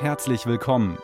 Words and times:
Herzlich 0.00 0.46
willkommen 0.46 0.96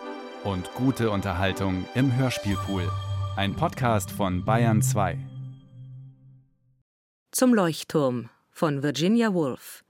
und 0.42 0.72
gute 0.72 1.10
Unterhaltung 1.10 1.84
im 1.94 2.16
Hörspielpool. 2.16 2.90
Ein 3.36 3.54
Podcast 3.54 4.10
von 4.10 4.42
Bayern 4.42 4.80
2. 4.80 5.18
Zum 7.30 7.52
Leuchtturm 7.52 8.30
von 8.50 8.82
Virginia 8.82 9.34
Woolf. 9.34 9.84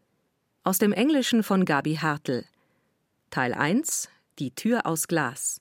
Aus 0.65 0.79
dem 0.79 0.93
Englischen 0.93 1.45
von 1.45 1.65
Gabi 1.65 1.95
Hartl. 2.03 2.47
Teil 3.31 3.55
1 3.55 4.09
Die 4.41 4.51
Tür 4.51 4.87
aus 4.87 5.07
Glas. 5.07 5.61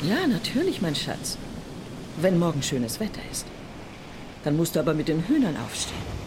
Ja, 0.00 0.26
natürlich, 0.26 0.80
mein 0.80 0.94
Schatz. 0.94 1.36
Wenn 2.22 2.38
morgen 2.38 2.62
schönes 2.62 3.00
Wetter 3.00 3.20
ist. 3.30 3.46
Dann 4.44 4.56
musst 4.56 4.76
du 4.76 4.80
aber 4.80 4.94
mit 4.94 5.08
den 5.08 5.28
Hühnern 5.28 5.58
aufstehen. 5.58 6.21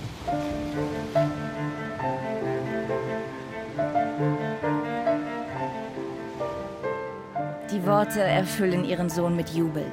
Die 7.85 7.91
Worte 7.91 8.20
erfüllen 8.20 8.84
ihren 8.84 9.12
Sohn 9.12 9.35
mit 9.35 9.52
Jubel. 9.52 9.85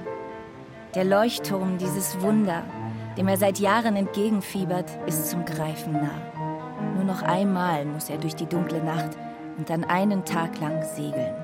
Der 0.94 1.04
Leuchtturm, 1.04 1.76
dieses 1.76 2.18
Wunder, 2.22 2.64
dem 3.18 3.28
er 3.28 3.36
seit 3.36 3.58
Jahren 3.58 3.96
entgegenfiebert, 3.96 4.90
ist 5.06 5.28
zum 5.28 5.44
Greifen 5.44 5.92
nah. 5.92 6.22
Nur 6.94 7.04
noch 7.04 7.20
einmal 7.20 7.84
muss 7.84 8.08
er 8.08 8.16
durch 8.16 8.34
die 8.34 8.46
dunkle 8.46 8.82
Nacht 8.82 9.18
und 9.58 9.68
dann 9.68 9.84
einen 9.84 10.24
Tag 10.24 10.58
lang 10.58 10.82
segeln. 10.82 11.34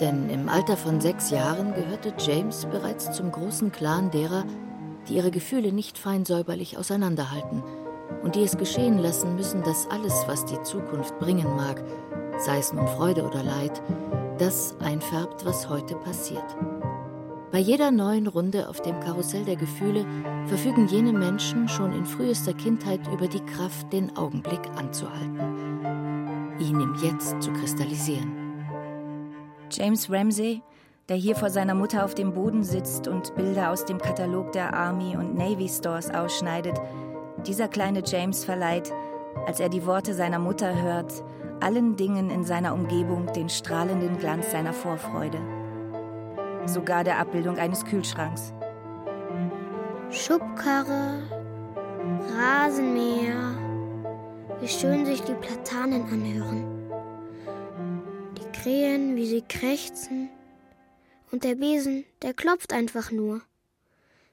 Denn 0.00 0.28
im 0.28 0.48
Alter 0.48 0.76
von 0.76 1.00
sechs 1.00 1.30
Jahren 1.30 1.72
gehörte 1.72 2.12
James 2.18 2.66
bereits 2.66 3.12
zum 3.12 3.30
großen 3.30 3.70
Clan 3.70 4.10
derer, 4.10 4.42
die 5.08 5.14
ihre 5.14 5.30
Gefühle 5.30 5.70
nicht 5.70 5.98
fein 5.98 6.24
säuberlich 6.24 6.78
auseinanderhalten 6.78 7.62
und 8.24 8.34
die 8.34 8.42
es 8.42 8.58
geschehen 8.58 8.98
lassen 8.98 9.36
müssen, 9.36 9.62
dass 9.62 9.88
alles, 9.88 10.24
was 10.26 10.44
die 10.46 10.60
Zukunft 10.62 11.16
bringen 11.20 11.54
mag, 11.54 11.80
sei 12.38 12.58
es 12.58 12.72
nun 12.72 12.86
Freude 12.86 13.24
oder 13.24 13.42
Leid, 13.42 13.82
das 14.38 14.76
einfärbt, 14.80 15.44
was 15.44 15.68
heute 15.68 15.96
passiert. 15.96 16.44
Bei 17.52 17.58
jeder 17.58 17.90
neuen 17.90 18.26
Runde 18.26 18.68
auf 18.68 18.82
dem 18.82 19.00
Karussell 19.00 19.44
der 19.44 19.56
Gefühle 19.56 20.04
verfügen 20.46 20.88
jene 20.88 21.12
Menschen 21.12 21.68
schon 21.68 21.92
in 21.92 22.04
frühester 22.04 22.52
Kindheit 22.52 23.00
über 23.12 23.28
die 23.28 23.40
Kraft, 23.40 23.92
den 23.92 24.16
Augenblick 24.16 24.60
anzuhalten, 24.76 25.40
ihn 26.58 26.80
im 26.80 26.94
Jetzt 27.02 27.40
zu 27.40 27.52
kristallisieren. 27.52 28.46
James 29.70 30.10
Ramsey, 30.10 30.62
der 31.08 31.16
hier 31.16 31.36
vor 31.36 31.50
seiner 31.50 31.74
Mutter 31.74 32.04
auf 32.04 32.14
dem 32.14 32.34
Boden 32.34 32.62
sitzt 32.62 33.08
und 33.08 33.34
Bilder 33.36 33.70
aus 33.70 33.84
dem 33.84 33.98
Katalog 33.98 34.52
der 34.52 34.74
Army 34.74 35.16
und 35.16 35.34
Navy 35.36 35.68
Stores 35.68 36.10
ausschneidet, 36.10 36.78
dieser 37.46 37.68
kleine 37.68 38.02
James 38.04 38.44
verleiht, 38.44 38.92
als 39.46 39.60
er 39.60 39.68
die 39.68 39.86
Worte 39.86 40.14
seiner 40.14 40.38
Mutter 40.38 40.82
hört, 40.82 41.22
allen 41.60 41.96
Dingen 41.96 42.30
in 42.30 42.44
seiner 42.44 42.74
Umgebung 42.74 43.32
den 43.32 43.48
strahlenden 43.48 44.18
Glanz 44.18 44.50
seiner 44.50 44.72
Vorfreude. 44.72 45.38
Sogar 46.66 47.04
der 47.04 47.18
Abbildung 47.18 47.58
eines 47.58 47.84
Kühlschranks. 47.84 48.52
Schubkarre, 50.10 51.22
Rasenmäher, 52.36 53.54
wie 54.60 54.68
schön 54.68 55.04
sich 55.06 55.22
die 55.22 55.34
Platanen 55.34 56.02
anhören. 56.04 56.64
Die 58.38 58.58
Krähen, 58.58 59.16
wie 59.16 59.26
sie 59.26 59.42
krächzen. 59.42 60.30
Und 61.32 61.44
der 61.44 61.56
Besen, 61.56 62.04
der 62.22 62.34
klopft 62.34 62.72
einfach 62.72 63.10
nur. 63.10 63.42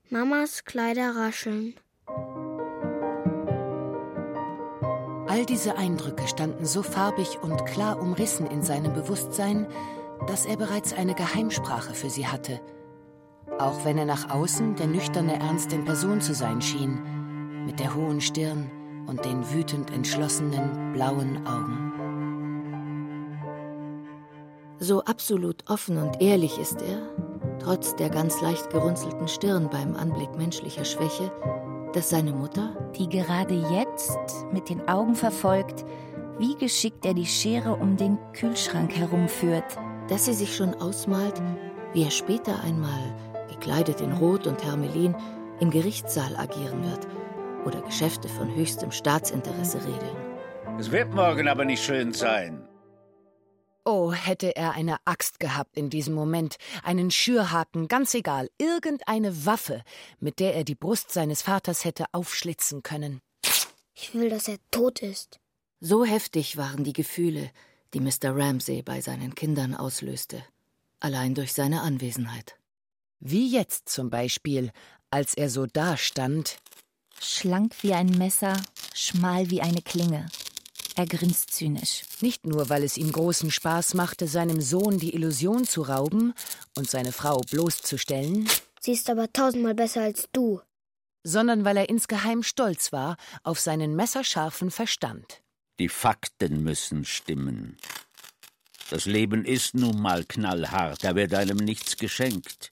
Mamas 0.10 0.64
Kleider 0.64 1.16
rascheln. 1.16 1.76
All 5.34 5.48
diese 5.48 5.78
Eindrücke 5.78 6.28
standen 6.28 6.64
so 6.64 6.84
farbig 6.84 7.40
und 7.42 7.66
klar 7.66 8.00
umrissen 8.00 8.46
in 8.46 8.62
seinem 8.62 8.94
Bewusstsein, 8.94 9.66
dass 10.28 10.46
er 10.46 10.58
bereits 10.58 10.94
eine 10.94 11.16
Geheimsprache 11.16 11.96
für 11.96 12.12
sie 12.12 12.28
hatte. 12.28 12.62
Auch 13.58 13.84
wenn 13.84 13.98
er 13.98 14.06
nach 14.06 14.30
außen 14.30 14.76
der 14.76 14.86
nüchterne 14.86 15.40
Ernst 15.40 15.74
in 15.74 15.86
Person 15.86 16.22
zu 16.22 16.36
sein 16.36 16.62
schien, 16.62 17.66
mit 17.66 17.80
der 17.80 17.96
hohen 17.96 18.22
Stirn 18.22 18.70
und 19.08 19.26
den 19.26 19.52
wütend 19.52 19.92
entschlossenen 19.92 20.94
blauen 20.94 21.48
Augen. 21.48 21.94
So 24.78 25.04
absolut 25.04 25.68
offen 25.68 25.98
und 25.98 26.22
ehrlich 26.22 26.60
ist 26.60 26.80
er, 26.84 27.10
trotz 27.58 27.96
der 27.96 28.12
ganz 28.12 28.40
leicht 28.42 28.70
gerunzelten 28.70 29.28
Stirn 29.28 29.68
beim 29.72 29.96
Anblick 29.96 30.38
menschlicher 30.38 30.86
Schwäche, 30.86 31.32
dass 31.94 32.10
seine 32.10 32.34
Mutter, 32.34 32.76
die 32.98 33.08
gerade 33.08 33.54
jetzt 33.54 34.18
mit 34.52 34.70
den 34.70 34.88
Augen 34.88 35.16
verfolgt, 35.16 35.86
wie 36.40 36.56
geschickt 36.56 37.06
er 37.06 37.14
die 37.14 37.26
Schere 37.26 37.76
um 37.76 37.96
den 37.96 38.18
Kühlschrank 38.34 38.96
herumführt, 38.96 39.78
dass 40.10 40.26
sie 40.26 40.34
sich 40.34 40.56
schon 40.56 40.74
ausmalt, 40.76 41.42
wie 41.94 42.04
er 42.04 42.12
später 42.12 42.62
einmal, 42.64 43.14
gekleidet 43.50 44.02
in 44.02 44.12
Rot 44.14 44.48
und 44.48 44.64
Hermelin, 44.64 45.16
im 45.60 45.70
Gerichtssaal 45.70 46.36
agieren 46.36 46.84
wird 46.84 47.08
oder 47.66 47.82
Geschäfte 47.82 48.28
von 48.28 48.54
höchstem 48.54 48.92
Staatsinteresse 48.92 49.78
regeln. 49.78 50.18
Es 50.80 50.92
wird 50.92 51.14
morgen 51.14 51.48
aber 51.48 51.66
nicht 51.66 51.84
schön 51.84 52.14
sein. 52.14 52.63
Oh, 53.86 54.14
hätte 54.14 54.56
er 54.56 54.72
eine 54.72 54.98
Axt 55.06 55.42
gehabt 55.42 55.76
in 55.76 55.90
diesem 55.90 56.14
Moment, 56.14 56.56
einen 56.84 57.12
Schürhaken, 57.12 57.90
ganz 57.90 58.14
egal, 58.14 58.50
irgendeine 58.58 59.46
Waffe, 59.46 59.84
mit 60.20 60.40
der 60.40 60.56
er 60.56 60.64
die 60.64 60.76
Brust 60.76 61.12
seines 61.12 61.42
Vaters 61.42 61.84
hätte 61.84 62.06
aufschlitzen 62.14 62.82
können. 62.82 63.20
Ich 63.94 64.14
will, 64.14 64.30
dass 64.30 64.48
er 64.48 64.58
tot 64.72 65.02
ist. 65.02 65.40
So 65.82 66.06
heftig 66.06 66.56
waren 66.56 66.86
die 66.86 66.94
Gefühle, 66.94 67.52
die 67.94 68.00
Mr. 68.00 68.36
Ramsay 68.36 68.82
bei 68.82 69.02
seinen 69.02 69.36
Kindern 69.36 69.76
auslöste, 69.76 70.44
allein 71.02 71.36
durch 71.36 71.54
seine 71.54 71.82
Anwesenheit. 71.82 72.56
Wie 73.20 73.52
jetzt 73.52 73.90
zum 73.90 74.10
Beispiel, 74.10 74.72
als 75.12 75.34
er 75.34 75.50
so 75.50 75.66
dastand. 75.66 76.58
Schlank 77.20 77.76
wie 77.84 77.94
ein 77.94 78.08
Messer, 78.08 78.56
schmal 78.94 79.50
wie 79.50 79.62
eine 79.62 79.82
Klinge. 79.82 80.26
Er 80.96 81.08
grinst 81.08 81.54
zynisch. 81.54 82.04
Nicht 82.22 82.46
nur, 82.46 82.70
weil 82.70 82.84
es 82.84 82.98
ihm 82.98 83.12
großen 83.12 83.50
Spaß 83.50 83.96
machte, 83.96 84.28
seinem 84.28 84.62
Sohn 84.62 85.00
die 85.00 85.16
Illusion 85.16 85.66
zu 85.66 85.82
rauben 85.82 86.34
und 86.76 86.90
seine 86.90 87.12
Frau 87.12 87.42
bloßzustellen. 87.50 88.48
Sie 88.80 88.92
ist 88.92 89.10
aber 89.10 89.32
tausendmal 89.34 89.74
besser 89.74 90.04
als 90.04 90.30
du. 90.34 90.62
Sondern 91.24 91.66
weil 91.66 91.78
er 91.78 91.90
insgeheim 91.90 92.44
stolz 92.44 92.92
war 92.92 93.18
auf 93.44 93.60
seinen 93.60 93.96
messerscharfen 93.96 94.70
Verstand. 94.70 95.42
Die 95.80 95.90
Fakten 95.90 96.62
müssen 96.62 97.06
stimmen. 97.06 97.78
Das 98.90 99.06
Leben 99.06 99.46
ist 99.46 99.74
nun 99.74 100.00
mal 100.00 100.24
knallhart, 100.26 101.04
da 101.04 101.16
wird 101.16 101.34
einem 101.34 101.58
nichts 101.58 101.98
geschenkt. 101.98 102.72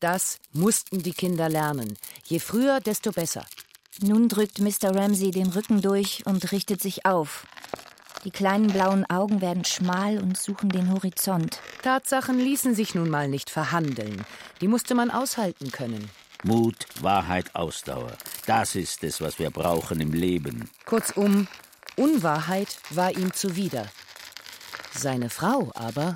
Das 0.00 0.38
mussten 0.52 1.02
die 1.02 1.12
Kinder 1.12 1.48
lernen. 1.48 1.96
Je 2.24 2.40
früher, 2.40 2.80
desto 2.80 3.12
besser. 3.12 3.46
Nun 4.02 4.28
drückt 4.28 4.58
Mr. 4.58 4.94
Ramsey 4.94 5.30
den 5.30 5.48
Rücken 5.48 5.80
durch 5.80 6.24
und 6.26 6.52
richtet 6.52 6.82
sich 6.82 7.06
auf. 7.06 7.46
Die 8.24 8.30
kleinen 8.30 8.66
blauen 8.66 9.08
Augen 9.08 9.40
werden 9.40 9.64
schmal 9.64 10.18
und 10.18 10.36
suchen 10.36 10.68
den 10.68 10.92
Horizont. 10.92 11.60
Tatsachen 11.82 12.38
ließen 12.38 12.74
sich 12.74 12.94
nun 12.94 13.08
mal 13.08 13.28
nicht 13.28 13.50
verhandeln. 13.50 14.24
Die 14.60 14.68
musste 14.68 14.94
man 14.94 15.10
aushalten 15.10 15.70
können. 15.70 16.10
Mut, 16.42 16.86
Wahrheit, 17.00 17.54
Ausdauer. 17.54 18.12
Das 18.46 18.74
ist 18.74 19.04
es, 19.04 19.20
was 19.20 19.38
wir 19.38 19.50
brauchen 19.50 20.00
im 20.00 20.12
Leben. 20.12 20.68
Kurzum, 20.84 21.48
Unwahrheit 21.96 22.78
war 22.90 23.16
ihm 23.16 23.32
zuwider. 23.32 23.86
Seine 24.92 25.30
Frau 25.30 25.70
aber. 25.74 26.12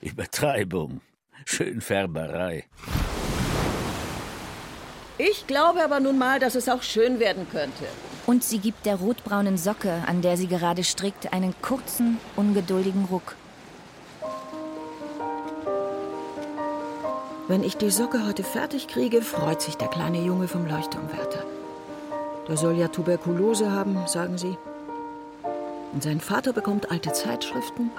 Übertreibung. 0.00 1.00
Schönfärberei. 1.44 2.64
Ich 5.18 5.48
glaube 5.48 5.82
aber 5.82 5.98
nun 5.98 6.16
mal, 6.16 6.38
dass 6.38 6.54
es 6.54 6.68
auch 6.68 6.82
schön 6.82 7.18
werden 7.18 7.46
könnte. 7.50 7.84
Und 8.24 8.44
sie 8.44 8.58
gibt 8.58 8.86
der 8.86 8.96
rotbraunen 8.96 9.58
Socke, 9.58 10.04
an 10.06 10.22
der 10.22 10.36
sie 10.36 10.46
gerade 10.46 10.84
strickt, 10.84 11.32
einen 11.32 11.54
kurzen, 11.60 12.18
ungeduldigen 12.36 13.06
Ruck. 13.06 13.34
Wenn 17.48 17.64
ich 17.64 17.76
die 17.76 17.90
Socke 17.90 18.26
heute 18.26 18.44
fertig 18.44 18.86
kriege, 18.86 19.22
freut 19.22 19.60
sich 19.60 19.76
der 19.76 19.88
kleine 19.88 20.22
Junge 20.22 20.46
vom 20.46 20.66
Leuchtturmwärter. 20.66 21.42
Der 22.46 22.56
soll 22.56 22.76
ja 22.76 22.88
Tuberkulose 22.88 23.72
haben, 23.72 24.06
sagen 24.06 24.38
sie. 24.38 24.56
Und 25.92 26.02
sein 26.02 26.20
Vater 26.20 26.52
bekommt 26.52 26.90
alte 26.90 27.12
Zeitschriften, 27.12 27.90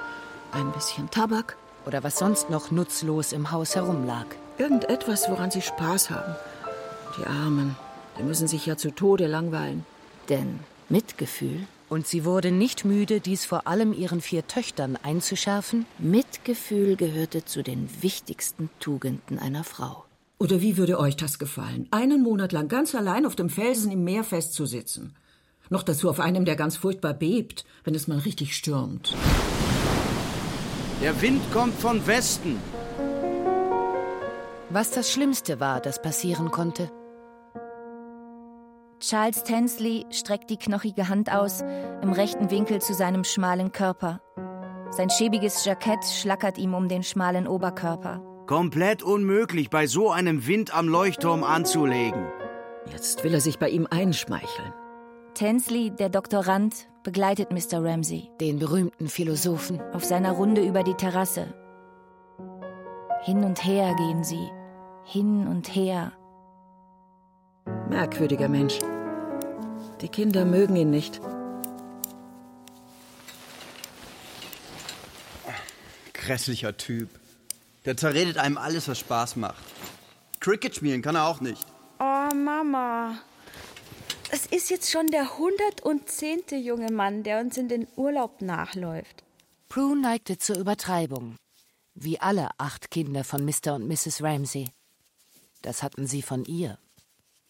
ein 0.51 0.71
bisschen 0.71 1.10
Tabak. 1.10 1.57
Oder 1.86 2.04
was 2.04 2.19
sonst 2.19 2.50
noch 2.50 2.71
nutzlos 2.71 3.33
im 3.33 3.51
Haus 3.51 3.75
herumlag. 3.75 4.25
Irgendetwas, 4.57 5.30
woran 5.30 5.50
sie 5.50 5.62
Spaß 5.62 6.12
haben. 6.12 6.36
Die 7.19 7.25
Armen, 7.25 7.75
die 8.18 8.24
müssen 8.24 8.48
sich 8.48 8.66
ja 8.66 8.77
zu 8.77 8.92
Tode 8.92 9.27
langweilen. 9.27 9.86
Denn 10.30 10.60
Mitgefühl. 10.89 11.68
Und 11.89 12.07
sie 12.07 12.24
wurde 12.24 12.51
nicht 12.51 12.86
müde, 12.86 13.19
dies 13.19 13.45
vor 13.45 13.68
allem 13.68 13.94
ihren 13.94 14.21
vier 14.21 14.48
Töchtern 14.48 14.98
einzuschärfen. 15.01 15.86
Mitgefühl 15.98 16.95
gehörte 16.95 17.45
zu 17.45 17.63
den 17.63 17.89
wichtigsten 18.01 18.69
Tugenden 18.80 19.39
einer 19.39 19.63
Frau. 19.63 20.06
Oder 20.38 20.62
wie 20.62 20.77
würde 20.77 21.00
euch 21.00 21.18
das 21.18 21.39
gefallen, 21.39 21.88
einen 21.92 22.24
Monat 22.24 22.54
lang 22.54 22.69
ganz 22.69 22.95
allein 22.95 23.25
auf 23.25 23.36
dem 23.36 23.50
Felsen 23.50 23.92
im 23.92 24.04
Meer 24.04 24.24
festzusitzen? 24.24 25.16
Noch 25.69 25.83
dazu 25.83 26.10
auf 26.10 26.19
einem, 26.19 26.45
der 26.45 26.56
ganz 26.56 26.77
furchtbar 26.77 27.13
bebt, 27.13 27.66
wenn 27.83 27.95
es 27.95 28.07
mal 28.07 28.19
richtig 28.19 28.56
stürmt. 28.56 29.16
Der 31.01 31.21
Wind 31.21 31.42
kommt 31.51 31.75
von 31.75 32.06
Westen. 32.07 32.57
Was 34.69 34.92
das 34.92 35.12
Schlimmste 35.12 35.60
war, 35.60 35.81
das 35.81 36.01
passieren 36.01 36.51
konnte. 36.51 36.92
Charles 39.00 39.44
Tansley 39.44 40.06
streckt 40.12 40.50
die 40.50 40.57
knochige 40.57 41.07
Hand 41.07 41.31
aus, 41.31 41.62
im 42.01 42.12
rechten 42.12 42.51
Winkel 42.51 42.81
zu 42.81 42.94
seinem 42.94 43.24
schmalen 43.24 43.72
Körper. 43.72 44.19
Sein 44.92 45.10
schäbiges 45.10 45.63
Jackett 45.63 46.04
schlackert 46.04 46.57
ihm 46.57 46.74
um 46.74 46.90
den 46.90 47.04
schmalen 47.04 47.48
Oberkörper. 47.48 48.22
Komplett 48.46 49.01
unmöglich, 49.01 49.69
bei 49.69 49.88
so 49.88 50.12
einem 50.12 50.48
Wind 50.48 50.75
am 50.75 50.88
Leuchtturm 50.88 51.44
anzulegen. 51.44 52.25
Jetzt 52.92 53.24
will 53.24 53.34
er 53.34 53.42
sich 53.42 53.57
bei 53.60 53.69
ihm 53.69 53.88
einschmeicheln. 53.90 54.74
Tansley, 55.34 55.92
der 55.92 56.10
Doktorand, 56.10 56.90
begleitet 57.04 57.52
Mr. 57.52 57.84
Ramsey. 57.84 58.30
Den 58.42 58.60
berühmten 58.60 59.07
Philosophen. 59.07 59.80
Auf 59.94 60.04
seiner 60.04 60.31
Runde 60.31 60.66
über 60.66 60.84
die 60.84 60.95
Terrasse. 60.95 61.54
Hin 63.22 63.44
und 63.44 63.63
her 63.63 63.95
gehen 63.95 64.24
sie. 64.24 64.50
Hin 65.06 65.48
und 65.48 65.74
her. 65.74 66.12
Merkwürdiger 67.89 68.47
Mensch. 68.47 68.77
Die 70.01 70.09
Kinder 70.09 70.45
mögen 70.45 70.75
ihn 70.75 70.91
nicht. 70.91 71.19
Grässlicher 76.13 76.77
Typ. 76.77 77.09
Der 77.86 77.97
zerredet 77.97 78.38
einem 78.38 78.59
alles, 78.59 78.88
was 78.88 79.00
Spaß 79.00 79.38
macht. 79.38 79.63
Cricket 80.39 80.75
spielen 80.75 81.01
kann 81.01 81.15
er 81.15 81.25
auch 81.25 81.41
nicht. 81.41 81.65
Oh, 82.00 82.36
Mama. 82.36 83.18
Es 84.31 84.45
ist 84.45 84.69
jetzt 84.69 84.92
schon 84.92 85.07
der 85.07 85.24
110. 85.24 86.63
junge 86.63 86.92
Mann, 86.92 87.24
der 87.24 87.39
uns 87.39 87.57
in 87.57 87.68
den 87.68 87.88
Urlaub 87.95 88.42
nachläuft. 88.42 89.24
Prue 89.68 90.00
neigte 90.00 90.38
zur 90.38 90.57
Übertreibung. 90.57 91.35
Wie 91.95 92.19
alle 92.19 92.50
acht 92.59 92.92
Kinder 92.92 93.24
von 93.24 93.44
Mr. 93.44 93.74
und 93.74 93.88
Mrs. 93.88 94.21
Ramsey. 94.21 94.68
Das 95.63 95.81
hatten 95.81 96.06
sie 96.06 96.21
von 96.21 96.45
ihr. 96.45 96.77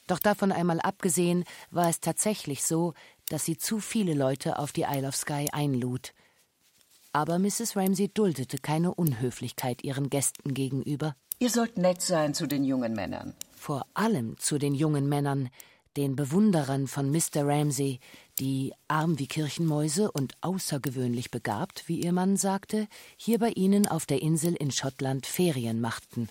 Doch 0.10 0.18
davon 0.18 0.52
einmal 0.52 0.80
abgesehen, 0.80 1.44
war 1.70 1.88
es 1.88 2.00
tatsächlich 2.00 2.64
so, 2.64 2.96
dass 3.28 3.46
sie 3.46 3.58
zu 3.58 3.80
viele 3.80 4.16
Leute 4.16 4.58
auf 4.58 4.72
die 4.72 4.88
Isle 4.90 5.08
of 5.08 5.16
Skye 5.16 5.54
einlud. 5.54 6.16
Aber 7.14 7.38
Mrs. 7.38 7.76
Ramsey 7.76 8.10
duldete 8.12 8.58
keine 8.58 8.96
Unhöflichkeit 8.96 9.84
ihren 9.84 10.10
Gästen 10.10 10.56
gegenüber. 10.56 11.16
Ihr 11.38 11.52
sollt 11.52 11.78
nett 11.78 12.02
sein 12.02 12.34
zu 12.34 12.48
den 12.48 12.64
jungen 12.64 12.94
Männern. 12.94 13.36
Vor 13.56 13.86
allem 13.94 14.36
zu 14.40 14.58
den 14.58 14.74
jungen 14.74 15.08
Männern, 15.08 15.50
den 15.96 16.16
Bewunderern 16.16 16.88
von 16.88 17.12
Mr. 17.12 17.46
Ramsey, 17.46 18.00
die, 18.40 18.74
arm 18.88 19.20
wie 19.20 19.28
Kirchenmäuse 19.28 20.12
und 20.12 20.34
außergewöhnlich 20.42 21.30
begabt, 21.30 21.88
wie 21.88 22.02
ihr 22.02 22.14
Mann 22.14 22.36
sagte, 22.36 22.88
hier 23.16 23.38
bei 23.38 23.52
ihnen 23.52 23.88
auf 23.88 24.08
der 24.08 24.24
Insel 24.24 24.56
in 24.56 24.72
Schottland 24.72 25.28
Ferien 25.28 25.82
machten. 25.82 26.30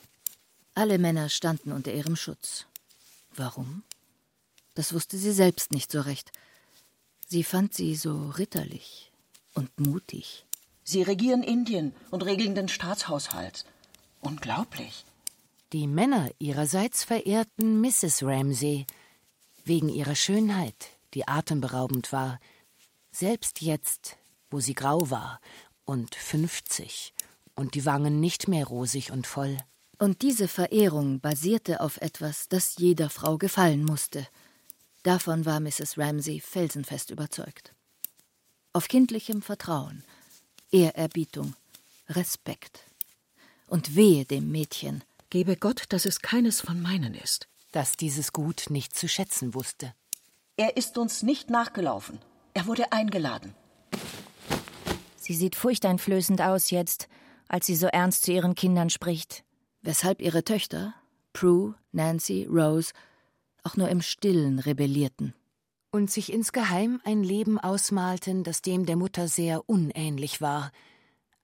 Alle 0.74 0.98
Männer 0.98 1.28
standen 1.28 1.70
unter 1.70 1.92
ihrem 1.92 2.16
Schutz. 2.16 2.67
Warum? 3.38 3.84
Das 4.74 4.92
wusste 4.92 5.16
sie 5.16 5.32
selbst 5.32 5.72
nicht 5.72 5.92
so 5.92 6.00
recht. 6.00 6.32
Sie 7.26 7.44
fand 7.44 7.74
sie 7.74 7.94
so 7.94 8.30
ritterlich 8.30 9.12
und 9.54 9.78
mutig. 9.78 10.44
Sie 10.82 11.02
regieren 11.02 11.42
Indien 11.42 11.94
und 12.10 12.24
regeln 12.24 12.54
den 12.54 12.68
Staatshaushalt. 12.68 13.64
Unglaublich. 14.20 15.04
Die 15.72 15.86
Männer 15.86 16.30
ihrerseits 16.38 17.04
verehrten 17.04 17.80
Mrs. 17.80 18.22
Ramsey 18.22 18.86
wegen 19.64 19.88
ihrer 19.88 20.14
Schönheit, 20.14 20.88
die 21.14 21.28
atemberaubend 21.28 22.12
war, 22.12 22.40
selbst 23.12 23.60
jetzt, 23.60 24.16
wo 24.50 24.60
sie 24.60 24.74
grau 24.74 25.10
war 25.10 25.40
und 25.84 26.14
fünfzig 26.14 27.12
und 27.54 27.74
die 27.74 27.84
Wangen 27.84 28.18
nicht 28.18 28.48
mehr 28.48 28.66
rosig 28.66 29.12
und 29.12 29.26
voll. 29.26 29.58
Und 29.98 30.22
diese 30.22 30.46
Verehrung 30.46 31.20
basierte 31.20 31.80
auf 31.80 31.96
etwas, 31.98 32.48
das 32.48 32.76
jeder 32.78 33.10
Frau 33.10 33.36
gefallen 33.36 33.84
musste. 33.84 34.26
Davon 35.02 35.44
war 35.44 35.58
Mrs. 35.58 35.98
Ramsey 35.98 36.40
felsenfest 36.40 37.10
überzeugt. 37.10 37.74
Auf 38.72 38.86
kindlichem 38.86 39.42
Vertrauen, 39.42 40.04
Ehrerbietung, 40.70 41.54
Respekt. 42.08 42.84
Und 43.66 43.96
wehe 43.96 44.24
dem 44.24 44.50
Mädchen. 44.50 45.02
Gebe 45.30 45.56
Gott, 45.56 45.84
dass 45.90 46.06
es 46.06 46.20
keines 46.20 46.60
von 46.60 46.80
meinen 46.80 47.14
ist. 47.14 47.48
Das 47.72 47.96
dieses 47.96 48.32
Gut 48.32 48.66
nicht 48.70 48.96
zu 48.96 49.08
schätzen 49.08 49.52
wusste. 49.52 49.92
Er 50.56 50.76
ist 50.76 50.96
uns 50.96 51.22
nicht 51.22 51.50
nachgelaufen. 51.50 52.18
Er 52.54 52.66
wurde 52.66 52.92
eingeladen. 52.92 53.54
Sie 55.16 55.34
sieht 55.34 55.54
furchteinflößend 55.54 56.40
aus 56.40 56.70
jetzt, 56.70 57.08
als 57.48 57.66
sie 57.66 57.76
so 57.76 57.86
ernst 57.86 58.24
zu 58.24 58.32
ihren 58.32 58.54
Kindern 58.54 58.90
spricht. 58.90 59.44
Weshalb 59.82 60.20
ihre 60.20 60.44
Töchter, 60.44 60.94
Prue, 61.32 61.74
Nancy, 61.92 62.46
Rose, 62.50 62.92
auch 63.62 63.76
nur 63.76 63.88
im 63.88 64.02
Stillen 64.02 64.58
rebellierten 64.58 65.34
und 65.90 66.10
sich 66.10 66.32
insgeheim 66.32 67.00
ein 67.04 67.22
Leben 67.22 67.58
ausmalten, 67.58 68.44
das 68.44 68.62
dem 68.62 68.86
der 68.86 68.96
Mutter 68.96 69.28
sehr 69.28 69.68
unähnlich 69.68 70.40
war, 70.40 70.70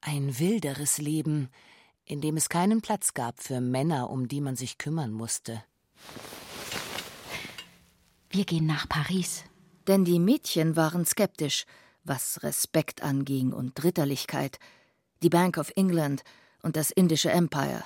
ein 0.01 0.39
wilderes 0.39 0.99
Leben, 0.99 1.49
in 2.05 2.21
dem 2.21 2.37
es 2.37 2.49
keinen 2.49 2.83
Platz 2.83 3.15
gab 3.15 3.43
für 3.43 3.61
Männer, 3.61 4.11
um 4.11 4.29
die 4.29 4.41
man 4.41 4.57
sich 4.57 4.77
kümmern 4.77 5.13
musste. 5.13 5.65
Wir 8.29 8.45
gehen 8.45 8.67
nach 8.67 8.89
Paris. 8.89 9.45
Denn 9.87 10.05
die 10.05 10.19
Mädchen 10.19 10.77
waren 10.77 11.05
skeptisch, 11.05 11.67
was 12.05 12.43
Respekt 12.43 13.03
anging 13.03 13.53
und 13.53 13.83
Ritterlichkeit, 13.85 14.59
die 15.23 15.29
Bank 15.29 15.59
of 15.59 15.73
England 15.77 16.23
und 16.63 16.77
das 16.77 16.91
indische 16.91 17.31
Empire. 17.31 17.85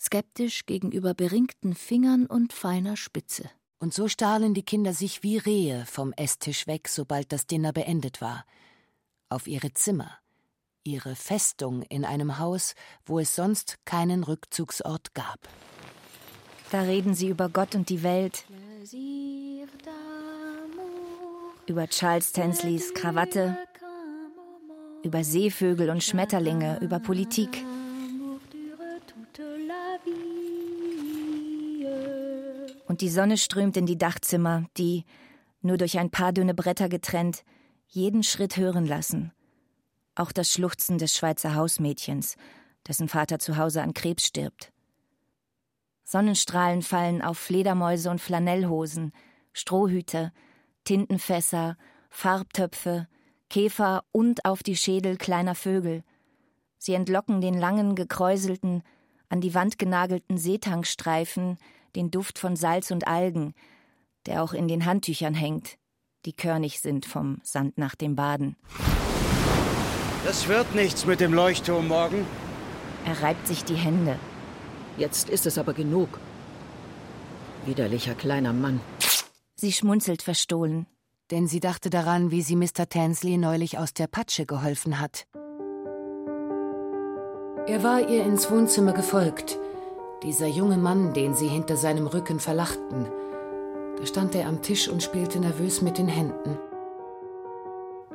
Skeptisch 0.00 0.64
gegenüber 0.66 1.12
beringten 1.14 1.74
Fingern 1.74 2.26
und 2.26 2.52
feiner 2.52 2.96
Spitze. 2.96 3.50
Und 3.80 3.92
so 3.92 4.08
stahlen 4.08 4.54
die 4.54 4.62
Kinder 4.62 4.92
sich 4.92 5.22
wie 5.22 5.38
Rehe 5.38 5.84
vom 5.86 6.12
Esstisch 6.12 6.66
weg, 6.66 6.88
sobald 6.88 7.32
das 7.32 7.46
Dinner 7.46 7.72
beendet 7.72 8.20
war. 8.20 8.44
Auf 9.28 9.46
ihre 9.46 9.72
Zimmer, 9.72 10.18
ihre 10.84 11.16
Festung 11.16 11.82
in 11.82 12.04
einem 12.04 12.38
Haus, 12.38 12.74
wo 13.06 13.18
es 13.18 13.34
sonst 13.34 13.78
keinen 13.84 14.24
Rückzugsort 14.24 15.14
gab. 15.14 15.38
Da 16.70 16.82
reden 16.82 17.14
sie 17.14 17.28
über 17.28 17.48
Gott 17.48 17.74
und 17.74 17.88
die 17.88 18.02
Welt, 18.02 18.44
über 21.66 21.88
Charles 21.88 22.32
Tansleys 22.32 22.94
Krawatte, 22.94 23.58
über 25.02 25.24
Seevögel 25.24 25.90
und 25.90 26.02
Schmetterlinge, 26.02 26.78
über 26.80 26.98
Politik. 26.98 27.64
Und 32.88 33.02
die 33.02 33.10
Sonne 33.10 33.36
strömt 33.36 33.76
in 33.76 33.84
die 33.84 33.98
Dachzimmer, 33.98 34.64
die, 34.78 35.04
nur 35.60 35.76
durch 35.76 35.98
ein 35.98 36.10
paar 36.10 36.32
dünne 36.32 36.54
Bretter 36.54 36.88
getrennt, 36.88 37.44
jeden 37.86 38.22
Schritt 38.22 38.56
hören 38.56 38.86
lassen. 38.86 39.32
Auch 40.14 40.32
das 40.32 40.50
Schluchzen 40.50 40.96
des 40.96 41.14
Schweizer 41.14 41.54
Hausmädchens, 41.54 42.36
dessen 42.86 43.08
Vater 43.08 43.38
zu 43.38 43.58
Hause 43.58 43.82
an 43.82 43.92
Krebs 43.92 44.24
stirbt. 44.24 44.72
Sonnenstrahlen 46.02 46.80
fallen 46.80 47.20
auf 47.20 47.36
Fledermäuse 47.36 48.10
und 48.10 48.22
Flanellhosen, 48.22 49.12
Strohhüte, 49.52 50.32
Tintenfässer, 50.84 51.76
Farbtöpfe, 52.08 53.06
Käfer 53.50 54.02
und 54.12 54.46
auf 54.46 54.62
die 54.62 54.76
Schädel 54.76 55.18
kleiner 55.18 55.54
Vögel. 55.54 56.04
Sie 56.78 56.94
entlocken 56.94 57.42
den 57.42 57.58
langen, 57.58 57.94
gekräuselten, 57.94 58.82
an 59.28 59.42
die 59.42 59.52
Wand 59.52 59.78
genagelten 59.78 60.38
Seetankstreifen 60.38 61.58
den 61.98 62.10
Duft 62.10 62.38
von 62.38 62.54
Salz 62.54 62.90
und 62.90 63.08
Algen, 63.08 63.54
der 64.26 64.42
auch 64.42 64.52
in 64.52 64.68
den 64.68 64.86
Handtüchern 64.86 65.34
hängt, 65.34 65.76
die 66.24 66.32
körnig 66.32 66.80
sind 66.80 67.04
vom 67.04 67.40
Sand 67.42 67.76
nach 67.76 67.96
dem 67.96 68.14
Baden. 68.14 68.56
Das 70.24 70.46
wird 70.48 70.74
nichts 70.74 71.06
mit 71.06 71.20
dem 71.20 71.34
Leuchtturm 71.34 71.88
morgen. 71.88 72.24
Er 73.04 73.20
reibt 73.22 73.46
sich 73.48 73.64
die 73.64 73.74
Hände. 73.74 74.18
Jetzt 74.96 75.28
ist 75.28 75.46
es 75.46 75.58
aber 75.58 75.74
genug. 75.74 76.20
Widerlicher 77.66 78.14
kleiner 78.14 78.52
Mann. 78.52 78.80
Sie 79.56 79.72
schmunzelt 79.72 80.22
verstohlen. 80.22 80.86
Denn 81.30 81.46
sie 81.46 81.60
dachte 81.60 81.90
daran, 81.90 82.30
wie 82.30 82.40
sie 82.40 82.56
Mr. 82.56 82.88
Tansley 82.88 83.36
neulich 83.36 83.76
aus 83.76 83.92
der 83.92 84.06
Patsche 84.06 84.46
geholfen 84.46 84.98
hat. 84.98 85.26
Er 87.66 87.82
war 87.82 88.08
ihr 88.08 88.24
ins 88.24 88.50
Wohnzimmer 88.50 88.94
gefolgt, 88.94 89.58
dieser 90.22 90.46
junge 90.46 90.76
Mann, 90.76 91.12
den 91.12 91.34
sie 91.34 91.48
hinter 91.48 91.76
seinem 91.76 92.06
Rücken 92.06 92.40
verlachten. 92.40 93.06
Da 93.96 94.06
stand 94.06 94.34
er 94.34 94.48
am 94.48 94.62
Tisch 94.62 94.88
und 94.88 95.02
spielte 95.02 95.40
nervös 95.40 95.82
mit 95.82 95.98
den 95.98 96.08
Händen. 96.08 96.58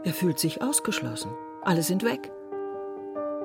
Er 0.03 0.13
fühlt 0.13 0.39
sich 0.39 0.62
ausgeschlossen. 0.62 1.31
Alle 1.62 1.81
sind 1.81 2.03
weg. 2.03 2.31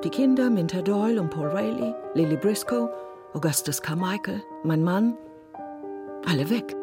Die 0.04 0.10
Kinder, 0.10 0.50
Minter 0.50 0.82
Doyle 0.82 1.20
und 1.20 1.30
Paul 1.30 1.48
Rayleigh, 1.48 1.94
Lily 2.14 2.36
Briscoe, 2.36 2.88
Augustus 3.34 3.82
Carmichael, 3.82 4.42
mein 4.62 4.82
Mann, 4.82 5.16
alle 6.26 6.50
weg. 6.50 6.76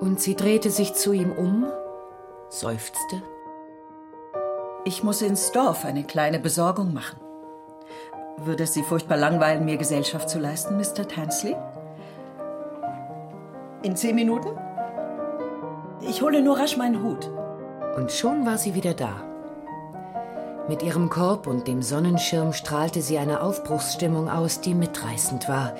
Und 0.00 0.20
sie 0.20 0.34
drehte 0.34 0.70
sich 0.70 0.94
zu 0.94 1.12
ihm 1.12 1.32
um, 1.32 1.66
seufzte. 2.48 3.22
Ich 4.84 5.02
muss 5.02 5.22
ins 5.22 5.52
Dorf 5.52 5.84
eine 5.84 6.04
kleine 6.04 6.40
Besorgung 6.40 6.92
machen. 6.92 7.21
Würde 8.38 8.64
es 8.64 8.74
Sie 8.74 8.82
furchtbar 8.82 9.16
langweilen, 9.16 9.64
mir 9.64 9.76
Gesellschaft 9.76 10.28
zu 10.28 10.38
leisten, 10.38 10.76
Mr. 10.76 11.06
Tansley? 11.06 11.56
In 13.82 13.96
zehn 13.96 14.14
Minuten? 14.14 14.50
Ich 16.00 16.22
hole 16.22 16.42
nur 16.42 16.58
rasch 16.58 16.76
meinen 16.76 17.02
Hut. 17.02 17.30
Und 17.96 18.10
schon 18.10 18.46
war 18.46 18.58
sie 18.58 18.74
wieder 18.74 18.94
da. 18.94 19.22
Mit 20.68 20.82
ihrem 20.82 21.10
Korb 21.10 21.46
und 21.46 21.66
dem 21.66 21.82
Sonnenschirm 21.82 22.52
strahlte 22.52 23.02
sie 23.02 23.18
eine 23.18 23.42
Aufbruchsstimmung 23.42 24.28
aus, 24.28 24.60
die 24.60 24.74
mitreißend 24.74 25.48
war. 25.48 25.74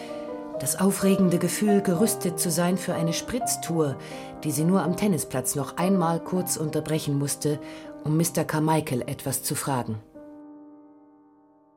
Das 0.60 0.78
aufregende 0.78 1.38
Gefühl, 1.38 1.80
gerüstet 1.80 2.38
zu 2.38 2.50
sein 2.50 2.76
für 2.76 2.94
eine 2.94 3.12
Spritztour, 3.12 3.96
die 4.44 4.52
sie 4.52 4.64
nur 4.64 4.82
am 4.82 4.96
Tennisplatz 4.96 5.54
noch 5.54 5.76
einmal 5.76 6.20
kurz 6.20 6.56
unterbrechen 6.56 7.18
musste, 7.18 7.58
um 8.04 8.16
Mr. 8.16 8.44
Carmichael 8.44 9.02
etwas 9.02 9.42
zu 9.42 9.54
fragen. 9.54 10.00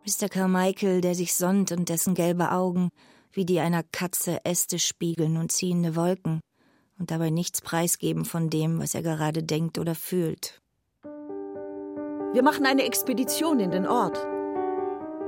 Mr. 0.06 0.30
Carmichael, 0.30 1.02
der 1.02 1.16
sich 1.16 1.34
sonnt 1.34 1.72
und 1.72 1.90
dessen 1.90 2.14
gelbe 2.14 2.52
Augen 2.52 2.92
wie 3.32 3.46
die 3.46 3.60
einer 3.60 3.84
Katze 3.84 4.44
Äste 4.46 4.80
spiegeln 4.80 5.38
und 5.38 5.52
ziehende 5.52 5.96
Wolken 5.96 6.42
und 6.98 7.12
dabei 7.12 7.30
nichts 7.30 7.62
preisgeben 7.62 8.24
von 8.24 8.50
dem, 8.50 8.80
was 8.80 8.96
er 8.96 9.02
gerade 9.02 9.44
denkt 9.44 9.78
oder 9.78 9.96
fühlt. 9.96 10.62
Wir 12.34 12.44
machen 12.44 12.66
eine 12.66 12.84
Expedition 12.84 13.60
in 13.60 13.72
den 13.72 13.88
Ort. 13.88 14.18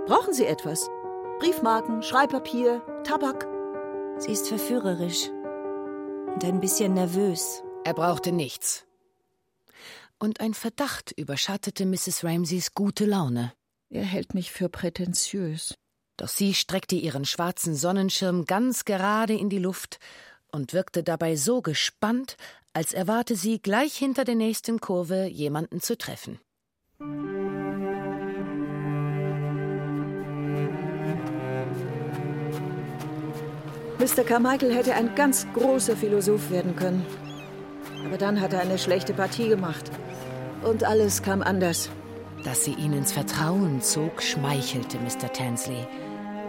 Brauchen 0.06 0.34
Sie 0.34 0.46
etwas? 0.46 0.90
Briefmarken, 1.40 2.02
Schreibpapier, 2.02 2.82
Tabak? 3.04 3.48
Sie 4.20 4.32
ist 4.32 4.48
verführerisch 4.48 5.30
und 6.34 6.44
ein 6.44 6.60
bisschen 6.60 6.94
nervös. 6.94 7.64
Er 7.84 7.94
brauchte 7.94 8.32
nichts. 8.32 8.86
Und 10.20 10.40
ein 10.40 10.54
Verdacht 10.54 11.12
überschattete 11.12 11.86
Mrs. 11.86 12.24
Ramseys 12.24 12.74
gute 12.74 13.06
Laune. 13.06 13.54
Er 13.90 14.04
hält 14.04 14.34
mich 14.34 14.52
für 14.52 14.68
prätentiös. 14.70 15.76
Doch 16.18 16.28
sie 16.28 16.54
streckte 16.54 16.96
ihren 16.96 17.26
schwarzen 17.26 17.76
Sonnenschirm 17.76 18.46
ganz 18.46 18.84
gerade 18.86 19.34
in 19.34 19.50
die 19.50 19.60
Luft 19.60 20.00
und 20.52 20.74
wirkte 20.74 21.04
dabei 21.04 21.36
so 21.36 21.62
gespannt, 21.62 22.36
als 22.74 22.94
erwarte 22.94 23.36
sie 23.36 23.60
gleich 23.60 23.96
hinter 23.96 24.24
der 24.26 24.36
nächsten 24.36 24.80
Kurve 24.82 25.26
jemanden 25.26 25.80
zu 25.80 25.98
treffen. 25.98 26.40
Mr. 34.00 34.24
Carmichael 34.24 34.74
hätte 34.74 34.94
ein 34.94 35.16
ganz 35.16 35.48
großer 35.54 35.96
Philosoph 35.96 36.52
werden 36.52 36.76
können. 36.76 37.06
Aber 38.06 38.18
dann 38.18 38.40
hat 38.40 38.54
er 38.54 38.62
eine 38.62 38.78
schlechte 38.78 39.14
Partie 39.14 39.50
gemacht. 39.50 39.92
Und 40.64 40.84
alles 40.84 41.22
kam 41.22 41.42
anders. 41.42 41.90
Dass 42.48 42.64
sie 42.64 42.76
ihn 42.76 42.94
ins 42.94 43.12
Vertrauen 43.12 43.82
zog, 43.82 44.24
schmeichelte 44.24 44.98
Mr. 45.00 45.34
Tansley. 45.34 45.86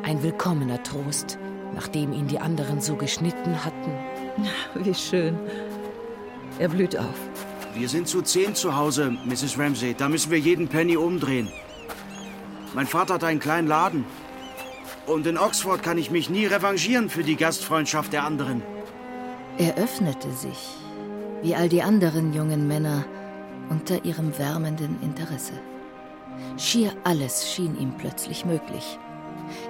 Ein 0.05 0.23
willkommener 0.23 0.81
Trost, 0.85 1.41
nachdem 1.75 2.13
ihn 2.13 2.29
die 2.29 2.39
anderen 2.39 2.81
so 2.81 2.95
geschnitten 2.95 3.65
hatten. 3.65 3.91
Wie 4.77 4.95
schön. 4.95 5.37
Er 6.61 6.69
blüht 6.69 6.97
auf. 6.97 7.17
Wir 7.75 7.89
sind 7.89 8.07
zu 8.07 8.23
zehn 8.23 8.55
zu 8.55 8.77
Hause, 8.77 9.11
Mrs. 9.25 9.59
Ramsey. 9.59 9.95
Da 9.95 10.09
müssen 10.09 10.31
wir 10.31 10.39
jeden 10.39 10.69
Penny 10.69 10.97
umdrehen. 10.97 11.49
Mein 12.75 12.87
Vater 12.87 13.15
hat 13.15 13.25
einen 13.25 13.41
kleinen 13.41 13.67
Laden. 13.67 14.05
Und 15.05 15.27
in 15.27 15.37
Oxford 15.37 15.83
kann 15.83 15.99
ich 15.99 16.13
mich 16.13 16.31
nie 16.31 16.47
revanchieren 16.47 17.11
für 17.11 17.25
die 17.25 17.35
Gastfreundschaft 17.35 18.13
der 18.13 18.23
anderen. 18.23 18.63
Er 19.59 19.77
öffnete 19.79 20.31
sich, 20.31 20.77
wie 21.43 21.57
all 21.57 21.69
die 21.69 21.83
anderen 21.83 22.33
jungen 22.33 22.69
Männer, 22.69 23.05
unter 23.69 24.05
ihrem 24.05 24.39
wärmenden 24.39 25.03
Interesse. 25.03 25.55
Schier 26.57 26.93
alles 27.05 27.53
schien 27.53 27.79
ihm 27.79 27.93
plötzlich 27.97 28.45
möglich. 28.45 28.99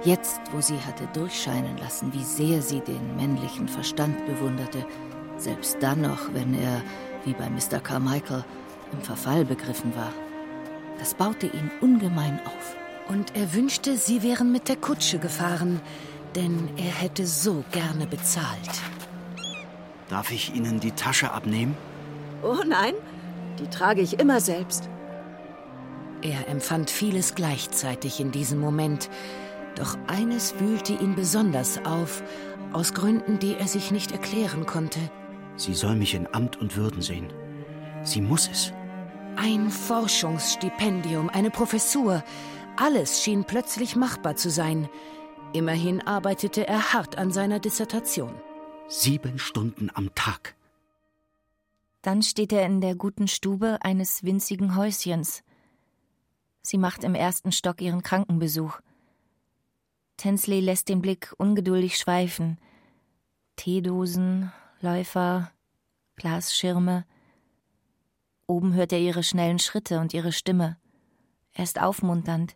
Jetzt, 0.03 0.41
wo 0.51 0.61
sie 0.61 0.79
hatte 0.79 1.07
durchscheinen 1.13 1.77
lassen, 1.77 2.13
wie 2.13 2.23
sehr 2.23 2.61
sie 2.61 2.81
den 2.81 3.15
männlichen 3.15 3.67
Verstand 3.67 4.25
bewunderte, 4.25 4.85
selbst 5.37 5.77
dann 5.81 6.01
noch, 6.01 6.33
wenn 6.33 6.53
er, 6.53 6.81
wie 7.25 7.33
bei 7.33 7.49
Mr. 7.49 7.79
Carmichael, 7.79 8.43
im 8.91 9.01
Verfall 9.01 9.45
begriffen 9.45 9.95
war. 9.95 10.11
Das 10.97 11.13
baute 11.13 11.47
ihn 11.47 11.71
ungemein 11.81 12.39
auf. 12.45 12.75
Und 13.07 13.35
er 13.35 13.53
wünschte, 13.53 13.97
sie 13.97 14.21
wären 14.21 14.51
mit 14.51 14.67
der 14.67 14.75
Kutsche 14.75 15.17
gefahren, 15.17 15.81
denn 16.35 16.69
er 16.77 16.91
hätte 16.91 17.25
so 17.25 17.63
gerne 17.71 18.05
bezahlt. 18.05 18.81
Darf 20.09 20.31
ich 20.31 20.53
Ihnen 20.53 20.79
die 20.79 20.91
Tasche 20.91 21.31
abnehmen? 21.31 21.75
Oh 22.43 22.63
nein, 22.65 22.93
die 23.59 23.67
trage 23.67 24.01
ich 24.01 24.19
immer 24.19 24.39
selbst. 24.41 24.89
Er 26.21 26.47
empfand 26.47 26.89
vieles 26.89 27.35
gleichzeitig 27.35 28.19
in 28.19 28.31
diesem 28.31 28.59
Moment, 28.59 29.09
doch 29.75 29.97
eines 30.07 30.59
wühlte 30.59 30.93
ihn 30.93 31.15
besonders 31.15 31.85
auf, 31.85 32.23
aus 32.73 32.93
Gründen, 32.93 33.39
die 33.39 33.55
er 33.55 33.67
sich 33.67 33.91
nicht 33.91 34.11
erklären 34.11 34.65
konnte. 34.65 34.99
Sie 35.55 35.73
soll 35.73 35.95
mich 35.95 36.13
in 36.13 36.27
Amt 36.33 36.57
und 36.57 36.75
Würden 36.75 37.01
sehen. 37.01 37.31
Sie 38.03 38.21
muss 38.21 38.49
es. 38.49 38.73
Ein 39.35 39.69
Forschungsstipendium, 39.69 41.29
eine 41.29 41.51
Professur. 41.51 42.23
Alles 42.75 43.23
schien 43.23 43.45
plötzlich 43.45 43.95
machbar 43.95 44.35
zu 44.35 44.49
sein. 44.49 44.89
Immerhin 45.53 46.01
arbeitete 46.01 46.67
er 46.67 46.93
hart 46.93 47.17
an 47.17 47.31
seiner 47.31 47.59
Dissertation. 47.59 48.33
Sieben 48.87 49.39
Stunden 49.39 49.89
am 49.93 50.13
Tag. 50.15 50.55
Dann 52.01 52.21
steht 52.21 52.53
er 52.53 52.65
in 52.65 52.81
der 52.81 52.95
guten 52.95 53.27
Stube 53.27 53.77
eines 53.81 54.23
winzigen 54.23 54.75
Häuschens. 54.75 55.43
Sie 56.69 56.77
macht 56.77 57.03
im 57.03 57.15
ersten 57.15 57.51
Stock 57.51 57.81
ihren 57.81 58.03
Krankenbesuch. 58.03 58.79
Tensley 60.17 60.59
lässt 60.59 60.87
den 60.87 61.01
Blick 61.01 61.33
ungeduldig 61.39 61.97
schweifen. 61.97 62.59
Teedosen, 63.55 64.51
Läufer, 64.79 65.49
Glasschirme. 66.15 67.05
Oben 68.45 68.75
hört 68.75 68.93
er 68.93 68.99
ihre 68.99 69.23
schnellen 69.23 69.57
Schritte 69.57 69.99
und 69.99 70.13
ihre 70.13 70.31
Stimme. 70.31 70.77
Erst 71.55 71.81
aufmunternd, 71.81 72.55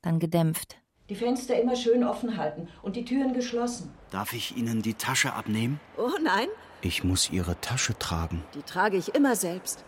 dann 0.00 0.18
gedämpft. 0.18 0.78
Die 1.08 1.14
Fenster 1.14 1.60
immer 1.62 1.76
schön 1.76 2.02
offen 2.02 2.36
halten 2.36 2.66
und 2.82 2.96
die 2.96 3.04
Türen 3.04 3.32
geschlossen. 3.32 3.94
Darf 4.10 4.32
ich 4.32 4.56
Ihnen 4.56 4.82
die 4.82 4.94
Tasche 4.94 5.34
abnehmen? 5.34 5.78
Oh 5.96 6.10
nein, 6.20 6.48
Ich 6.80 7.04
muss 7.04 7.30
Ihre 7.30 7.60
Tasche 7.60 7.96
tragen. 7.96 8.42
die 8.56 8.62
trage 8.62 8.96
ich 8.96 9.14
immer 9.14 9.36
selbst. 9.36 9.84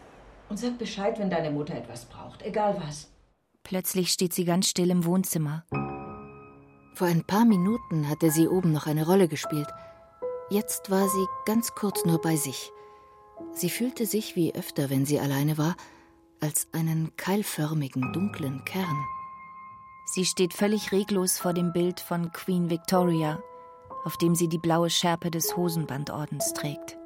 Und 0.49 0.59
sag 0.59 0.79
Bescheid, 0.79 1.19
wenn 1.19 1.29
deine 1.29 1.51
Mutter 1.51 1.75
etwas 1.75 2.05
braucht, 2.05 2.43
egal 2.43 2.81
was. 2.81 3.11
Plötzlich 3.65 4.13
steht 4.13 4.33
sie 4.35 4.45
ganz 4.45 4.69
still 4.69 4.91
im 4.91 5.05
Wohnzimmer. 5.05 5.65
Vor 6.95 7.09
ein 7.09 7.25
paar 7.25 7.45
Minuten 7.45 8.09
hatte 8.09 8.31
sie 8.31 8.47
oben 8.47 8.71
noch 8.71 8.87
eine 8.87 9.07
Rolle 9.07 9.27
gespielt. 9.27 9.67
Jetzt 10.51 10.91
war 10.91 11.09
sie 11.09 11.27
ganz 11.47 11.75
kurz 11.75 12.05
nur 12.05 12.21
bei 12.21 12.37
sich. 12.37 12.71
Sie 13.53 13.71
fühlte 13.71 14.07
sich, 14.07 14.37
wie 14.37 14.55
öfter, 14.55 14.91
wenn 14.91 15.07
sie 15.07 15.19
alleine 15.19 15.59
war, 15.59 15.77
als 16.41 16.69
einen 16.73 17.17
keilförmigen, 17.17 18.13
dunklen 18.13 18.65
Kern. 18.65 19.05
Sie 20.07 20.27
steht 20.27 20.53
völlig 20.53 20.93
reglos 20.93 21.39
vor 21.39 21.55
dem 21.55 21.73
Bild 21.73 21.99
von 22.01 22.31
Queen 22.33 22.69
Victoria, 22.69 23.43
auf 24.05 24.19
dem 24.19 24.35
sie 24.35 24.49
die 24.49 24.59
blaue 24.59 24.91
Schärpe 24.91 25.31
des 25.31 25.57
Hosenbandordens 25.57 26.53
trägt. 26.53 26.99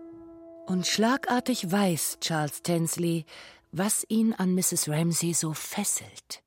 Und 0.66 0.86
schlagartig 0.86 1.70
weiß 1.70 2.18
Charles 2.20 2.62
Tansley, 2.62 3.24
was 3.70 4.04
ihn 4.08 4.34
an 4.34 4.54
Mrs. 4.54 4.88
Ramsey 4.88 5.32
so 5.32 5.54
fesselt. 5.54 6.42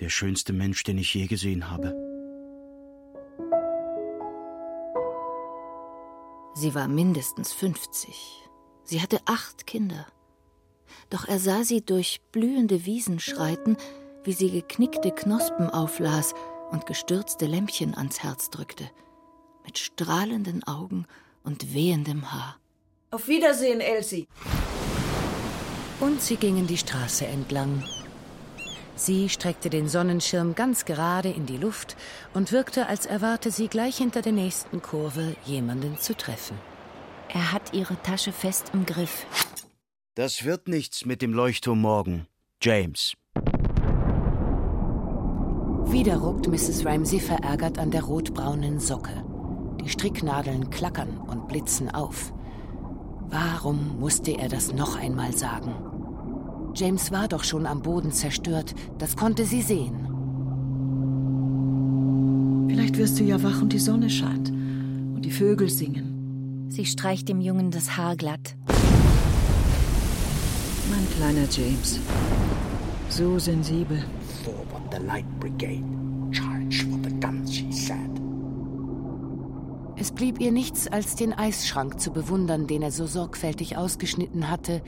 Der 0.00 0.08
schönste 0.08 0.52
Mensch, 0.52 0.82
den 0.82 0.98
ich 0.98 1.14
je 1.14 1.26
gesehen 1.26 1.70
habe. 1.70 1.94
Sie 6.54 6.74
war 6.74 6.88
mindestens 6.88 7.52
50. 7.52 8.48
Sie 8.82 9.00
hatte 9.00 9.20
acht 9.24 9.66
Kinder. 9.66 10.06
Doch 11.10 11.28
er 11.28 11.38
sah 11.38 11.64
sie 11.64 11.80
durch 11.80 12.20
blühende 12.32 12.86
Wiesen 12.86 13.20
schreiten, 13.20 13.76
wie 14.24 14.32
sie 14.32 14.50
geknickte 14.50 15.12
Knospen 15.12 15.70
auflas 15.70 16.34
und 16.70 16.86
gestürzte 16.86 17.46
Lämpchen 17.46 17.94
ans 17.94 18.22
Herz 18.22 18.50
drückte, 18.50 18.90
mit 19.64 19.78
strahlenden 19.78 20.64
Augen 20.64 21.06
und 21.44 21.72
wehendem 21.72 22.32
Haar. 22.32 22.56
Auf 23.10 23.28
Wiedersehen, 23.28 23.80
Elsie. 23.80 24.26
Und 26.00 26.20
sie 26.20 26.36
gingen 26.36 26.66
die 26.66 26.78
Straße 26.78 27.26
entlang. 27.26 27.84
Sie 28.96 29.28
streckte 29.28 29.70
den 29.70 29.88
Sonnenschirm 29.88 30.54
ganz 30.54 30.84
gerade 30.84 31.28
in 31.28 31.46
die 31.46 31.56
Luft 31.56 31.96
und 32.32 32.52
wirkte, 32.52 32.86
als 32.86 33.06
erwarte 33.06 33.50
sie 33.50 33.68
gleich 33.68 33.96
hinter 33.96 34.22
der 34.22 34.32
nächsten 34.32 34.82
Kurve 34.82 35.34
jemanden 35.44 35.98
zu 35.98 36.16
treffen. 36.16 36.58
Er 37.28 37.52
hat 37.52 37.72
ihre 37.72 38.00
Tasche 38.02 38.32
fest 38.32 38.70
im 38.72 38.86
Griff. 38.86 39.26
Das 40.14 40.44
wird 40.44 40.68
nichts 40.68 41.04
mit 41.04 41.22
dem 41.22 41.32
Leuchtturm 41.32 41.80
morgen, 41.80 42.28
James. 42.62 43.14
Wieder 45.86 46.16
ruckt 46.16 46.46
Mrs. 46.46 46.84
Ramsey 46.84 47.20
verärgert 47.20 47.78
an 47.78 47.90
der 47.90 48.04
rotbraunen 48.04 48.78
Socke. 48.78 49.24
Die 49.80 49.88
Stricknadeln 49.88 50.70
klackern 50.70 51.18
und 51.18 51.48
blitzen 51.48 51.90
auf. 51.90 52.32
Warum 53.28 53.98
musste 53.98 54.32
er 54.32 54.48
das 54.48 54.72
noch 54.72 54.96
einmal 54.96 55.36
sagen? 55.36 55.93
James 56.76 57.12
war 57.12 57.28
doch 57.28 57.44
schon 57.44 57.66
am 57.66 57.82
Boden 57.82 58.10
zerstört, 58.10 58.74
das 58.98 59.16
konnte 59.16 59.44
sie 59.44 59.62
sehen. 59.62 60.08
Vielleicht 62.68 62.98
wirst 62.98 63.20
du 63.20 63.24
ja 63.24 63.40
wach 63.42 63.62
und 63.62 63.72
die 63.72 63.78
Sonne 63.78 64.10
scheint 64.10 64.50
und 64.50 65.22
die 65.22 65.30
Vögel 65.30 65.70
singen. 65.70 66.66
Sie 66.68 66.84
streicht 66.84 67.28
dem 67.28 67.40
Jungen 67.40 67.70
das 67.70 67.96
Haar 67.96 68.16
glatt. 68.16 68.56
Mein 70.90 71.06
kleiner 71.16 71.48
James. 71.48 72.00
So 73.08 73.38
sensibel. 73.38 74.02
Forward 74.44 74.82
the 74.90 75.06
Light 75.06 75.26
Brigade. 75.38 75.84
Charge 76.32 76.84
for 76.84 76.98
the 77.04 77.14
guns, 77.20 77.54
she 77.54 77.70
said. 77.70 78.10
Es 79.96 80.10
blieb 80.10 80.40
ihr 80.40 80.50
nichts, 80.50 80.88
als 80.88 81.14
den 81.14 81.32
Eisschrank 81.32 82.00
zu 82.00 82.10
bewundern, 82.10 82.66
den 82.66 82.82
er 82.82 82.90
so 82.90 83.06
sorgfältig 83.06 83.76
ausgeschnitten 83.76 84.50
hatte, 84.50 84.82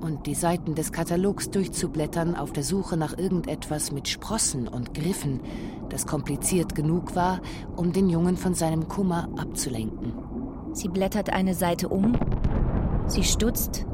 und 0.00 0.26
die 0.26 0.34
Seiten 0.34 0.74
des 0.74 0.92
Katalogs 0.92 1.50
durchzublättern 1.50 2.34
auf 2.34 2.52
der 2.52 2.62
Suche 2.62 2.96
nach 2.96 3.16
irgendetwas 3.18 3.92
mit 3.92 4.08
Sprossen 4.08 4.68
und 4.68 4.94
Griffen, 4.94 5.40
das 5.88 6.06
kompliziert 6.06 6.74
genug 6.74 7.14
war, 7.14 7.40
um 7.76 7.92
den 7.92 8.08
Jungen 8.08 8.36
von 8.36 8.54
seinem 8.54 8.88
Kummer 8.88 9.28
abzulenken. 9.36 10.12
Sie 10.72 10.88
blättert 10.88 11.32
eine 11.32 11.54
Seite 11.54 11.88
um, 11.88 12.16
sie 13.06 13.24
stutzt, 13.24 13.86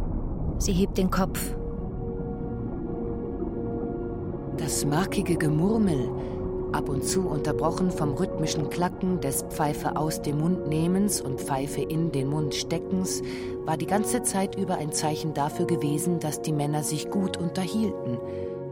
sie 0.58 0.72
hebt 0.72 0.98
den 0.98 1.10
Kopf. 1.10 1.54
Das 4.58 4.84
markige 4.84 5.36
Gemurmel, 5.36 6.10
ab 6.72 6.88
und 6.88 7.04
zu 7.04 7.22
unterbrochen 7.22 7.90
vom 7.90 8.14
rhythmischen 8.14 8.68
Klacken 8.70 9.20
des 9.20 9.42
Pfeife 9.48 9.96
aus 9.96 10.20
dem 10.22 10.38
Mund 10.40 10.68
nehmens 10.68 11.20
und 11.20 11.40
Pfeife 11.40 11.80
in 11.80 12.12
den 12.12 12.28
Mund 12.28 12.54
steckens, 12.54 13.22
war 13.66 13.76
die 13.76 13.87
ganze 13.87 14.23
Zeit 14.23 14.56
über 14.56 14.78
ein 14.78 14.92
Zeichen 14.92 15.35
dafür 15.35 15.66
gewesen, 15.66 16.20
dass 16.20 16.40
die 16.40 16.52
Männer 16.52 16.82
sich 16.82 17.11
gut 17.11 17.37
unterhielten, 17.37 18.18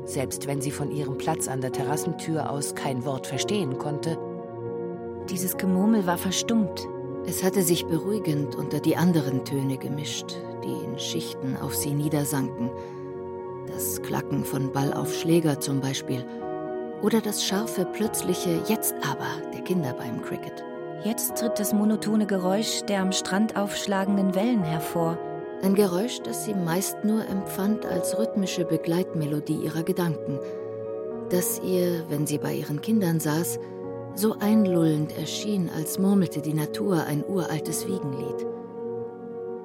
selbst 0.07 0.47
wenn 0.47 0.61
sie 0.61 0.71
von 0.71 0.91
ihrem 0.91 1.19
Platz 1.19 1.49
an 1.49 1.61
der 1.61 1.73
Terrassentür 1.73 2.51
aus 2.51 2.75
kein 2.75 3.05
Wort 3.05 3.27
verstehen 3.27 3.77
konnte. 3.77 4.17
Dieses 5.29 5.57
Gemurmel 5.57 6.07
war 6.07 6.19
verstummt. 6.19 6.89
Es 7.27 7.43
hatte 7.43 7.63
sich 7.63 7.87
beruhigend 7.87 8.55
unter 8.55 8.81
die 8.81 8.97
anderen 8.97 9.45
Töne 9.45 9.77
gemischt, 9.77 10.37
die 10.63 10.85
in 10.85 10.99
Schichten 10.99 11.57
auf 11.57 11.75
sie 11.75 11.93
niedersanken. 11.93 12.71
Das 13.67 14.01
Klacken 14.03 14.45
von 14.45 14.73
Ballaufschläger 14.73 15.61
zum 15.61 15.81
Beispiel– 15.81 16.25
oder 17.05 17.21
das 17.21 17.45
scharfe, 17.45 17.85
plötzliche 17.85 18.63
Jetzt 18.67 18.95
aber 19.07 19.27
der 19.53 19.61
Kinder 19.61 19.93
beim 19.93 20.23
Cricket. 20.23 20.65
Jetzt 21.03 21.37
tritt 21.37 21.59
das 21.59 21.73
monotone 21.73 22.27
Geräusch 22.27 22.83
der 22.83 23.01
am 23.01 23.13
Strand 23.13 23.57
aufschlagenden 23.57 24.35
Wellen 24.35 24.63
hervor. 24.63 25.19
Ein 25.63 25.75
Geräusch, 25.75 26.21
das 26.21 26.45
sie 26.45 26.55
meist 26.55 27.05
nur 27.05 27.27
empfand 27.27 27.87
als 27.87 28.19
rhythmische 28.19 28.65
Begleitmelodie 28.65 29.57
ihrer 29.57 29.83
Gedanken, 29.83 30.39
das 31.31 31.61
ihr, 31.61 32.05
wenn 32.09 32.27
sie 32.27 32.39
bei 32.39 32.55
ihren 32.55 32.81
Kindern 32.81 33.19
saß, 33.19 33.59
so 34.15 34.37
einlullend 34.39 35.17
erschien, 35.19 35.71
als 35.75 35.99
murmelte 35.99 36.41
die 36.41 36.55
Natur 36.55 37.05
ein 37.07 37.25
uraltes 37.27 37.87
Wiegenlied. 37.87 38.47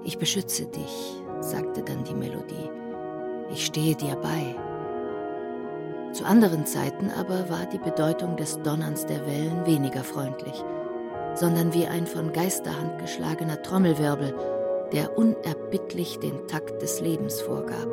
Ich 0.04 0.18
beschütze 0.18 0.66
dich, 0.66 1.22
sagte 1.42 1.84
dann 1.84 2.04
die 2.04 2.16
Melodie. 2.16 2.70
Ich 3.52 3.66
stehe 3.66 3.96
dir 3.96 4.16
bei. 4.16 4.56
Zu 6.14 6.26
anderen 6.26 6.66
Zeiten 6.66 7.12
aber 7.12 7.50
war 7.50 7.66
die 7.72 7.78
Bedeutung 7.78 8.36
des 8.38 8.60
Donnerns 8.62 9.06
der 9.06 9.26
Wellen 9.28 9.66
weniger 9.66 10.04
freundlich, 10.04 10.64
sondern 11.40 11.74
wie 11.74 11.86
ein 11.86 12.06
von 12.06 12.34
Geisterhand 12.34 13.00
geschlagener 13.00 13.62
Trommelwirbel, 13.62 14.36
der 14.92 15.18
unerbittlich 15.18 16.20
den 16.20 16.48
Takt 16.48 16.82
des 16.82 17.00
Lebens 17.00 17.40
vorgab. 17.40 17.88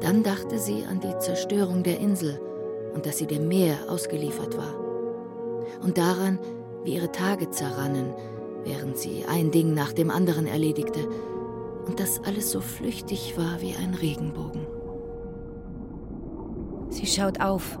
Dann 0.00 0.22
dachte 0.22 0.58
sie 0.58 0.84
an 0.84 1.00
die 1.00 1.16
Zerstörung 1.18 1.82
der 1.82 2.00
Insel 2.00 2.40
und 2.94 3.06
dass 3.06 3.18
sie 3.18 3.26
dem 3.26 3.48
Meer 3.48 3.76
ausgeliefert 3.88 4.56
war. 4.58 4.74
Und 5.82 5.98
daran, 5.98 6.38
wie 6.84 6.94
ihre 6.94 7.12
Tage 7.12 7.50
zerrannen, 7.50 8.14
während 8.64 8.98
sie 8.98 9.24
ein 9.26 9.50
Ding 9.50 9.74
nach 9.74 9.92
dem 9.92 10.10
anderen 10.10 10.46
erledigte, 10.46 11.08
und 11.86 12.00
dass 12.00 12.22
alles 12.24 12.50
so 12.50 12.60
flüchtig 12.60 13.38
war 13.38 13.62
wie 13.62 13.74
ein 13.74 13.94
Regenbogen. 13.94 14.66
Sie 16.90 17.06
schaut 17.06 17.40
auf, 17.40 17.78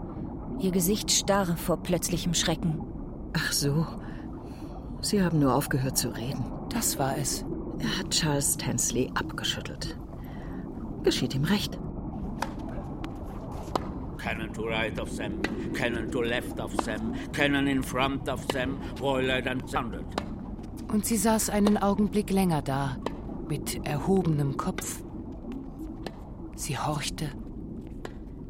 ihr 0.60 0.70
Gesicht 0.70 1.10
starr 1.10 1.56
vor 1.56 1.82
plötzlichem 1.82 2.32
Schrecken. 2.32 2.80
Ach 3.38 3.52
so. 3.52 3.86
Sie 5.00 5.22
haben 5.22 5.38
nur 5.38 5.54
aufgehört 5.54 5.96
zu 5.96 6.08
reden. 6.08 6.44
Das 6.70 6.98
war 6.98 7.16
es. 7.16 7.44
Er 7.78 7.98
hat 7.98 8.10
Charles 8.10 8.56
Tansley 8.56 9.10
abgeschüttelt. 9.14 9.96
Geschieht 11.04 11.34
ihm 11.34 11.44
recht. 11.44 11.78
Cannon 14.18 14.52
to 14.52 14.62
right 14.64 15.00
of 15.00 15.14
them, 15.16 15.40
cannon 15.72 16.10
to 16.10 16.20
left 16.20 16.60
of 16.60 16.76
them, 16.78 17.14
cannon 17.32 17.66
in 17.68 17.82
front 17.82 18.28
of 18.28 18.44
them, 18.48 18.76
rolled 19.00 19.46
and 19.46 19.70
sounded. 19.70 20.04
Und 20.92 21.06
sie 21.06 21.16
saß 21.16 21.50
einen 21.50 21.78
Augenblick 21.78 22.30
länger 22.30 22.60
da, 22.60 22.96
mit 23.48 23.86
erhobenem 23.86 24.56
Kopf. 24.56 25.02
Sie 26.56 26.76
horchte 26.76 27.30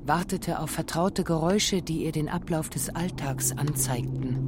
wartete 0.09 0.59
auf 0.59 0.70
vertraute 0.70 1.22
Geräusche, 1.22 1.83
die 1.83 2.05
ihr 2.05 2.12
den 2.12 2.31
Ablauf 2.31 2.70
des 2.70 2.88
Alltags 2.88 3.53
anzeigten. 3.53 4.47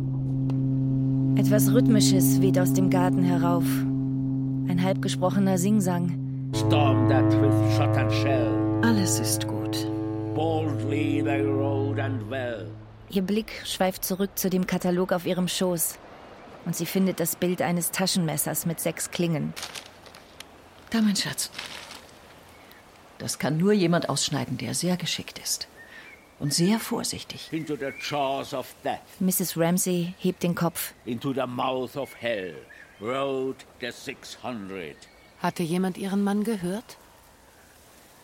Etwas 1.40 1.72
Rhythmisches 1.72 2.42
weht 2.42 2.58
aus 2.58 2.74
dem 2.74 2.90
Garten 2.90 3.22
herauf. 3.22 3.64
Ein 3.64 4.78
halbgesprochener 4.84 5.56
Singsang. 5.56 6.50
Storm 6.54 7.08
that 7.08 7.24
with 7.40 7.54
shot 7.74 7.96
and 7.96 8.12
shell. 8.12 8.52
Alles 8.82 9.18
ist 9.18 9.48
gut. 9.48 9.86
Boldly 10.34 11.22
they 11.24 11.40
rode 11.40 11.98
and 11.98 12.30
well. 12.30 12.70
Ihr 13.08 13.22
Blick 13.22 13.62
schweift 13.64 14.04
zurück 14.04 14.32
zu 14.34 14.50
dem 14.50 14.66
Katalog 14.66 15.12
auf 15.12 15.24
ihrem 15.24 15.48
Schoß. 15.48 15.94
Und 16.66 16.76
sie 16.76 16.84
findet 16.84 17.20
das 17.20 17.36
Bild 17.36 17.62
eines 17.62 17.90
Taschenmessers 17.90 18.66
mit 18.66 18.78
sechs 18.78 19.10
Klingen. 19.10 19.54
Da, 20.90 21.00
mein 21.00 21.16
Schatz. 21.16 21.50
Das 23.16 23.38
kann 23.38 23.56
nur 23.56 23.72
jemand 23.72 24.10
ausschneiden, 24.10 24.58
der 24.58 24.74
sehr 24.74 24.98
geschickt 24.98 25.38
ist. 25.38 25.68
Und 26.40 26.54
sehr 26.54 26.80
vorsichtig. 26.80 27.48
Into 27.52 27.76
the 27.76 27.90
jaws 28.00 28.54
of 28.54 28.74
death. 28.82 29.00
Mrs. 29.20 29.58
Ramsey 29.58 30.14
hebt 30.18 30.42
den 30.42 30.54
Kopf. 30.54 30.94
Into 31.04 31.34
the 31.34 31.46
mouth 31.46 31.96
of 31.96 32.14
hell. 32.18 32.54
Road 33.00 33.56
the 33.80 33.90
600. 33.90 34.96
Hatte 35.42 35.62
jemand 35.62 35.98
ihren 35.98 36.24
Mann 36.24 36.42
gehört? 36.42 36.96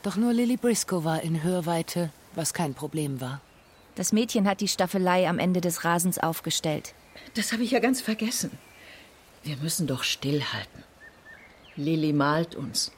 Doch 0.02 0.16
nur 0.16 0.32
Lily 0.32 0.56
Briscoe 0.56 1.04
war 1.04 1.22
in 1.22 1.42
Hörweite, 1.42 2.10
was 2.34 2.54
kein 2.54 2.74
Problem 2.74 3.20
war. 3.20 3.40
Das 3.96 4.12
Mädchen 4.12 4.48
hat 4.48 4.60
die 4.60 4.68
Staffelei 4.68 5.28
am 5.28 5.38
Ende 5.38 5.60
des 5.60 5.84
Rasens 5.84 6.18
aufgestellt. 6.18 6.94
Das 7.34 7.52
habe 7.52 7.64
ich 7.64 7.70
ja 7.70 7.80
ganz 7.80 8.00
vergessen. 8.00 8.50
Wir 9.42 9.56
müssen 9.58 9.86
doch 9.86 10.02
stillhalten. 10.02 10.84
Lily 11.76 12.12
malt 12.12 12.54
uns. 12.54 12.92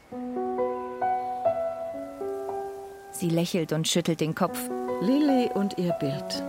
Sie 3.11 3.31
lächelt 3.31 3.73
und 3.73 3.89
schüttelt 3.89 4.21
den 4.21 4.35
Kopf. 4.35 4.59
Lily 5.01 5.49
und 5.55 5.79
ihr 5.79 5.93
Bild. 5.93 6.43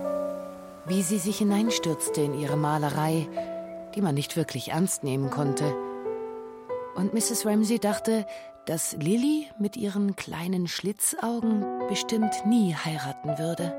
Wie 0.88 1.03
sie 1.03 1.19
sich 1.19 1.38
hineinstürzte 1.38 2.21
in 2.21 2.33
ihre 2.33 2.57
Malerei, 2.57 3.27
die 3.93 4.01
man 4.01 4.15
nicht 4.15 4.38
wirklich 4.38 4.69
ernst 4.69 5.03
nehmen 5.03 5.29
konnte. 5.29 5.75
Und 6.95 7.13
Mrs. 7.13 7.45
Ramsey 7.45 7.77
dachte, 7.77 8.25
dass 8.65 8.93
Lily 8.93 9.47
mit 9.59 9.77
ihren 9.77 10.15
kleinen 10.15 10.67
Schlitzaugen 10.67 11.63
bestimmt 11.89 12.33
nie 12.47 12.73
heiraten 12.73 13.38
würde. 13.38 13.71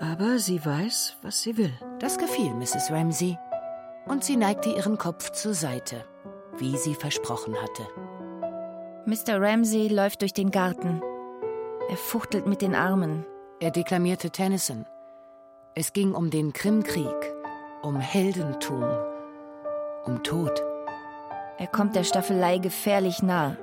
Aber 0.00 0.38
sie 0.38 0.64
weiß, 0.64 1.16
was 1.22 1.42
sie 1.42 1.56
will. 1.56 1.72
Das 1.98 2.16
gefiel 2.16 2.54
Mrs. 2.54 2.92
Ramsey. 2.92 3.36
Und 4.06 4.22
sie 4.22 4.36
neigte 4.36 4.70
ihren 4.70 4.98
Kopf 4.98 5.30
zur 5.30 5.54
Seite, 5.54 6.04
wie 6.58 6.76
sie 6.76 6.94
versprochen 6.94 7.56
hatte. 7.60 7.88
Mr. 9.04 9.40
Ramsey 9.40 9.88
läuft 9.88 10.22
durch 10.22 10.32
den 10.32 10.52
Garten. 10.52 11.02
Er 11.88 11.96
fuchtelt 11.96 12.46
mit 12.46 12.62
den 12.62 12.76
Armen. 12.76 13.26
Er 13.62 13.70
deklamierte 13.70 14.30
Tennyson. 14.30 14.86
Es 15.74 15.92
ging 15.92 16.14
um 16.14 16.30
den 16.30 16.54
Krimkrieg, 16.54 17.34
um 17.82 18.00
Heldentum, 18.00 18.82
um 20.04 20.22
Tod. 20.22 20.62
Er 21.58 21.66
kommt 21.66 21.94
der 21.94 22.04
Staffelei 22.04 22.56
gefährlich 22.56 23.22
nah. 23.22 23.58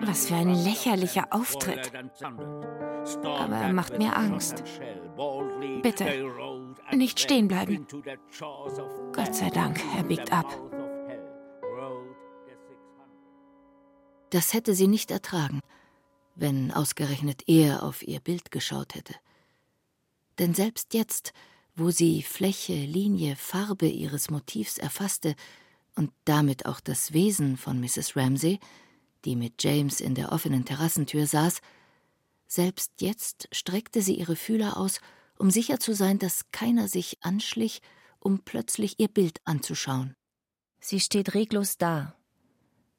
Was 0.00 0.26
für 0.26 0.34
ein 0.34 0.52
lächerlicher 0.52 1.28
Auftritt. 1.30 1.92
Aber 3.24 3.56
er 3.56 3.72
macht 3.72 3.98
mir 3.98 4.16
Angst. 4.16 4.64
Bitte, 5.82 6.06
nicht 6.90 7.20
stehen 7.20 7.46
bleiben. 7.46 7.86
Gott 9.12 9.32
sei 9.32 9.50
Dank, 9.50 9.80
er 9.96 10.02
biegt 10.02 10.32
ab. 10.32 10.46
Das 14.30 14.52
hätte 14.54 14.74
sie 14.74 14.88
nicht 14.88 15.12
ertragen 15.12 15.60
wenn 16.34 16.70
ausgerechnet 16.70 17.42
er 17.46 17.82
auf 17.82 18.02
ihr 18.02 18.20
Bild 18.20 18.50
geschaut 18.50 18.94
hätte. 18.94 19.14
Denn 20.38 20.54
selbst 20.54 20.94
jetzt, 20.94 21.32
wo 21.76 21.90
sie 21.90 22.22
Fläche, 22.22 22.74
Linie, 22.74 23.36
Farbe 23.36 23.88
ihres 23.88 24.30
Motivs 24.30 24.78
erfasste, 24.78 25.34
und 25.96 26.12
damit 26.24 26.66
auch 26.66 26.80
das 26.80 27.12
Wesen 27.12 27.56
von 27.56 27.80
Mrs. 27.80 28.16
Ramsay, 28.16 28.58
die 29.24 29.36
mit 29.36 29.62
James 29.62 30.00
in 30.00 30.14
der 30.14 30.32
offenen 30.32 30.64
Terrassentür 30.64 31.26
saß, 31.26 31.60
selbst 32.46 32.92
jetzt 33.00 33.48
streckte 33.52 34.02
sie 34.02 34.14
ihre 34.14 34.36
Fühler 34.36 34.76
aus, 34.76 35.00
um 35.38 35.50
sicher 35.50 35.78
zu 35.78 35.94
sein, 35.94 36.18
dass 36.18 36.50
keiner 36.52 36.88
sich 36.88 37.18
anschlich, 37.22 37.80
um 38.18 38.40
plötzlich 38.40 38.98
ihr 38.98 39.08
Bild 39.08 39.40
anzuschauen. 39.44 40.14
Sie 40.80 41.00
steht 41.00 41.34
reglos 41.34 41.76
da, 41.78 42.16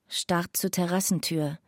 starrt 0.08 0.56
zur 0.56 0.72
Terrassentür. 0.72 1.60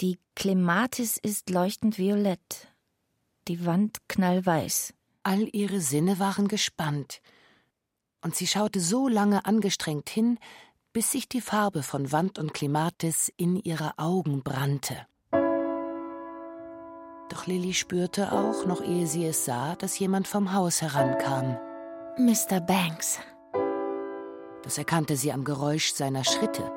Die 0.00 0.20
Klematis 0.36 1.16
ist 1.16 1.50
leuchtend 1.50 1.98
violett, 1.98 2.68
die 3.48 3.66
Wand 3.66 3.98
knallweiß. 4.06 4.94
All 5.24 5.48
ihre 5.52 5.80
Sinne 5.80 6.20
waren 6.20 6.46
gespannt, 6.46 7.20
und 8.22 8.36
sie 8.36 8.46
schaute 8.46 8.78
so 8.78 9.08
lange 9.08 9.44
angestrengt 9.44 10.08
hin, 10.08 10.38
bis 10.92 11.10
sich 11.10 11.28
die 11.28 11.40
Farbe 11.40 11.82
von 11.82 12.12
Wand 12.12 12.38
und 12.38 12.54
Klematis 12.54 13.32
in 13.36 13.56
ihre 13.56 13.98
Augen 13.98 14.44
brannte. 14.44 15.04
Doch 17.28 17.46
Lilly 17.46 17.74
spürte 17.74 18.30
auch, 18.30 18.66
noch 18.66 18.80
ehe 18.80 19.08
sie 19.08 19.26
es 19.26 19.44
sah, 19.44 19.74
dass 19.74 19.98
jemand 19.98 20.28
vom 20.28 20.52
Haus 20.52 20.80
herankam. 20.80 21.58
Mr. 22.16 22.60
Banks. 22.60 23.18
Das 24.62 24.78
erkannte 24.78 25.16
sie 25.16 25.32
am 25.32 25.42
Geräusch 25.42 25.92
seiner 25.92 26.22
Schritte. 26.22 26.72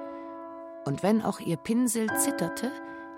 Und 0.85 1.03
wenn 1.03 1.21
auch 1.21 1.39
ihr 1.39 1.57
Pinsel 1.57 2.07
zitterte, 2.17 2.71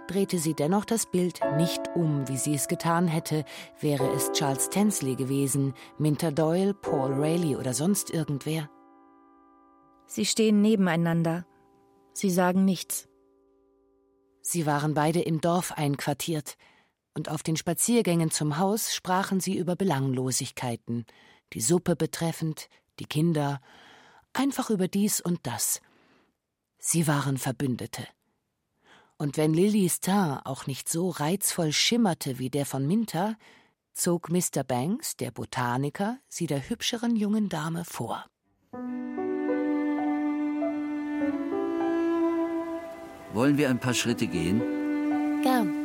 drehte 0.08 0.38
sie 0.38 0.54
dennoch 0.54 0.86
das 0.86 1.10
Bild 1.10 1.40
nicht 1.58 1.82
um, 1.96 2.28
wie 2.28 2.38
sie 2.38 2.54
es 2.54 2.68
getan 2.68 3.08
hätte, 3.08 3.46
wäre 3.80 4.10
es 4.12 4.32
Charles 4.32 4.70
Tansley 4.70 5.16
gewesen, 5.16 5.74
Minter 5.98 6.32
Doyle, 6.32 6.74
Paul 6.74 7.14
Rayleigh 7.14 7.58
oder 7.58 7.74
sonst 7.74 8.10
irgendwer. 8.10 8.70
Sie 10.08 10.26
stehen 10.26 10.62
nebeneinander. 10.62 11.46
Sie 12.14 12.30
sagen 12.30 12.66
nichts. 12.66 13.08
Sie 14.42 14.66
waren 14.66 14.94
beide 14.94 15.22
im 15.22 15.42
Dorf 15.42 15.72
einquartiert, 15.72 16.58
und 17.16 17.30
auf 17.30 17.44
den 17.44 17.58
Spaziergängen 17.58 18.32
zum 18.32 18.58
Haus 18.58 18.94
sprachen 18.94 19.40
sie 19.40 19.58
über 19.58 19.76
Belanglosigkeiten, 19.76 21.06
die 21.54 21.62
Suppe 21.62 21.96
betreffend, 21.96 22.70
die 23.00 23.06
Kinder, 23.06 23.62
einfach 24.34 24.70
über 24.70 24.88
dies 24.88 25.22
und 25.22 25.46
das. 25.46 25.80
Sie 26.80 27.08
waren 27.08 27.38
Verbündete. 27.38 28.08
Und 29.18 29.38
wenn 29.38 29.54
Lillys 29.54 30.00
Teint 30.00 30.46
auch 30.46 30.68
nicht 30.68 30.90
so 30.90 31.10
reizvoll 31.10 31.72
schimmerte 31.72 32.40
wie 32.40 32.50
der 32.50 32.66
von 32.66 32.86
Minter, 32.86 33.36
zog 33.94 34.30
Mr. 34.30 34.64
Banks, 34.66 35.16
der 35.16 35.32
Botaniker, 35.32 36.18
sie 36.28 36.48
der 36.48 36.70
hübscheren 36.70 37.16
jungen 37.16 37.50
Dame 37.50 37.86
vor. 37.86 38.26
Wollen 43.34 43.58
wir 43.58 43.70
ein 43.70 43.80
paar 43.80 43.94
Schritte 43.94 44.28
gehen? 44.28 44.62
Gern. 45.42 45.84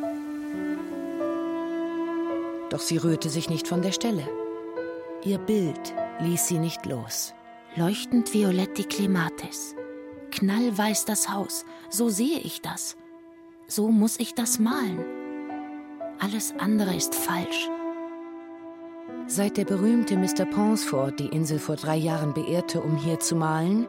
Doch 2.70 2.80
sie 2.80 2.98
rührte 2.98 3.30
sich 3.30 3.48
nicht 3.48 3.66
von 3.66 3.80
der 3.80 3.92
Stelle. 3.92 4.28
Ihr 5.24 5.38
Bild 5.38 5.94
ließ 6.20 6.48
sie 6.48 6.58
nicht 6.58 6.84
los. 6.86 7.34
Leuchtend 7.76 8.32
violett 8.34 8.76
die 8.76 8.84
Klematis. 8.84 9.74
Knallweiß 10.30 11.06
das 11.06 11.30
Haus. 11.30 11.64
So 11.90 12.08
sehe 12.08 12.38
ich 12.38 12.60
das. 12.60 12.96
So 13.70 13.90
muss 13.90 14.18
ich 14.18 14.34
das 14.34 14.58
malen. 14.58 15.04
Alles 16.18 16.54
andere 16.58 16.96
ist 16.96 17.14
falsch. 17.14 17.68
Seit 19.26 19.58
der 19.58 19.66
berühmte 19.66 20.16
Mr. 20.16 20.46
Pansford 20.46 21.20
die 21.20 21.26
Insel 21.26 21.58
vor 21.58 21.76
drei 21.76 21.96
Jahren 21.96 22.32
beehrte, 22.32 22.80
um 22.80 22.96
hier 22.96 23.20
zu 23.20 23.36
malen, 23.36 23.86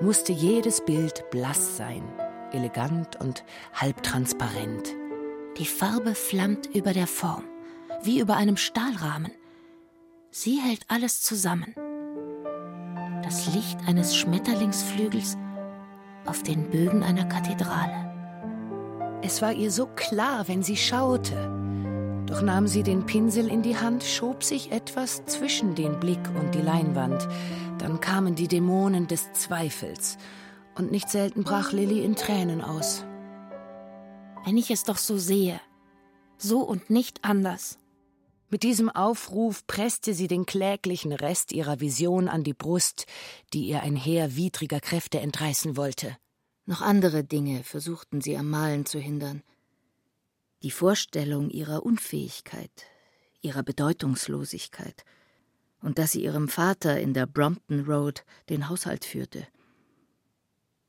musste 0.00 0.32
jedes 0.32 0.80
Bild 0.80 1.28
blass 1.32 1.76
sein, 1.76 2.04
elegant 2.52 3.20
und 3.20 3.42
halbtransparent. 3.74 4.94
Die 5.58 5.66
Farbe 5.66 6.14
flammt 6.14 6.66
über 6.72 6.92
der 6.92 7.08
Form, 7.08 7.42
wie 8.04 8.20
über 8.20 8.36
einem 8.36 8.56
Stahlrahmen. 8.56 9.32
Sie 10.30 10.60
hält 10.60 10.84
alles 10.86 11.22
zusammen. 11.22 11.74
Das 13.24 13.52
Licht 13.52 13.80
eines 13.88 14.14
Schmetterlingsflügels 14.14 15.36
auf 16.26 16.44
den 16.44 16.70
Bögen 16.70 17.02
einer 17.02 17.24
Kathedrale. 17.24 18.05
Es 19.22 19.42
war 19.42 19.52
ihr 19.52 19.70
so 19.70 19.86
klar, 19.86 20.46
wenn 20.48 20.62
sie 20.62 20.76
schaute. 20.76 21.34
Doch 22.26 22.42
nahm 22.42 22.66
sie 22.66 22.82
den 22.82 23.06
Pinsel 23.06 23.48
in 23.48 23.62
die 23.62 23.76
Hand, 23.76 24.02
schob 24.02 24.42
sich 24.42 24.72
etwas 24.72 25.24
zwischen 25.26 25.74
den 25.74 25.98
Blick 26.00 26.20
und 26.38 26.54
die 26.54 26.60
Leinwand. 26.60 27.26
Dann 27.78 28.00
kamen 28.00 28.34
die 28.34 28.48
Dämonen 28.48 29.06
des 29.06 29.32
Zweifels. 29.32 30.18
Und 30.74 30.90
nicht 30.90 31.08
selten 31.08 31.44
brach 31.44 31.72
Lilly 31.72 32.04
in 32.04 32.16
Tränen 32.16 32.60
aus. 32.60 33.04
Wenn 34.44 34.56
ich 34.56 34.70
es 34.70 34.84
doch 34.84 34.98
so 34.98 35.16
sehe. 35.16 35.60
So 36.36 36.60
und 36.60 36.90
nicht 36.90 37.24
anders. 37.24 37.78
Mit 38.48 38.62
diesem 38.62 38.90
Aufruf 38.90 39.66
presste 39.66 40.14
sie 40.14 40.28
den 40.28 40.46
kläglichen 40.46 41.12
Rest 41.12 41.52
ihrer 41.52 41.80
Vision 41.80 42.28
an 42.28 42.44
die 42.44 42.54
Brust, 42.54 43.06
die 43.52 43.66
ihr 43.66 43.82
ein 43.82 43.96
Heer 43.96 44.36
widriger 44.36 44.80
Kräfte 44.80 45.20
entreißen 45.20 45.76
wollte. 45.76 46.16
Noch 46.68 46.82
andere 46.82 47.22
Dinge 47.22 47.62
versuchten 47.62 48.20
sie 48.20 48.36
am 48.36 48.50
Malen 48.50 48.86
zu 48.86 48.98
hindern. 48.98 49.42
Die 50.64 50.72
Vorstellung 50.72 51.48
ihrer 51.48 51.86
Unfähigkeit, 51.86 52.72
ihrer 53.40 53.62
Bedeutungslosigkeit 53.62 55.04
und 55.80 55.98
dass 55.98 56.12
sie 56.12 56.24
ihrem 56.24 56.48
Vater 56.48 57.00
in 57.00 57.14
der 57.14 57.26
Brompton 57.26 57.84
Road 57.84 58.24
den 58.48 58.68
Haushalt 58.68 59.04
führte. 59.04 59.46